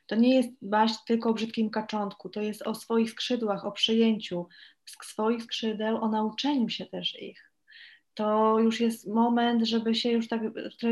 to 0.07 0.15
nie 0.15 0.35
jest 0.35 0.49
baść 0.61 0.95
tylko 1.07 1.29
o 1.29 1.33
brzydkim 1.33 1.69
kaczątku, 1.69 2.29
to 2.29 2.41
jest 2.41 2.61
o 2.61 2.75
swoich 2.75 3.11
skrzydłach, 3.11 3.65
o 3.65 3.71
przyjęciu 3.71 4.47
swoich 5.05 5.43
skrzydeł, 5.43 6.03
o 6.03 6.09
nauczeniu 6.09 6.69
się 6.69 6.85
też 6.85 7.21
ich. 7.21 7.51
To 8.13 8.59
już 8.59 8.79
jest 8.79 9.07
moment, 9.07 9.63
żeby 9.63 9.95
się 9.95 10.11
już 10.11 10.27
tak 10.27 10.41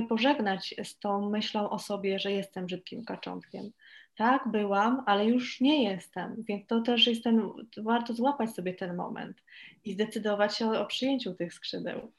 pożegnać 0.10 0.76
z 0.84 1.00
tą 1.00 1.30
myślą 1.30 1.70
o 1.70 1.80
sobie, 1.80 2.20
że 2.20 2.32
jestem 2.32 2.66
brzydkim 2.66 3.06
kaczątkiem. 3.06 3.72
Tak, 4.16 4.48
byłam, 4.52 5.04
ale 5.06 5.26
już 5.26 5.62
nie 5.62 5.84
jestem, 5.84 6.44
więc 6.48 6.68
to 6.68 6.82
też 6.82 7.08
jest 7.08 7.24
ten, 7.24 7.42
warto 7.78 8.14
złapać 8.14 8.52
sobie 8.52 8.74
ten 8.74 8.96
moment 8.96 9.38
i 9.86 9.94
zdecydować 9.94 10.58
się 10.58 10.72
o, 10.72 10.82
o 10.82 10.86
przyjęciu 10.86 11.34
tych 11.34 11.54
skrzydeł. 11.54 12.12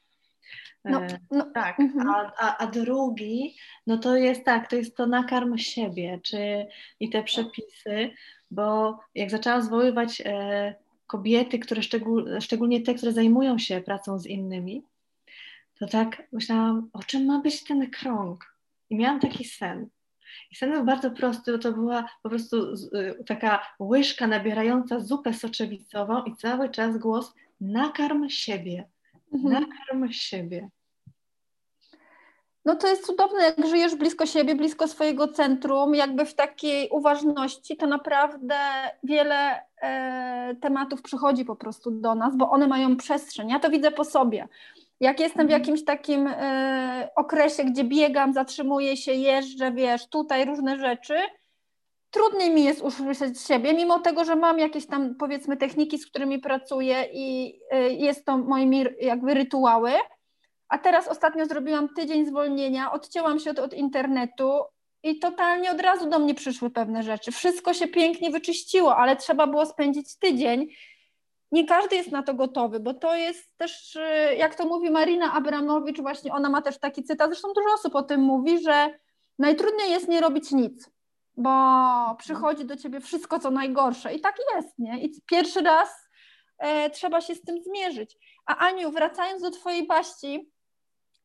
No, 0.85 1.01
e, 1.03 1.19
no, 1.31 1.45
tak, 1.53 1.79
mhm. 1.79 2.09
a, 2.09 2.31
a, 2.37 2.57
a, 2.57 2.67
drugi, 2.67 3.55
no 3.87 3.97
to 3.97 4.15
jest 4.15 4.45
tak, 4.45 4.69
to 4.69 4.75
jest 4.75 4.97
to 4.97 5.07
nakarm 5.07 5.57
siebie, 5.57 6.19
czy 6.23 6.67
i 6.99 7.09
te 7.09 7.23
przepisy, 7.23 8.11
bo 8.51 8.99
jak 9.15 9.31
zaczęłam 9.31 9.61
zwoływać 9.61 10.21
e, 10.25 10.75
kobiety, 11.07 11.59
które 11.59 11.83
szczegól, 11.83 12.41
szczególnie 12.41 12.81
te, 12.81 12.93
które 12.93 13.13
zajmują 13.13 13.57
się 13.57 13.81
pracą 13.81 14.19
z 14.19 14.25
innymi, 14.25 14.83
to 15.79 15.87
tak 15.87 16.27
myślałam, 16.31 16.89
o 16.93 17.03
czym 17.03 17.25
ma 17.25 17.39
być 17.39 17.63
ten 17.63 17.89
krąg? 17.89 18.55
I 18.89 18.95
miałam 18.95 19.19
taki 19.19 19.45
sen. 19.45 19.89
I 20.51 20.55
sen 20.55 20.71
był 20.71 20.85
bardzo 20.85 21.11
prosty, 21.11 21.51
bo 21.51 21.57
to 21.57 21.71
była 21.71 22.09
po 22.23 22.29
prostu 22.29 22.73
y, 22.73 23.23
taka 23.27 23.75
łyżka 23.79 24.27
nabierająca 24.27 24.99
zupę 24.99 25.33
soczewicową 25.33 26.23
i 26.23 26.35
cały 26.35 26.69
czas 26.69 26.97
głos 26.97 27.33
nakarm 27.61 28.29
siebie 28.29 28.87
Mhm. 29.33 29.53
Nakarm 29.53 30.11
siebie. 30.11 30.69
No 32.65 32.75
to 32.75 32.87
jest 32.87 33.05
cudowne, 33.05 33.43
jak 33.43 33.67
żyjesz 33.67 33.95
blisko 33.95 34.25
siebie, 34.25 34.55
blisko 34.55 34.87
swojego 34.87 35.27
centrum, 35.27 35.95
jakby 35.95 36.25
w 36.25 36.35
takiej 36.35 36.89
uważności, 36.89 37.77
to 37.77 37.87
naprawdę 37.87 38.55
wiele 39.03 39.61
e, 39.81 40.55
tematów 40.61 41.01
przychodzi 41.01 41.45
po 41.45 41.55
prostu 41.55 41.91
do 41.91 42.15
nas, 42.15 42.37
bo 42.37 42.49
one 42.49 42.67
mają 42.67 42.97
przestrzeń. 42.97 43.49
Ja 43.49 43.59
to 43.59 43.69
widzę 43.69 43.91
po 43.91 44.03
sobie. 44.03 44.47
Jak 44.99 45.19
jestem 45.19 45.47
w 45.47 45.51
mhm. 45.51 45.61
jakimś 45.61 45.85
takim 45.85 46.27
e, 46.27 47.09
okresie, 47.15 47.63
gdzie 47.63 47.83
biegam, 47.83 48.33
zatrzymuję 48.33 48.97
się, 48.97 49.11
jeżdżę, 49.11 49.71
wiesz, 49.71 50.09
tutaj 50.09 50.45
różne 50.45 50.79
rzeczy, 50.79 51.13
trudniej 52.11 52.51
mi 52.51 52.63
jest 52.63 52.81
usłyszeć 52.81 53.41
siebie, 53.41 53.73
mimo 53.73 53.99
tego, 53.99 54.25
że 54.25 54.35
mam 54.35 54.59
jakieś 54.59 54.87
tam 54.87 55.15
powiedzmy 55.15 55.57
techniki, 55.57 55.97
z 55.97 56.09
którymi 56.09 56.39
pracuję 56.39 57.05
i 57.13 57.59
y, 57.73 57.93
jest 57.93 58.25
to 58.25 58.37
moimi 58.37 58.85
jakby 59.01 59.33
rytuały. 59.33 59.91
A 60.69 60.77
teraz 60.77 61.07
ostatnio 61.07 61.45
zrobiłam 61.45 61.89
tydzień 61.93 62.25
zwolnienia, 62.25 62.91
odcięłam 62.91 63.39
się 63.39 63.51
od, 63.51 63.59
od 63.59 63.73
internetu 63.73 64.61
i 65.03 65.19
totalnie 65.19 65.71
od 65.71 65.81
razu 65.81 66.09
do 66.09 66.19
mnie 66.19 66.35
przyszły 66.35 66.69
pewne 66.69 67.03
rzeczy. 67.03 67.31
Wszystko 67.31 67.73
się 67.73 67.87
pięknie 67.87 68.29
wyczyściło, 68.29 68.97
ale 68.97 69.15
trzeba 69.15 69.47
było 69.47 69.65
spędzić 69.65 70.17
tydzień. 70.17 70.67
Nie 71.51 71.65
każdy 71.65 71.95
jest 71.95 72.11
na 72.11 72.23
to 72.23 72.33
gotowy, 72.33 72.79
bo 72.79 72.93
to 72.93 73.15
jest 73.15 73.57
też, 73.57 73.95
y, 73.95 74.35
jak 74.35 74.55
to 74.55 74.65
mówi 74.65 74.89
Marina 74.89 75.33
Abramowicz, 75.33 76.01
właśnie 76.01 76.33
ona 76.33 76.49
ma 76.49 76.61
też 76.61 76.79
taki 76.79 77.03
cytat, 77.03 77.29
zresztą 77.29 77.47
dużo 77.53 77.73
osób 77.73 77.95
o 77.95 78.03
tym 78.03 78.21
mówi, 78.21 78.63
że 78.63 78.99
najtrudniej 79.39 79.91
jest 79.91 80.07
nie 80.07 80.21
robić 80.21 80.51
nic 80.51 80.98
bo 81.39 82.15
przychodzi 82.17 82.65
do 82.65 82.75
ciebie 82.75 82.99
wszystko, 82.99 83.39
co 83.39 83.51
najgorsze. 83.51 84.13
I 84.13 84.21
tak 84.21 84.35
jest, 84.55 84.79
nie? 84.79 84.99
I 84.99 85.21
pierwszy 85.25 85.61
raz 85.61 86.09
e, 86.57 86.89
trzeba 86.89 87.21
się 87.21 87.35
z 87.35 87.41
tym 87.41 87.63
zmierzyć. 87.63 88.17
A 88.45 88.57
Aniu, 88.57 88.91
wracając 88.91 89.41
do 89.41 89.51
twojej 89.51 89.87
baści, 89.87 90.51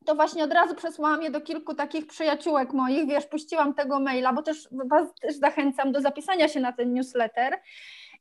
to 0.05 0.15
właśnie 0.15 0.43
od 0.43 0.53
razu 0.53 0.75
przesłałam 0.75 1.21
je 1.21 1.31
do 1.31 1.41
kilku 1.41 1.75
takich 1.75 2.07
przyjaciółek 2.07 2.73
moich, 2.73 3.07
wiesz, 3.07 3.25
puściłam 3.25 3.73
tego 3.73 3.99
maila, 3.99 4.33
bo 4.33 4.41
też 4.41 4.69
was 4.91 5.07
też 5.21 5.35
zachęcam 5.35 5.91
do 5.91 6.01
zapisania 6.01 6.47
się 6.47 6.59
na 6.59 6.71
ten 6.71 6.93
newsletter. 6.93 7.61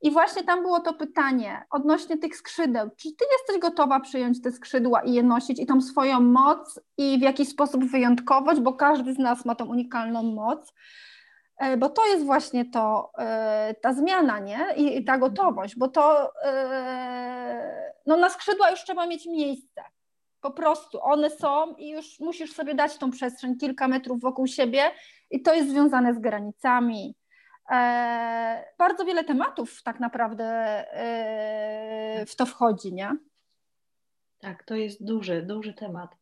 I 0.02 0.10
właśnie 0.10 0.44
tam 0.44 0.62
było 0.62 0.80
to 0.80 0.94
pytanie 0.94 1.64
odnośnie 1.70 2.18
tych 2.18 2.36
skrzydeł. 2.36 2.90
Czy 2.96 3.08
ty 3.08 3.24
jesteś 3.32 3.58
gotowa 3.58 4.00
przyjąć 4.00 4.42
te 4.42 4.52
skrzydła 4.52 5.02
i 5.02 5.12
je 5.12 5.22
nosić 5.22 5.60
i 5.60 5.66
tą 5.66 5.80
swoją 5.80 6.20
moc 6.20 6.80
i 6.98 7.18
w 7.18 7.22
jakiś 7.22 7.48
sposób 7.48 7.84
wyjątkowość, 7.84 8.60
bo 8.60 8.72
każdy 8.72 9.14
z 9.14 9.18
nas 9.18 9.44
ma 9.44 9.54
tą 9.54 9.64
unikalną 9.64 10.22
moc, 10.22 10.72
bo 11.78 11.88
to 11.88 12.06
jest 12.06 12.24
właśnie 12.24 12.70
to, 12.70 13.10
e, 13.18 13.74
ta 13.82 13.94
zmiana, 13.94 14.38
nie? 14.38 14.74
I 14.76 15.04
ta 15.04 15.18
gotowość, 15.18 15.76
bo 15.76 15.88
to 15.88 16.32
e, 16.44 17.92
no 18.06 18.16
na 18.16 18.30
skrzydła 18.30 18.70
już 18.70 18.84
trzeba 18.84 19.06
mieć 19.06 19.26
miejsce. 19.26 19.82
Po 20.40 20.50
prostu 20.50 21.02
one 21.02 21.30
są 21.30 21.74
i 21.76 21.90
już 21.90 22.20
musisz 22.20 22.52
sobie 22.52 22.74
dać 22.74 22.98
tą 22.98 23.10
przestrzeń 23.10 23.56
kilka 23.56 23.88
metrów 23.88 24.20
wokół 24.20 24.46
siebie 24.46 24.82
i 25.30 25.42
to 25.42 25.54
jest 25.54 25.70
związane 25.70 26.14
z 26.14 26.18
granicami, 26.18 27.14
E, 27.70 28.64
bardzo 28.78 29.04
wiele 29.04 29.24
tematów 29.24 29.82
tak 29.82 30.00
naprawdę 30.00 30.44
e, 30.94 32.26
w 32.26 32.36
to 32.36 32.46
wchodzi, 32.46 32.92
nie? 32.92 33.16
Tak, 34.38 34.64
to 34.64 34.74
jest 34.74 35.04
duży, 35.04 35.42
duży 35.42 35.74
temat. 35.74 36.16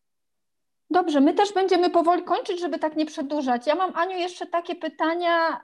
Dobrze, 0.92 1.20
my 1.20 1.34
też 1.34 1.52
będziemy 1.52 1.90
powoli 1.90 2.22
kończyć, 2.22 2.60
żeby 2.60 2.78
tak 2.78 2.96
nie 2.96 3.06
przedłużać. 3.06 3.66
Ja 3.66 3.74
mam, 3.74 3.96
Aniu, 3.96 4.18
jeszcze 4.18 4.46
takie 4.46 4.74
pytania, 4.74 5.60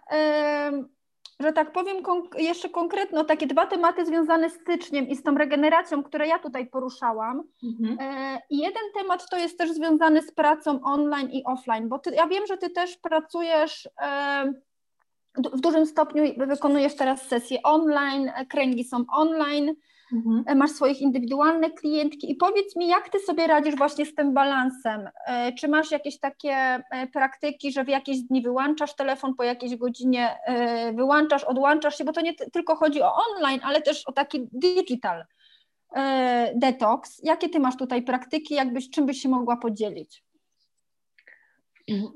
że 1.41 1.53
tak 1.53 1.73
powiem, 1.73 1.97
jeszcze 2.39 2.69
konkretno, 2.69 3.25
takie 3.25 3.47
dwa 3.47 3.67
tematy 3.67 4.07
związane 4.07 4.51
z 4.51 4.61
styczniem 4.61 5.09
i 5.09 5.17
z 5.17 5.23
tą 5.23 5.35
regeneracją, 5.35 6.03
które 6.03 6.27
ja 6.27 6.39
tutaj 6.39 6.67
poruszałam. 6.67 7.43
Mhm. 7.65 7.99
E, 8.01 8.39
I 8.51 8.59
jeden 8.59 8.83
temat 8.95 9.31
to 9.31 9.37
jest 9.37 9.59
też 9.59 9.73
związany 9.73 10.23
z 10.23 10.33
pracą 10.33 10.81
online 10.85 11.31
i 11.31 11.45
offline, 11.45 11.89
bo 11.89 11.99
ty, 11.99 12.11
ja 12.15 12.27
wiem, 12.27 12.47
że 12.47 12.57
ty 12.57 12.71
też 12.71 12.97
pracujesz 12.97 13.89
w 15.53 15.61
dużym 15.61 15.87
stopniu 15.87 16.23
wykonujesz 16.47 16.97
teraz 16.97 17.29
sesje 17.29 17.63
online, 17.63 18.31
kręgi 18.49 18.85
są 18.85 19.05
online, 19.13 19.75
mhm. 20.13 20.45
E, 20.47 20.55
masz 20.55 20.71
swoich 20.71 21.01
indywidualne 21.01 21.71
klientki 21.71 22.31
i 22.31 22.35
powiedz 22.35 22.77
mi, 22.77 22.89
jak 22.89 23.09
ty 23.09 23.19
sobie 23.19 23.47
radzisz 23.47 23.77
właśnie 23.77 24.07
z 24.07 24.15
tym 24.15 24.35
balansem? 24.35 25.09
E, 25.27 25.53
czy 25.53 25.69
masz 25.69 25.91
jakieś 25.91 26.19
takie 26.21 26.51
e, 26.51 27.07
praktyki, 27.13 27.73
że 27.73 27.85
w 27.85 27.89
jakieś 27.89 28.21
dni 28.21 28.43
wyłączasz 28.43 28.97
telefon, 28.97 29.35
po 29.35 29.43
jakiejś 29.43 29.77
godzinie 29.77 30.39
wyłączasz, 30.95 31.45
odłączasz 31.45 31.99
się, 31.99 32.05
bo 32.05 32.13
to 32.13 32.21
nie 32.21 32.35
tylko 32.35 32.77
chodzi 32.77 33.03
o 33.03 33.13
online, 33.15 33.61
ale 33.63 33.83
też 33.83 34.07
o 34.07 34.13
taki 34.13 34.49
digital 34.53 35.25
detox. 36.55 37.21
Jakie 37.23 37.49
ty 37.49 37.61
masz 37.61 37.77
tutaj 37.77 38.03
praktyki, 38.03 38.55
jakbyś, 38.55 38.91
czym 38.91 39.07
byś 39.07 39.23
się 39.23 39.29
mogła 39.29 39.57
podzielić? 39.57 40.25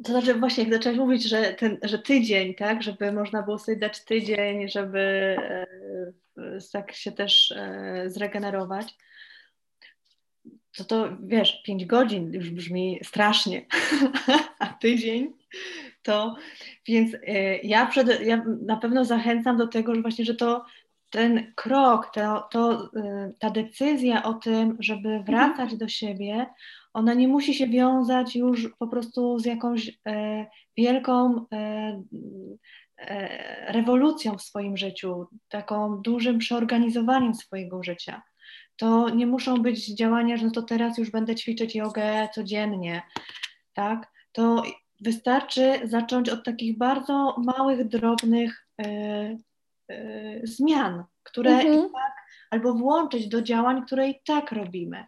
To 0.04 0.12
znaczy 0.12 0.34
właśnie, 0.34 0.64
jak 0.64 0.72
zaczęłaś 0.72 0.98
mówić, 0.98 1.22
że, 1.22 1.54
ten, 1.54 1.78
że 1.82 1.98
tydzień, 1.98 2.54
tak, 2.54 2.82
żeby 2.82 3.12
można 3.12 3.42
było 3.42 3.58
sobie 3.58 3.76
dać 3.76 4.04
tydzień, 4.04 4.68
żeby 4.68 5.36
tak 6.72 6.92
się 6.92 7.12
też 7.12 7.50
e, 7.50 8.04
zregenerować, 8.06 8.94
to 10.76 10.84
to 10.84 11.16
wiesz, 11.22 11.62
pięć 11.62 11.84
godzin 11.84 12.32
już 12.32 12.50
brzmi 12.50 13.00
strasznie, 13.02 13.66
a 14.58 14.66
tydzień 14.66 15.32
to, 16.02 16.36
więc 16.86 17.14
e, 17.14 17.58
ja, 17.58 17.86
przed, 17.86 18.20
ja 18.20 18.44
na 18.66 18.76
pewno 18.76 19.04
zachęcam 19.04 19.56
do 19.56 19.66
tego, 19.66 19.94
że 19.94 20.02
właśnie, 20.02 20.24
że 20.24 20.34
to 20.34 20.64
ten 21.10 21.52
krok, 21.54 22.10
to, 22.14 22.48
to, 22.50 22.90
ta 23.38 23.50
decyzja 23.50 24.22
o 24.22 24.34
tym, 24.34 24.76
żeby 24.80 25.08
mhm. 25.08 25.24
wracać 25.24 25.76
do 25.76 25.88
siebie, 25.88 26.46
ona 26.92 27.14
nie 27.14 27.28
musi 27.28 27.54
się 27.54 27.66
wiązać 27.66 28.36
już 28.36 28.68
po 28.78 28.86
prostu 28.86 29.38
z 29.38 29.44
jakąś 29.44 29.98
e, 30.06 30.46
wielką 30.76 31.46
e, 31.52 31.56
e, 31.56 32.02
rewolucją 33.66 34.38
w 34.38 34.42
swoim 34.42 34.76
życiu, 34.76 35.26
taką 35.48 36.02
dużym 36.02 36.38
przeorganizowaniem 36.38 37.34
swojego 37.34 37.82
życia. 37.82 38.22
To 38.76 39.08
nie 39.08 39.26
muszą 39.26 39.62
być 39.62 39.94
działania, 39.94 40.36
że 40.36 40.46
no 40.46 40.50
to 40.50 40.62
teraz 40.62 40.98
już 40.98 41.10
będę 41.10 41.34
ćwiczyć 41.34 41.74
jogę 41.74 42.28
codziennie, 42.34 43.02
tak? 43.74 44.12
To 44.32 44.62
wystarczy 45.00 45.80
zacząć 45.84 46.28
od 46.28 46.44
takich 46.44 46.78
bardzo 46.78 47.36
małych, 47.38 47.88
drobnych 47.88 48.66
e, 48.78 48.86
e, 49.88 50.46
zmian, 50.46 51.04
które 51.22 51.50
mhm. 51.50 51.90
tak, 51.92 52.12
albo 52.50 52.74
włączyć 52.74 53.28
do 53.28 53.42
działań, 53.42 53.86
które 53.86 54.08
i 54.08 54.20
tak 54.24 54.52
robimy. 54.52 55.04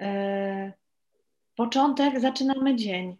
E, 0.00 0.72
początek 1.56 2.20
zaczynamy 2.20 2.76
dzień, 2.76 3.16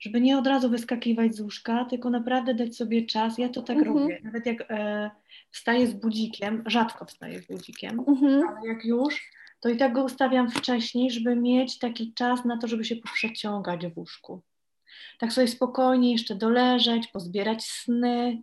żeby 0.00 0.20
nie 0.20 0.38
od 0.38 0.46
razu 0.46 0.70
wyskakiwać 0.70 1.34
z 1.34 1.40
łóżka, 1.40 1.84
tylko 1.84 2.10
naprawdę 2.10 2.54
dać 2.54 2.76
sobie 2.76 3.06
czas. 3.06 3.38
Ja 3.38 3.48
to 3.48 3.62
tak 3.62 3.76
mhm. 3.76 3.96
robię. 3.96 4.20
Nawet 4.24 4.46
jak 4.46 4.64
e, 4.70 5.10
wstaję 5.50 5.86
z 5.86 5.94
budzikiem, 5.94 6.62
rzadko 6.66 7.04
wstaję 7.04 7.42
z 7.42 7.46
budzikiem, 7.46 8.00
mhm. 8.08 8.42
ale 8.48 8.68
jak 8.68 8.84
już, 8.84 9.30
to 9.60 9.68
i 9.68 9.76
tak 9.76 9.92
go 9.92 10.04
ustawiam 10.04 10.50
wcześniej, 10.50 11.10
żeby 11.10 11.36
mieć 11.36 11.78
taki 11.78 12.14
czas 12.14 12.44
na 12.44 12.58
to, 12.58 12.68
żeby 12.68 12.84
się 12.84 12.96
poprzeciągać 12.96 13.86
w 13.86 13.98
łóżku. 13.98 14.42
Tak 15.18 15.32
sobie 15.32 15.48
spokojnie 15.48 16.12
jeszcze 16.12 16.34
doleżeć, 16.34 17.06
pozbierać 17.06 17.64
sny, 17.64 18.42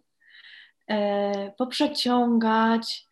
e, 0.87 1.51
poprzeciągać, 1.51 3.05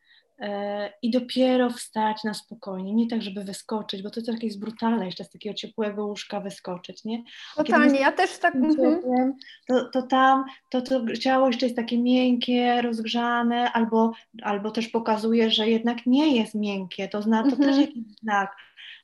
i 1.02 1.12
dopiero 1.12 1.70
wstać 1.70 2.24
na 2.24 2.34
spokojnie, 2.34 2.94
nie 2.94 3.08
tak, 3.08 3.22
żeby 3.22 3.44
wyskoczyć, 3.44 4.02
bo 4.02 4.10
to 4.10 4.20
jest 4.20 4.34
jakieś 4.34 4.58
brutalne 4.58 5.06
jeszcze 5.06 5.24
z 5.24 5.30
takiego 5.30 5.56
ciepłego 5.56 6.06
łóżka 6.06 6.40
wyskoczyć, 6.40 7.06
nie? 7.06 7.24
Totalnie, 7.56 8.00
ja 8.00 8.12
też 8.12 8.38
tak... 8.38 8.56
Mhm. 8.56 9.34
To, 9.68 9.90
to 9.90 10.02
tam, 10.02 10.44
to, 10.70 10.82
to 10.82 11.16
ciało 11.18 11.48
jeszcze 11.48 11.66
jest 11.66 11.76
takie 11.76 11.98
miękkie, 11.98 12.82
rozgrzane, 12.82 13.72
albo, 13.72 14.12
albo 14.42 14.72
też 14.72 14.88
pokazuje, 14.88 15.52
że 15.52 15.70
jednak 15.70 16.06
nie 16.06 16.36
jest 16.36 16.56
miękkie, 16.56 17.08
to, 17.08 17.22
zna, 17.22 17.44
to 17.44 17.50
mhm. 17.50 17.70
też 17.70 17.80
jakiś 17.80 18.04
znak, 18.22 18.56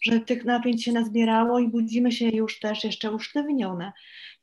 że 0.01 0.19
tych 0.19 0.45
napięć 0.45 0.83
się 0.83 0.91
nazbierało 0.91 1.59
i 1.59 1.67
budzimy 1.67 2.11
się 2.11 2.29
już 2.29 2.59
też 2.59 2.83
jeszcze 2.83 3.11
usztywnione. 3.11 3.91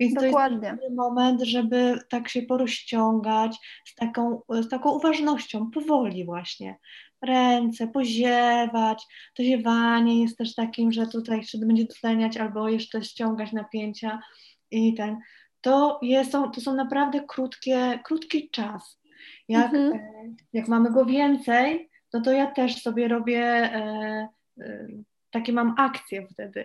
Więc 0.01 0.14
Dokładnie. 0.14 0.76
to 0.76 0.84
jest 0.84 0.97
moment, 0.97 1.42
żeby 1.42 1.99
tak 2.09 2.28
się 2.28 2.42
porozciągać 2.42 3.59
z 3.86 3.94
taką, 3.94 4.40
z 4.49 4.68
taką 4.68 4.90
uważnością, 4.90 5.70
powoli 5.70 6.24
właśnie. 6.24 6.78
Ręce, 7.22 7.88
poziewać. 7.88 9.07
To 9.34 9.42
ziewanie 9.42 10.22
jest 10.22 10.38
też 10.38 10.55
takim, 10.55 10.92
że 10.92 11.07
tutaj 11.07 11.38
jeszcze 11.38 11.59
będzie 11.59 11.84
dotleniać 11.84 12.36
albo 12.36 12.68
jeszcze 12.68 13.05
ściągać 13.05 13.53
napięcia 13.53 14.20
i 14.70 14.94
ten. 14.94 15.18
To, 15.61 15.99
jest, 16.03 16.32
to 16.32 16.61
są 16.61 16.74
naprawdę 16.74 17.20
krótkie, 17.28 18.01
krótki 18.05 18.51
czas. 18.51 19.01
Jak, 19.49 19.74
mhm. 19.74 19.92
E, 19.94 20.34
jak 20.53 20.68
mamy 20.68 20.90
go 20.90 21.05
więcej, 21.05 21.90
no 22.12 22.20
to 22.20 22.32
ja 22.32 22.47
też 22.47 22.82
sobie 22.82 23.09
robię 23.09 23.42
e, 23.42 24.28
e, 24.61 24.86
takie 25.30 25.53
mam 25.53 25.74
akcje 25.78 26.26
wtedy, 26.26 26.64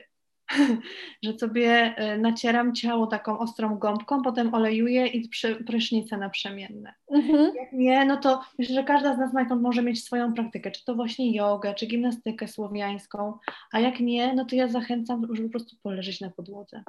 że 1.23 1.39
sobie 1.39 1.95
e, 1.95 2.17
nacieram 2.17 2.75
ciało 2.75 3.07
taką 3.07 3.39
ostrą 3.39 3.77
gąbką, 3.77 4.21
potem 4.21 4.53
olejuję 4.53 5.07
i 5.07 5.29
prysznice 5.67 6.17
naprzemienne. 6.17 6.93
Mhm. 7.11 7.51
Jak 7.55 7.73
nie, 7.73 8.05
no 8.05 8.17
to 8.17 8.41
myślę, 8.59 8.75
że 8.75 8.83
każda 8.83 9.15
z 9.15 9.17
nas 9.17 9.31
może 9.61 9.81
mieć 9.81 10.03
swoją 10.03 10.33
praktykę, 10.33 10.71
czy 10.71 10.85
to 10.85 10.95
właśnie 10.95 11.35
jogę, 11.35 11.73
czy 11.73 11.85
gimnastykę 11.85 12.47
słowiańską, 12.47 13.37
a 13.71 13.79
jak 13.79 13.99
nie, 13.99 14.33
no 14.33 14.45
to 14.45 14.55
ja 14.55 14.67
zachęcam, 14.67 15.27
żeby 15.35 15.47
po 15.47 15.51
prostu 15.51 15.75
poleżeć 15.83 16.21
na 16.21 16.29
podłodze. 16.29 16.83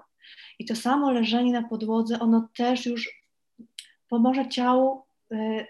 I 0.59 0.65
to 0.65 0.77
samo 0.77 1.11
leżenie 1.11 1.53
na 1.53 1.69
podłodze, 1.69 2.19
ono 2.21 2.49
też 2.57 2.87
już 2.87 3.23
pomoże 4.09 4.49
ciału 4.49 5.03
y, 5.33 5.67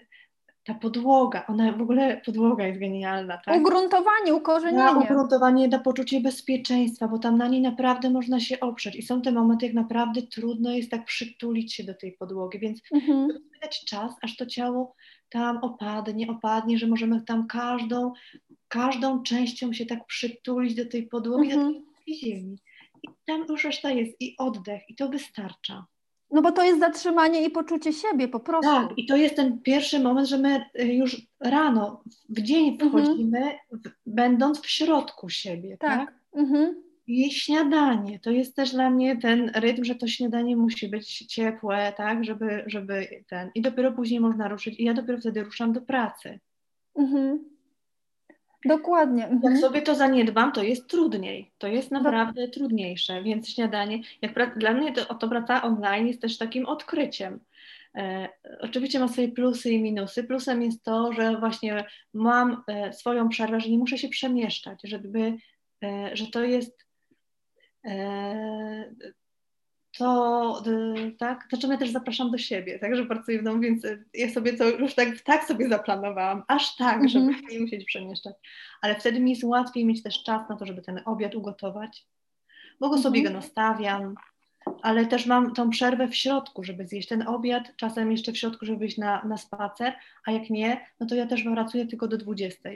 ta 0.63 0.73
podłoga, 0.73 1.45
ona 1.47 1.71
w 1.71 1.81
ogóle 1.81 2.21
podłoga 2.25 2.67
jest 2.67 2.79
genialna, 2.79 3.37
tak? 3.37 3.57
Ugruntowanie, 3.57 4.33
ukorzenienie. 4.33 4.83
Na 4.83 4.99
ugruntowanie 4.99 5.69
da 5.69 5.79
poczucie 5.79 6.21
bezpieczeństwa, 6.21 7.07
bo 7.07 7.19
tam 7.19 7.37
na 7.37 7.47
niej 7.47 7.61
naprawdę 7.61 8.09
można 8.09 8.39
się 8.39 8.59
oprzeć 8.59 8.95
i 8.95 9.01
są 9.01 9.21
te 9.21 9.31
momenty, 9.31 9.65
jak 9.65 9.75
naprawdę 9.75 10.21
trudno 10.21 10.71
jest 10.71 10.91
tak 10.91 11.05
przytulić 11.05 11.73
się 11.73 11.83
do 11.83 11.93
tej 11.93 12.11
podłogi, 12.11 12.59
więc 12.59 12.81
mhm. 12.93 13.27
dać 13.61 13.85
czas, 13.85 14.13
aż 14.21 14.35
to 14.35 14.45
ciało 14.45 14.95
tam 15.29 15.57
opadnie, 15.57 16.27
opadnie, 16.27 16.77
że 16.77 16.87
możemy 16.87 17.21
tam 17.21 17.47
każdą, 17.47 18.13
każdą 18.67 19.23
częścią 19.23 19.73
się 19.73 19.85
tak 19.85 20.05
przytulić 20.05 20.75
do 20.75 20.85
tej 20.85 21.07
podłogi, 21.07 21.51
mhm. 21.51 21.73
do 21.73 21.79
tej 22.05 22.15
ziemi. 22.15 22.57
I 23.03 23.07
tam 23.25 23.45
już 23.49 23.63
reszta 23.63 23.91
jest 23.91 24.11
i 24.19 24.35
oddech 24.37 24.81
i 24.89 24.95
to 24.95 25.09
wystarcza. 25.09 25.85
No 26.33 26.41
bo 26.41 26.51
to 26.51 26.63
jest 26.63 26.79
zatrzymanie 26.79 27.45
i 27.45 27.49
poczucie 27.49 27.93
siebie 27.93 28.27
po 28.27 28.39
prostu. 28.39 28.71
Tak, 28.71 28.97
i 28.97 29.05
to 29.05 29.15
jest 29.15 29.35
ten 29.35 29.61
pierwszy 29.61 29.99
moment, 29.99 30.27
że 30.27 30.37
my 30.37 30.65
y, 30.79 30.85
już 30.85 31.21
rano, 31.39 32.03
w 32.29 32.41
dzień 32.41 32.69
mhm. 32.69 32.91
wchodzimy, 32.91 33.37
mhm. 33.37 33.59
w, 33.71 33.89
będąc 34.05 34.61
w 34.61 34.69
środku 34.69 35.29
siebie, 35.29 35.77
tak? 35.77 35.99
tak? 35.99 36.13
Mhm. 36.35 36.83
I 37.07 37.31
śniadanie, 37.31 38.19
to 38.19 38.31
jest 38.31 38.55
też 38.55 38.71
dla 38.71 38.89
mnie 38.89 39.17
ten 39.17 39.51
rytm, 39.55 39.83
że 39.83 39.95
to 39.95 40.07
śniadanie 40.07 40.57
musi 40.57 40.87
być 40.87 41.17
ciepłe, 41.17 41.93
tak, 41.97 42.23
żeby, 42.23 42.63
żeby 42.67 43.07
ten, 43.27 43.51
i 43.55 43.61
dopiero 43.61 43.91
później 43.91 44.19
można 44.19 44.47
ruszyć 44.47 44.79
i 44.79 44.83
ja 44.83 44.93
dopiero 44.93 45.17
wtedy 45.17 45.43
ruszam 45.43 45.73
do 45.73 45.81
pracy. 45.81 46.39
Mhm. 46.95 47.52
Dokładnie. 48.65 49.27
Mhm. 49.27 49.53
Jak 49.53 49.61
sobie 49.61 49.81
to 49.81 49.95
zaniedbam, 49.95 50.51
to 50.51 50.63
jest 50.63 50.87
trudniej. 50.87 51.51
To 51.57 51.67
jest 51.67 51.91
naprawdę 51.91 52.47
Do... 52.47 52.53
trudniejsze, 52.53 53.23
więc 53.23 53.49
śniadanie, 53.49 53.99
jak 54.21 54.57
dla 54.59 54.73
mnie 54.73 54.93
to, 54.93 55.15
to 55.15 55.27
praca 55.27 55.61
online 55.61 56.07
jest 56.07 56.21
też 56.21 56.37
takim 56.37 56.65
odkryciem, 56.65 57.39
E, 57.97 58.29
oczywiście 58.59 58.99
ma 58.99 59.07
swoje 59.07 59.27
plusy 59.27 59.71
i 59.71 59.81
minusy. 59.81 60.23
Plusem 60.23 60.61
jest 60.61 60.83
to, 60.83 61.13
że 61.13 61.37
właśnie 61.37 61.85
mam 62.13 62.63
e, 62.67 62.93
swoją 62.93 63.29
przerwę, 63.29 63.59
że 63.59 63.69
nie 63.69 63.77
muszę 63.77 63.97
się 63.97 64.09
przemieszczać, 64.09 64.79
żeby, 64.83 65.37
e, 65.83 66.09
że 66.13 66.27
to 66.27 66.43
jest 66.43 66.85
e, 67.85 68.93
to 69.97 70.63
tak, 71.17 71.47
to 71.51 71.57
czym 71.57 71.71
ja 71.71 71.77
też 71.77 71.89
zapraszam 71.89 72.31
do 72.31 72.37
siebie, 72.37 72.79
tak, 72.79 72.95
że 72.95 73.05
pracuję 73.05 73.39
w 73.39 73.43
domu, 73.43 73.59
więc 73.59 73.83
ja 74.13 74.29
sobie 74.29 74.57
to 74.57 74.69
już 74.69 74.95
tak, 74.95 75.21
tak 75.21 75.43
sobie 75.43 75.69
zaplanowałam, 75.69 76.43
aż 76.47 76.75
tak, 76.75 76.95
mm 76.95 77.07
-hmm. 77.07 77.11
żeby 77.11 77.33
nie 77.51 77.59
musieć 77.59 77.85
przemieszczać, 77.85 78.35
ale 78.81 78.95
wtedy 78.95 79.19
mi 79.19 79.31
jest 79.31 79.43
łatwiej 79.43 79.85
mieć 79.85 80.03
też 80.03 80.23
czas 80.23 80.49
na 80.49 80.55
to, 80.55 80.65
żeby 80.65 80.81
ten 80.81 81.01
obiad 81.05 81.35
ugotować, 81.35 82.05
bo 82.79 82.89
go 82.89 82.97
sobie 82.97 83.19
mm 83.19 83.31
-hmm. 83.31 83.33
go 83.33 83.39
nastawiam, 83.39 84.15
ale 84.81 85.05
też 85.05 85.25
mam 85.25 85.53
tą 85.53 85.69
przerwę 85.69 86.07
w 86.07 86.15
środku, 86.15 86.63
żeby 86.63 86.87
zjeść 86.87 87.07
ten 87.07 87.27
obiad, 87.27 87.63
czasem 87.75 88.11
jeszcze 88.11 88.31
w 88.31 88.37
środku, 88.37 88.65
żeby 88.65 88.85
iść 88.85 88.97
na, 88.97 89.25
na 89.25 89.37
spacer, 89.37 89.93
a 90.25 90.31
jak 90.31 90.49
nie, 90.49 90.85
no 90.99 91.07
to 91.07 91.15
ja 91.15 91.27
też 91.27 91.43
pracuję 91.43 91.85
tylko 91.85 92.07
do 92.07 92.17
20. 92.17 92.69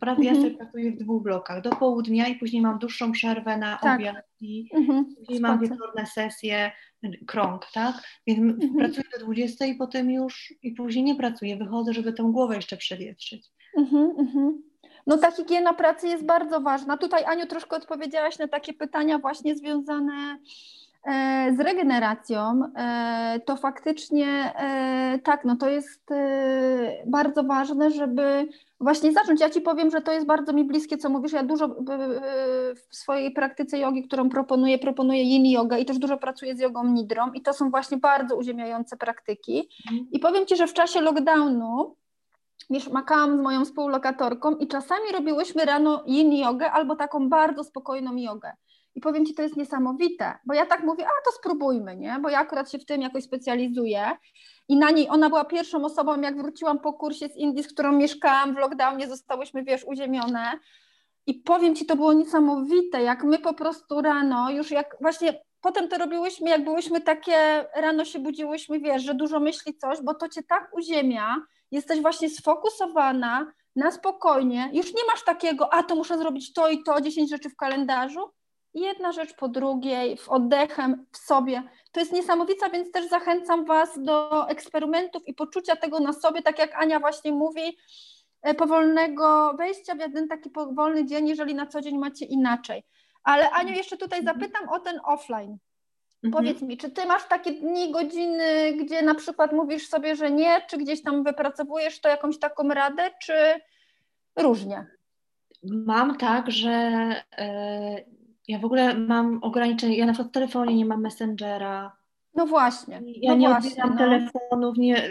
Prawie 0.00 0.28
mhm. 0.28 0.34
ja 0.34 0.34
sobie 0.34 0.50
pracuję 0.50 0.92
w 0.92 0.96
dwóch 0.96 1.22
blokach, 1.22 1.62
do 1.62 1.70
południa 1.70 2.28
i 2.28 2.36
później 2.36 2.62
mam 2.62 2.78
dłuższą 2.78 3.12
przerwę 3.12 3.56
na 3.56 3.76
tak. 3.76 4.00
obiad 4.00 4.16
i 4.40 4.68
mhm. 4.74 5.14
później 5.14 5.40
mam 5.40 5.60
wieczorne 5.60 6.06
sesje, 6.06 6.72
krąg, 7.26 7.66
tak? 7.74 7.94
Więc 8.26 8.40
mhm. 8.40 8.74
pracuję 8.74 9.04
do 9.18 9.24
20 9.24 9.66
i 9.66 9.74
potem 9.74 10.10
już, 10.10 10.54
i 10.62 10.72
później 10.72 11.04
nie 11.04 11.14
pracuję, 11.14 11.56
wychodzę, 11.56 11.92
żeby 11.92 12.12
tę 12.12 12.22
głowę 12.22 12.56
jeszcze 12.56 12.76
przewietrzyć. 12.76 13.50
Mhm, 13.78 14.14
mhm. 14.18 14.62
No 15.06 15.18
ta 15.18 15.30
higiena 15.30 15.74
pracy 15.74 16.08
jest 16.08 16.24
bardzo 16.24 16.60
ważna. 16.60 16.96
Tutaj 16.96 17.24
Aniu 17.24 17.46
troszkę 17.46 17.76
odpowiedziałaś 17.76 18.38
na 18.38 18.48
takie 18.48 18.72
pytania 18.72 19.18
właśnie 19.18 19.56
związane 19.56 20.38
z 21.56 21.60
regeneracją, 21.60 22.62
e, 22.76 23.40
to 23.46 23.56
faktycznie 23.56 24.26
e, 24.56 25.18
tak, 25.24 25.44
no 25.44 25.56
to 25.56 25.68
jest 25.68 26.10
bardzo 27.06 27.42
ważne, 27.42 27.90
żeby 27.90 28.48
właśnie 28.80 29.12
zacząć. 29.12 29.40
Ja 29.40 29.50
Ci 29.50 29.60
powiem, 29.60 29.90
że 29.90 30.00
to 30.00 30.12
jest 30.12 30.26
bardzo 30.26 30.52
mi 30.52 30.64
bliskie, 30.64 30.96
co 30.96 31.08
mówisz. 31.08 31.32
Ja 31.32 31.42
dużo 31.42 31.68
w 32.90 32.96
swojej 32.96 33.32
praktyce 33.32 33.78
jogi, 33.78 34.02
którą 34.02 34.28
proponuję, 34.28 34.78
proponuję 34.78 35.22
yin 35.22 35.46
yoga 35.46 35.78
i 35.78 35.84
też 35.84 35.98
dużo 35.98 36.16
pracuję 36.16 36.56
z 36.56 36.60
jogą 36.60 36.84
nidrą 36.84 37.32
i 37.32 37.42
to 37.42 37.52
są 37.52 37.70
właśnie 37.70 37.96
bardzo 37.96 38.36
uziemiające 38.36 38.96
praktyki. 38.96 39.68
Mhm. 39.90 40.08
I 40.12 40.18
powiem 40.18 40.46
Ci, 40.46 40.56
że 40.56 40.66
w 40.66 40.72
czasie 40.72 41.00
lockdownu 41.00 41.96
wiesz, 42.70 42.88
makałam 42.88 43.38
z 43.38 43.40
moją 43.40 43.64
współlokatorką 43.64 44.56
i 44.56 44.68
czasami 44.68 45.12
robiłyśmy 45.12 45.64
rano 45.64 46.04
yin 46.06 46.32
jogę 46.32 46.70
albo 46.70 46.96
taką 46.96 47.28
bardzo 47.28 47.64
spokojną 47.64 48.16
jogę. 48.16 48.52
I 48.94 49.00
powiem 49.00 49.26
Ci, 49.26 49.34
to 49.34 49.42
jest 49.42 49.56
niesamowite, 49.56 50.38
bo 50.46 50.54
ja 50.54 50.66
tak 50.66 50.84
mówię, 50.84 51.06
a 51.06 51.24
to 51.24 51.32
spróbujmy, 51.32 51.96
nie? 51.96 52.18
Bo 52.22 52.28
ja 52.28 52.38
akurat 52.38 52.70
się 52.70 52.78
w 52.78 52.84
tym 52.84 53.02
jakoś 53.02 53.24
specjalizuję. 53.24 54.10
I 54.68 54.76
na 54.76 54.90
niej 54.90 55.08
ona 55.10 55.28
była 55.28 55.44
pierwszą 55.44 55.84
osobą, 55.84 56.20
jak 56.20 56.36
wróciłam 56.36 56.78
po 56.78 56.92
kursie 56.92 57.28
z 57.28 57.36
Indii, 57.36 57.64
z 57.64 57.72
którą 57.72 57.92
mieszkałam 57.92 58.54
w 58.54 58.58
lockdownie, 58.58 59.08
zostałyśmy, 59.08 59.64
wiesz, 59.64 59.84
uziemione. 59.84 60.58
I 61.26 61.34
powiem 61.34 61.74
Ci, 61.74 61.86
to 61.86 61.96
było 61.96 62.12
niesamowite, 62.12 63.02
jak 63.02 63.24
my 63.24 63.38
po 63.38 63.54
prostu 63.54 64.00
rano, 64.00 64.50
już 64.50 64.70
jak 64.70 64.96
właśnie 65.00 65.40
potem 65.60 65.88
to 65.88 65.98
robiłyśmy, 65.98 66.50
jak 66.50 66.64
byłyśmy 66.64 67.00
takie, 67.00 67.66
rano 67.76 68.04
się 68.04 68.18
budziłyśmy, 68.18 68.80
wiesz, 68.80 69.02
że 69.02 69.14
dużo 69.14 69.40
myśli 69.40 69.76
coś, 69.76 70.02
bo 70.02 70.14
to 70.14 70.28
Cię 70.28 70.42
tak 70.42 70.70
uziemia, 70.76 71.36
jesteś 71.70 72.00
właśnie 72.00 72.30
sfokusowana, 72.30 73.52
na 73.76 73.90
spokojnie, 73.90 74.70
już 74.72 74.94
nie 74.94 75.02
masz 75.12 75.24
takiego, 75.24 75.72
a 75.72 75.82
to 75.82 75.96
muszę 75.96 76.18
zrobić 76.18 76.52
to 76.52 76.68
i 76.68 76.82
to, 76.82 77.00
10 77.00 77.30
rzeczy 77.30 77.50
w 77.50 77.56
kalendarzu, 77.56 78.30
jedna 78.74 79.12
rzecz 79.12 79.34
po 79.34 79.48
drugiej, 79.48 80.16
w 80.16 80.28
oddechem, 80.28 81.06
w 81.12 81.16
sobie. 81.16 81.62
To 81.92 82.00
jest 82.00 82.12
niesamowite, 82.12 82.70
więc 82.70 82.92
też 82.92 83.08
zachęcam 83.08 83.64
Was 83.64 84.02
do 84.02 84.48
eksperymentów 84.48 85.28
i 85.28 85.34
poczucia 85.34 85.76
tego 85.76 86.00
na 86.00 86.12
sobie, 86.12 86.42
tak 86.42 86.58
jak 86.58 86.74
Ania 86.74 87.00
właśnie 87.00 87.32
mówi, 87.32 87.78
e, 88.42 88.54
powolnego 88.54 89.54
wejścia 89.58 89.94
w 89.94 89.98
jeden 89.98 90.28
taki 90.28 90.50
powolny 90.50 91.06
dzień, 91.06 91.28
jeżeli 91.28 91.54
na 91.54 91.66
co 91.66 91.80
dzień 91.80 91.98
macie 91.98 92.24
inaczej. 92.24 92.84
Ale 93.24 93.50
Aniu, 93.50 93.72
jeszcze 93.72 93.96
tutaj 93.96 94.18
mhm. 94.18 94.38
zapytam 94.38 94.68
o 94.68 94.80
ten 94.80 95.00
offline. 95.04 95.58
Mhm. 96.24 96.32
Powiedz 96.32 96.62
mi, 96.62 96.76
czy 96.76 96.90
ty 96.90 97.06
masz 97.06 97.28
takie 97.28 97.52
dni, 97.52 97.92
godziny, 97.92 98.72
gdzie 98.72 99.02
na 99.02 99.14
przykład 99.14 99.52
mówisz 99.52 99.88
sobie, 99.88 100.16
że 100.16 100.30
nie, 100.30 100.62
czy 100.70 100.78
gdzieś 100.78 101.02
tam 101.02 101.24
wypracowujesz 101.24 102.00
to 102.00 102.08
jakąś 102.08 102.38
taką 102.38 102.68
radę, 102.68 103.10
czy 103.22 103.34
różnie? 104.36 104.86
Mam 105.62 106.16
tak, 106.16 106.50
że 106.50 106.70
e, 107.38 107.96
ja 108.48 108.58
w 108.58 108.64
ogóle 108.64 108.94
mam 108.98 109.38
ograniczenie, 109.42 109.96
ja 109.96 110.06
na 110.06 110.12
przykład 110.12 110.30
w 110.30 110.34
telefonie 110.34 110.74
nie 110.74 110.86
mam 110.86 111.00
Messengera. 111.00 111.96
No 112.34 112.46
właśnie. 112.46 113.00
Ja 113.06 113.30
no 113.30 113.36
nie 113.36 113.48
właśnie, 113.48 113.70
odbieram 113.70 113.90
no. 113.90 113.98
telefonów, 113.98 114.76
nie, 114.78 115.10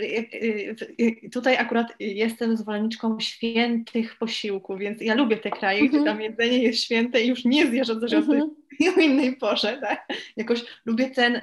tutaj 1.31 1.57
akurat 1.57 1.93
jestem 1.99 2.57
zwolenniczką 2.57 3.19
świętych 3.19 4.17
posiłków, 4.17 4.79
więc 4.79 5.01
ja 5.01 5.15
lubię 5.15 5.37
te 5.37 5.51
kraje, 5.51 5.79
mm 5.79 5.91
-hmm. 5.91 5.95
gdzie 5.95 6.05
tam 6.05 6.21
jedzenie 6.21 6.57
jest 6.57 6.83
święte 6.83 7.21
i 7.21 7.27
już 7.27 7.45
nie 7.45 7.67
zjesz 7.67 7.87
coś 7.87 8.13
mm 8.13 8.25
-hmm. 8.27 8.97
o 8.97 9.01
innej 9.01 9.35
porze, 9.35 9.77
tak? 9.81 10.07
Jakoś 10.37 10.65
lubię 10.85 11.09
ten, 11.09 11.41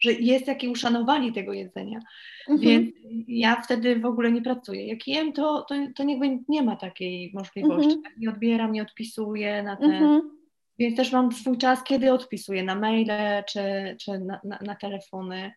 że 0.00 0.12
jest 0.12 0.46
takie 0.46 0.70
uszanowanie 0.70 1.32
tego 1.32 1.52
jedzenia, 1.52 2.00
mm 2.48 2.60
-hmm. 2.60 2.64
więc 2.64 2.90
ja 3.28 3.62
wtedy 3.62 3.96
w 3.96 4.06
ogóle 4.06 4.32
nie 4.32 4.42
pracuję. 4.42 4.86
Jak 4.86 5.06
jem, 5.08 5.32
to, 5.32 5.62
to, 5.68 5.74
to 5.96 6.04
niech 6.04 6.18
nie 6.48 6.62
ma 6.62 6.76
takiej 6.76 7.30
możliwości. 7.34 7.86
Mhm. 7.86 8.02
Tak? 8.02 8.16
Nie 8.16 8.30
odbieram, 8.30 8.72
nie 8.72 8.82
odpisuję 8.82 9.62
na 9.62 9.76
ten 9.76 9.92
mhm. 9.92 10.35
Więc 10.78 10.96
też 10.96 11.12
mam 11.12 11.32
swój 11.32 11.58
czas, 11.58 11.84
kiedy 11.84 12.12
odpisuję 12.12 12.62
na 12.62 12.74
maile 12.74 13.44
czy, 13.48 13.60
czy 14.00 14.18
na, 14.18 14.40
na, 14.44 14.58
na 14.62 14.74
telefony. 14.74 15.52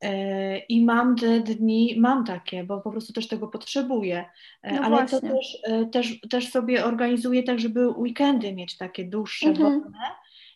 E, 0.00 0.58
I 0.58 0.84
mam 0.84 1.16
te 1.16 1.40
dni, 1.40 1.96
mam 2.00 2.24
takie, 2.24 2.64
bo 2.64 2.80
po 2.80 2.90
prostu 2.90 3.12
też 3.12 3.28
tego 3.28 3.48
potrzebuję, 3.48 4.24
e, 4.62 4.74
no 4.74 4.82
ale 4.82 4.96
właśnie. 4.96 5.20
to 5.20 5.36
też, 5.36 5.58
e, 5.64 5.86
też, 5.86 6.20
też 6.30 6.50
sobie 6.50 6.84
organizuję 6.84 7.42
tak, 7.42 7.60
żeby 7.60 7.88
weekendy 7.88 8.54
mieć 8.54 8.76
takie 8.76 9.04
dłuższe, 9.04 9.48
mhm. 9.48 9.80
wolne 9.80 9.98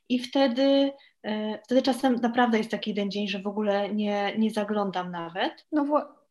i 0.09 0.19
wtedy, 0.19 0.93
wtedy 1.65 1.83
czasem 1.83 2.15
naprawdę 2.15 2.59
jest 2.59 2.71
taki 2.71 2.91
jeden 2.91 3.11
dzień, 3.11 3.29
że 3.29 3.39
w 3.39 3.47
ogóle 3.47 3.95
nie, 3.95 4.35
nie 4.39 4.51
zaglądam 4.51 5.11
nawet. 5.11 5.67
No 5.73 5.85
bo... 5.85 6.23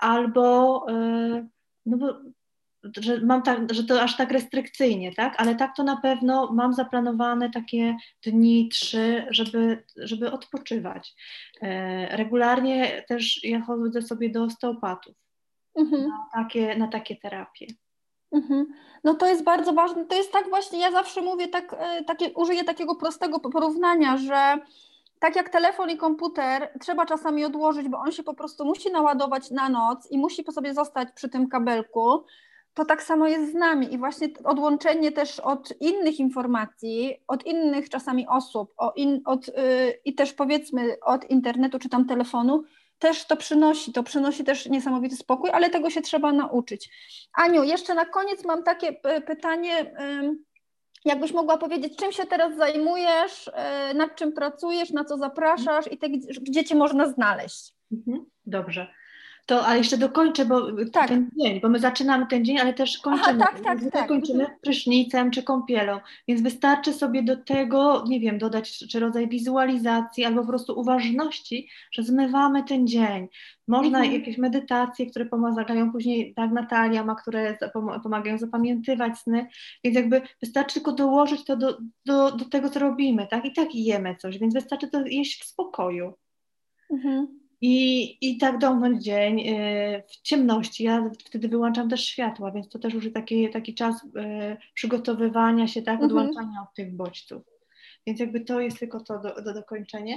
Albo 0.00 0.86
no 1.86 1.96
bo 1.96 2.06
że 3.00 3.20
mam 3.20 3.42
tak, 3.42 3.74
że 3.74 3.84
to 3.84 4.02
aż 4.02 4.16
tak 4.16 4.30
restrykcyjnie, 4.30 5.14
tak? 5.14 5.34
Ale 5.38 5.54
tak 5.54 5.76
to 5.76 5.82
na 5.82 5.96
pewno 5.96 6.52
mam 6.52 6.74
zaplanowane 6.74 7.50
takie 7.50 7.96
dni, 8.22 8.68
trzy, 8.68 9.26
żeby, 9.30 9.84
żeby 9.96 10.32
odpoczywać. 10.32 11.14
E, 11.62 12.16
regularnie 12.16 13.04
też 13.08 13.44
ja 13.44 13.60
chodzę 13.60 14.02
sobie 14.02 14.30
do 14.30 14.44
osteopatów 14.44 15.14
mhm. 15.74 16.08
na, 16.08 16.26
takie, 16.32 16.76
na 16.76 16.88
takie 16.88 17.16
terapie. 17.16 17.66
Mhm. 18.32 18.66
No 19.04 19.14
to 19.14 19.26
jest 19.26 19.44
bardzo 19.44 19.72
ważne. 19.72 20.04
To 20.04 20.16
jest 20.16 20.32
tak 20.32 20.48
właśnie, 20.48 20.78
ja 20.80 20.90
zawsze 20.90 21.22
mówię, 21.22 21.48
tak, 21.48 21.76
e, 21.78 22.04
takie, 22.04 22.30
użyję 22.32 22.64
takiego 22.64 22.94
prostego 22.94 23.40
porównania, 23.40 24.16
że 24.16 24.58
tak 25.18 25.36
jak 25.36 25.48
telefon 25.48 25.90
i 25.90 25.96
komputer 25.96 26.68
trzeba 26.80 27.06
czasami 27.06 27.44
odłożyć, 27.44 27.88
bo 27.88 27.98
on 27.98 28.12
się 28.12 28.22
po 28.22 28.34
prostu 28.34 28.64
musi 28.64 28.90
naładować 28.90 29.50
na 29.50 29.68
noc 29.68 30.10
i 30.10 30.18
musi 30.18 30.42
po 30.42 30.52
sobie 30.52 30.74
zostać 30.74 31.08
przy 31.14 31.28
tym 31.28 31.48
kabelku, 31.48 32.24
to 32.76 32.84
tak 32.84 33.02
samo 33.02 33.28
jest 33.28 33.52
z 33.52 33.54
nami 33.54 33.94
i 33.94 33.98
właśnie 33.98 34.28
odłączenie 34.44 35.12
też 35.12 35.40
od 35.40 35.80
innych 35.80 36.20
informacji, 36.20 37.16
od 37.28 37.46
innych 37.46 37.88
czasami 37.88 38.26
osób 38.28 38.74
in, 38.96 39.20
od, 39.24 39.48
yy, 39.48 39.54
i 40.04 40.14
też 40.14 40.32
powiedzmy 40.32 40.96
od 41.00 41.30
internetu 41.30 41.78
czy 41.78 41.88
tam 41.88 42.06
telefonu, 42.06 42.64
też 42.98 43.24
to 43.24 43.36
przynosi, 43.36 43.92
to 43.92 44.02
przynosi 44.02 44.44
też 44.44 44.66
niesamowity 44.66 45.16
spokój, 45.16 45.50
ale 45.50 45.70
tego 45.70 45.90
się 45.90 46.00
trzeba 46.00 46.32
nauczyć. 46.32 46.90
Aniu, 47.32 47.64
jeszcze 47.64 47.94
na 47.94 48.04
koniec 48.04 48.44
mam 48.44 48.62
takie 48.62 48.92
pytanie, 49.26 49.94
yy, 50.22 50.36
jakbyś 51.04 51.32
mogła 51.32 51.58
powiedzieć, 51.58 51.96
czym 51.96 52.12
się 52.12 52.26
teraz 52.26 52.56
zajmujesz, 52.56 53.50
yy, 53.88 53.94
nad 53.94 54.16
czym 54.16 54.32
pracujesz, 54.32 54.90
na 54.90 55.04
co 55.04 55.18
zapraszasz 55.18 55.92
i 55.92 55.98
te, 55.98 56.08
gdzie 56.42 56.64
cię 56.64 56.74
można 56.74 57.08
znaleźć? 57.08 57.74
Mhm, 57.92 58.26
dobrze. 58.46 58.86
To, 59.46 59.66
a 59.66 59.76
jeszcze 59.76 59.98
dokończę, 59.98 60.44
bo 60.44 60.62
tak. 60.92 61.08
ten 61.08 61.30
dzień, 61.36 61.60
bo 61.60 61.68
my 61.68 61.78
zaczynamy 61.78 62.26
ten 62.26 62.44
dzień, 62.44 62.58
ale 62.58 62.74
też 62.74 62.98
kończymy. 62.98 63.38
Aha, 63.42 63.52
tak, 63.52 63.80
tak, 63.80 63.92
tak. 63.92 64.08
kończymy 64.08 64.40
mhm. 64.40 64.58
prysznicem 64.62 65.30
czy 65.30 65.42
kąpielą, 65.42 66.00
więc 66.28 66.42
wystarczy 66.42 66.92
sobie 66.92 67.22
do 67.22 67.36
tego, 67.36 68.04
nie 68.08 68.20
wiem, 68.20 68.38
dodać 68.38 68.78
czy 68.78 69.00
rodzaj 69.00 69.28
wizualizacji 69.28 70.24
albo 70.24 70.40
po 70.40 70.48
prostu 70.48 70.80
uważności, 70.80 71.68
że 71.92 72.02
zmywamy 72.02 72.64
ten 72.64 72.86
dzień. 72.86 73.28
Można 73.68 73.98
mhm. 73.98 74.14
jakieś 74.14 74.38
medytacje, 74.38 75.06
które 75.06 75.26
pomagają 75.26 75.92
później, 75.92 76.34
tak 76.34 76.52
Natalia 76.52 77.04
ma, 77.04 77.14
które 77.14 77.58
pomagają 78.02 78.38
zapamiętywać 78.38 79.18
sny, 79.18 79.46
więc 79.84 79.96
jakby 79.96 80.22
wystarczy 80.42 80.74
tylko 80.74 80.92
dołożyć 80.92 81.44
to 81.44 81.56
do, 81.56 81.78
do, 82.06 82.30
do 82.30 82.44
tego, 82.44 82.70
co 82.70 82.80
robimy, 82.80 83.26
tak? 83.30 83.44
I 83.44 83.52
tak 83.52 83.74
jemy 83.74 84.16
coś, 84.16 84.38
więc 84.38 84.54
wystarczy 84.54 84.88
to 84.88 85.06
jeść 85.06 85.42
w 85.42 85.46
spokoju. 85.46 86.12
Mhm. 86.90 87.45
I, 87.60 88.16
I 88.20 88.38
tak 88.38 88.58
domknąć 88.58 89.04
dzień 89.04 89.40
y, 89.40 90.02
w 90.08 90.22
ciemności. 90.22 90.84
Ja 90.84 91.10
wtedy 91.24 91.48
wyłączam 91.48 91.88
też 91.88 92.04
światła, 92.04 92.50
więc 92.50 92.68
to 92.68 92.78
też 92.78 92.94
już 92.94 93.12
taki, 93.12 93.50
taki 93.50 93.74
czas 93.74 94.04
y, 94.04 94.08
przygotowywania 94.74 95.68
się, 95.68 95.82
tak, 95.82 96.02
mhm. 96.02 96.10
odłączania 96.10 96.62
od 96.62 96.74
tych 96.74 96.96
bodźców. 96.96 97.55
Więc 98.06 98.20
jakby 98.20 98.40
to 98.40 98.60
jest 98.60 98.78
tylko 98.78 99.00
to 99.00 99.18
do, 99.18 99.42
do 99.42 99.54
dokończenia. 99.54 100.16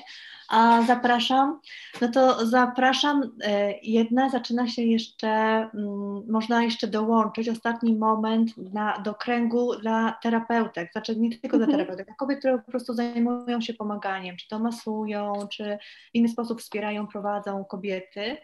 A 0.49 0.81
zapraszam, 0.87 1.59
no 2.01 2.07
to 2.07 2.45
zapraszam, 2.45 3.31
e, 3.43 3.73
jedna 3.83 4.29
zaczyna 4.29 4.67
się 4.67 4.81
jeszcze, 4.81 5.27
mm, 5.27 6.31
można 6.31 6.63
jeszcze 6.63 6.87
dołączyć 6.87 7.49
ostatni 7.49 7.95
moment 7.95 8.57
na, 8.57 8.99
do 8.99 9.13
kręgu 9.15 9.75
dla 9.75 10.17
terapeutek, 10.21 10.91
znaczy 10.91 11.15
nie 11.15 11.29
tylko 11.29 11.57
dla 11.57 11.65
mhm. 11.65 11.77
terapeutek, 11.77 12.05
dla 12.05 12.15
kobiet, 12.15 12.39
które 12.39 12.59
po 12.59 12.71
prostu 12.71 12.93
zajmują 12.93 13.61
się 13.61 13.73
pomaganiem, 13.73 14.37
czy 14.37 14.47
to 14.47 14.59
masują, 14.59 15.33
czy 15.51 15.77
w 16.11 16.15
inny 16.15 16.29
sposób 16.29 16.61
wspierają, 16.61 17.07
prowadzą 17.07 17.65
kobiety. 17.65 18.37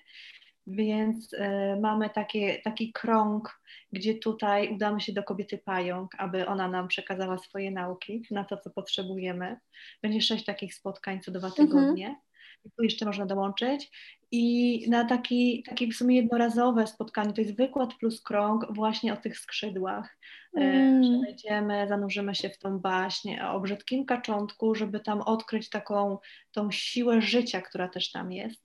Więc 0.68 1.34
y, 1.34 1.40
mamy 1.82 2.10
takie, 2.10 2.62
taki 2.64 2.94
krąg, 2.94 3.62
gdzie 3.92 4.16
tutaj 4.16 4.74
udamy 4.74 5.02
się 5.02 5.14
do 5.14 5.24
kobiety 5.24 5.58
pająk, 5.58 6.12
aby 6.18 6.48
ona 6.48 6.68
nam 6.68 6.88
przekazała 6.88 7.38
swoje 7.38 7.72
nauki 7.72 8.24
na 8.32 8.44
to, 8.44 8.58
co 8.58 8.70
potrzebujemy. 8.70 9.60
Będzie 10.02 10.22
sześć 10.22 10.46
takich 10.46 10.74
spotkań 10.74 11.22
co 11.22 11.32
dwa 11.32 11.48
mhm. 11.48 11.68
tygodnie. 11.68 12.08
Mhm. 12.08 12.26
Tu 12.78 12.84
jeszcze 12.84 13.06
można 13.06 13.26
dołączyć. 13.26 13.92
I 14.32 14.86
na 14.90 15.06
taki, 15.06 15.64
taki 15.70 15.92
w 15.92 15.96
sumie 15.96 16.16
jednorazowe 16.16 16.88
spotkanie, 16.88 17.34
to 17.34 17.42
jest 17.42 17.58
wykład 17.58 17.94
plus 17.94 18.22
krąg 18.22 18.66
właśnie 18.70 19.14
o 19.14 19.18
tych 19.18 19.40
skrzydłach. 19.40 20.18
E, 20.58 20.60
mm. 20.60 21.22
Przejdziemy, 21.22 21.88
zanurzymy 21.88 22.36
się 22.36 22.50
w 22.50 22.58
tą 22.58 22.80
baśń 22.80 23.40
o 23.40 23.60
brzydkim 23.60 24.06
kaczątku, 24.06 24.76
żeby 24.76 25.00
tam 25.00 25.22
odkryć 25.22 25.70
taką 25.70 26.18
tą 26.52 26.72
siłę 26.72 27.22
życia, 27.22 27.62
która 27.62 27.88
też 27.88 28.12
tam 28.12 28.32
jest. 28.32 28.65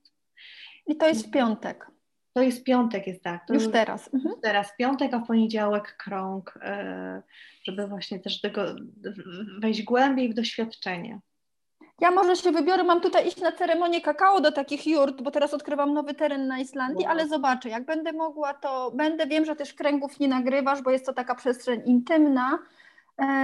I 0.91 0.97
to 0.97 1.09
jest 1.09 1.31
piątek. 1.31 1.87
To 2.33 2.43
jest 2.43 2.65
piątek, 2.65 3.07
jest 3.07 3.23
tak. 3.23 3.47
To 3.47 3.55
już 3.55 3.71
teraz. 3.71 4.15
Mhm. 4.15 4.35
Teraz 4.43 4.77
piątek, 4.79 5.15
a 5.15 5.19
w 5.19 5.27
poniedziałek 5.27 5.97
krąg, 5.97 6.59
e, 6.63 7.23
żeby 7.65 7.87
właśnie 7.87 8.21
też 8.21 8.41
tego 8.41 8.65
wejść 9.61 9.83
głębiej 9.83 10.29
w 10.29 10.35
doświadczenie. 10.35 11.21
Ja 12.01 12.11
może 12.11 12.37
się 12.37 12.53
wybiorę, 12.53 12.85
mam 12.85 13.01
tutaj 13.01 13.29
iść 13.29 13.41
na 13.41 13.53
ceremonię 13.53 14.01
kakao 14.01 14.41
do 14.41 14.53
takich 14.53 14.87
jurt, 14.87 15.23
bo 15.23 15.31
teraz 15.31 15.55
odkrywam 15.55 15.95
nowy 15.95 16.15
teren 16.15 16.47
na 16.47 16.59
Islandii, 16.59 17.07
ale 17.07 17.29
zobaczę, 17.29 17.69
jak 17.69 17.85
będę 17.85 18.13
mogła, 18.13 18.55
to 18.55 18.91
będę, 18.95 19.27
wiem, 19.27 19.45
że 19.45 19.57
też 19.57 19.75
kręgów 19.75 20.21
nie 20.21 20.29
nagrywasz, 20.29 20.83
bo 20.83 20.91
jest 20.91 21.07
to 21.07 21.13
taka 21.13 21.35
przestrzeń 21.35 21.83
intymna, 21.87 22.59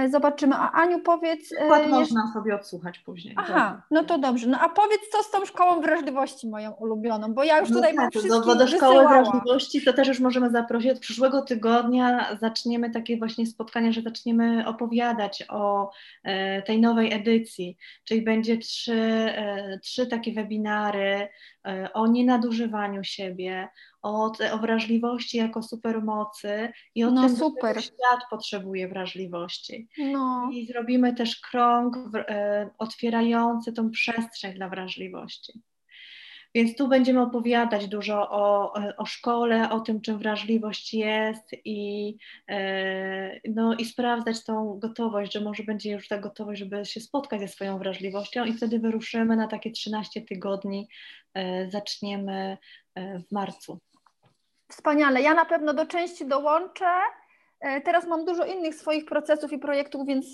zobaczymy. 0.09 0.55
A 0.55 0.71
Aniu, 0.71 0.99
powiedz. 0.99 1.45
Przykład 1.45 1.83
e, 1.83 1.87
można 1.87 2.33
sobie 2.33 2.55
odsłuchać 2.55 2.99
później. 2.99 3.33
Aha, 3.37 3.81
no 3.91 4.03
to 4.03 4.17
dobrze. 4.17 4.47
No 4.47 4.59
a 4.59 4.69
powiedz, 4.69 5.01
co 5.11 5.23
z 5.23 5.31
tą 5.31 5.45
szkołą 5.45 5.81
wrażliwości 5.81 6.49
moją 6.49 6.71
ulubioną, 6.71 7.33
bo 7.33 7.43
ja 7.43 7.59
już 7.59 7.69
no 7.69 7.75
tutaj 7.75 7.95
tak, 7.95 8.15
mam 8.15 8.43
do, 8.45 8.55
do 8.55 8.67
szkoły 8.67 9.07
wrażliwości 9.07 9.81
to 9.81 9.93
też 9.93 10.07
już 10.07 10.19
możemy 10.19 10.49
zaprosić. 10.49 10.91
Od 10.91 10.99
przyszłego 10.99 11.41
tygodnia 11.41 12.37
zaczniemy 12.41 12.89
takie 12.89 13.17
właśnie 13.17 13.45
spotkania, 13.45 13.91
że 13.91 14.01
zaczniemy 14.01 14.67
opowiadać 14.67 15.43
o 15.49 15.91
e, 16.23 16.61
tej 16.61 16.81
nowej 16.81 17.13
edycji, 17.13 17.77
czyli 18.03 18.21
będzie 18.21 18.57
trzy, 18.57 18.93
e, 18.93 19.79
trzy 19.79 20.07
takie 20.07 20.33
webinary 20.33 21.01
e, 21.01 21.29
o 21.93 22.07
nienadużywaniu 22.07 23.03
siebie, 23.03 23.69
o, 24.01 24.31
o 24.53 24.57
wrażliwości 24.57 25.37
jako 25.37 25.63
supermocy 25.63 26.71
i 26.95 27.03
o 27.03 27.11
no, 27.11 27.27
tym, 27.27 27.35
super. 27.37 27.75
że 27.75 27.81
świat 27.81 28.19
potrzebuje 28.29 28.87
wrażliwości. 28.87 29.87
No. 29.97 30.49
I 30.51 30.67
zrobimy 30.67 31.13
też 31.13 31.39
krąg 31.39 31.97
w, 31.97 32.15
e, 32.15 32.69
otwierający 32.77 33.73
tą 33.73 33.91
przestrzeń 33.91 34.53
dla 34.53 34.69
wrażliwości. 34.69 35.61
Więc 36.57 36.75
tu 36.75 36.87
będziemy 36.87 37.21
opowiadać 37.21 37.87
dużo 37.87 38.29
o, 38.29 38.73
o 38.97 39.05
szkole, 39.05 39.69
o 39.69 39.79
tym, 39.79 40.01
czym 40.01 40.17
wrażliwość 40.17 40.93
jest 40.93 41.51
i, 41.65 42.17
e, 42.49 43.49
no, 43.49 43.75
i 43.75 43.85
sprawdzać 43.85 44.43
tą 44.43 44.79
gotowość, 44.79 45.33
że 45.33 45.41
może 45.41 45.63
będzie 45.63 45.91
już 45.91 46.07
ta 46.07 46.17
gotowość, 46.17 46.59
żeby 46.59 46.85
się 46.85 46.99
spotkać 46.99 47.41
ze 47.41 47.47
swoją 47.47 47.77
wrażliwością 47.77 48.45
i 48.45 48.53
wtedy 48.53 48.79
wyruszymy 48.79 49.35
na 49.35 49.47
takie 49.47 49.71
13 49.71 50.21
tygodni, 50.21 50.87
e, 51.33 51.69
zaczniemy 51.71 52.57
e, 52.95 53.19
w 53.19 53.31
marcu. 53.31 53.79
Wspaniale. 54.71 55.21
Ja 55.21 55.33
na 55.33 55.45
pewno 55.45 55.73
do 55.73 55.85
części 55.85 56.25
dołączę. 56.25 56.91
Teraz 57.59 58.07
mam 58.07 58.25
dużo 58.25 58.45
innych 58.45 58.75
swoich 58.75 59.05
procesów 59.05 59.53
i 59.53 59.59
projektów, 59.59 60.07
więc, 60.07 60.25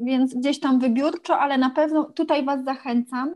więc 0.00 0.34
gdzieś 0.34 0.60
tam 0.60 0.80
wybiórczo, 0.80 1.38
ale 1.38 1.58
na 1.58 1.70
pewno 1.70 2.04
tutaj 2.04 2.44
Was 2.44 2.64
zachęcam. 2.64 3.34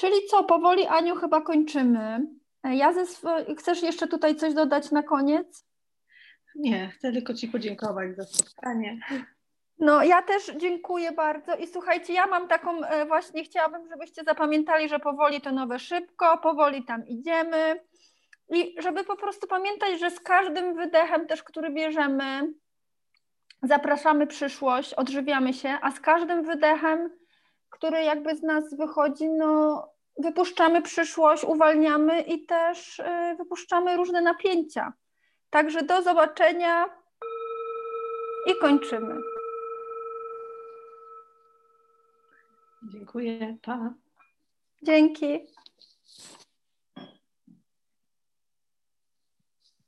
Czyli 0.00 0.26
co, 0.30 0.44
powoli 0.44 0.86
Aniu 0.86 1.16
chyba 1.16 1.40
kończymy. 1.40 2.26
Ja 2.64 2.92
ze 2.92 3.00
sw- 3.02 3.56
chcesz 3.58 3.82
jeszcze 3.82 4.06
tutaj 4.08 4.36
coś 4.36 4.54
dodać 4.54 4.90
na 4.90 5.02
koniec? 5.02 5.66
Nie, 6.54 6.88
chcę 6.88 7.12
tylko 7.12 7.34
Ci 7.34 7.48
podziękować 7.48 8.16
za 8.16 8.24
spotkanie. 8.24 9.00
No, 9.78 10.02
ja 10.02 10.22
też 10.22 10.52
dziękuję 10.56 11.12
bardzo 11.12 11.56
i 11.56 11.66
słuchajcie, 11.66 12.12
ja 12.12 12.26
mam 12.26 12.48
taką 12.48 12.80
właśnie, 13.06 13.44
chciałabym, 13.44 13.88
żebyście 13.88 14.24
zapamiętali, 14.24 14.88
że 14.88 14.98
powoli 14.98 15.40
to 15.40 15.52
nowe 15.52 15.78
szybko, 15.78 16.38
powoli 16.38 16.84
tam 16.84 17.06
idziemy. 17.06 17.80
I 18.48 18.74
żeby 18.82 19.04
po 19.04 19.16
prostu 19.16 19.46
pamiętać, 19.46 20.00
że 20.00 20.10
z 20.10 20.20
każdym 20.20 20.74
wydechem 20.74 21.26
też, 21.26 21.42
który 21.42 21.70
bierzemy, 21.70 22.52
zapraszamy 23.62 24.26
przyszłość, 24.26 24.94
odżywiamy 24.94 25.52
się, 25.54 25.78
a 25.82 25.90
z 25.90 26.00
każdym 26.00 26.42
wydechem, 26.42 27.10
który 27.70 28.02
jakby 28.02 28.36
z 28.36 28.42
nas 28.42 28.74
wychodzi, 28.74 29.28
no 29.28 29.89
wypuszczamy 30.20 30.82
przyszłość, 30.82 31.44
uwalniamy 31.44 32.20
i 32.20 32.46
też 32.46 32.98
y, 32.98 33.04
wypuszczamy 33.38 33.96
różne 33.96 34.20
napięcia. 34.20 34.92
Także 35.50 35.82
do 35.82 36.02
zobaczenia 36.02 36.84
i 38.46 38.54
kończymy. 38.60 39.14
Dziękuję. 42.82 43.56
Pa. 43.62 43.94
Dzięki. 44.82 45.46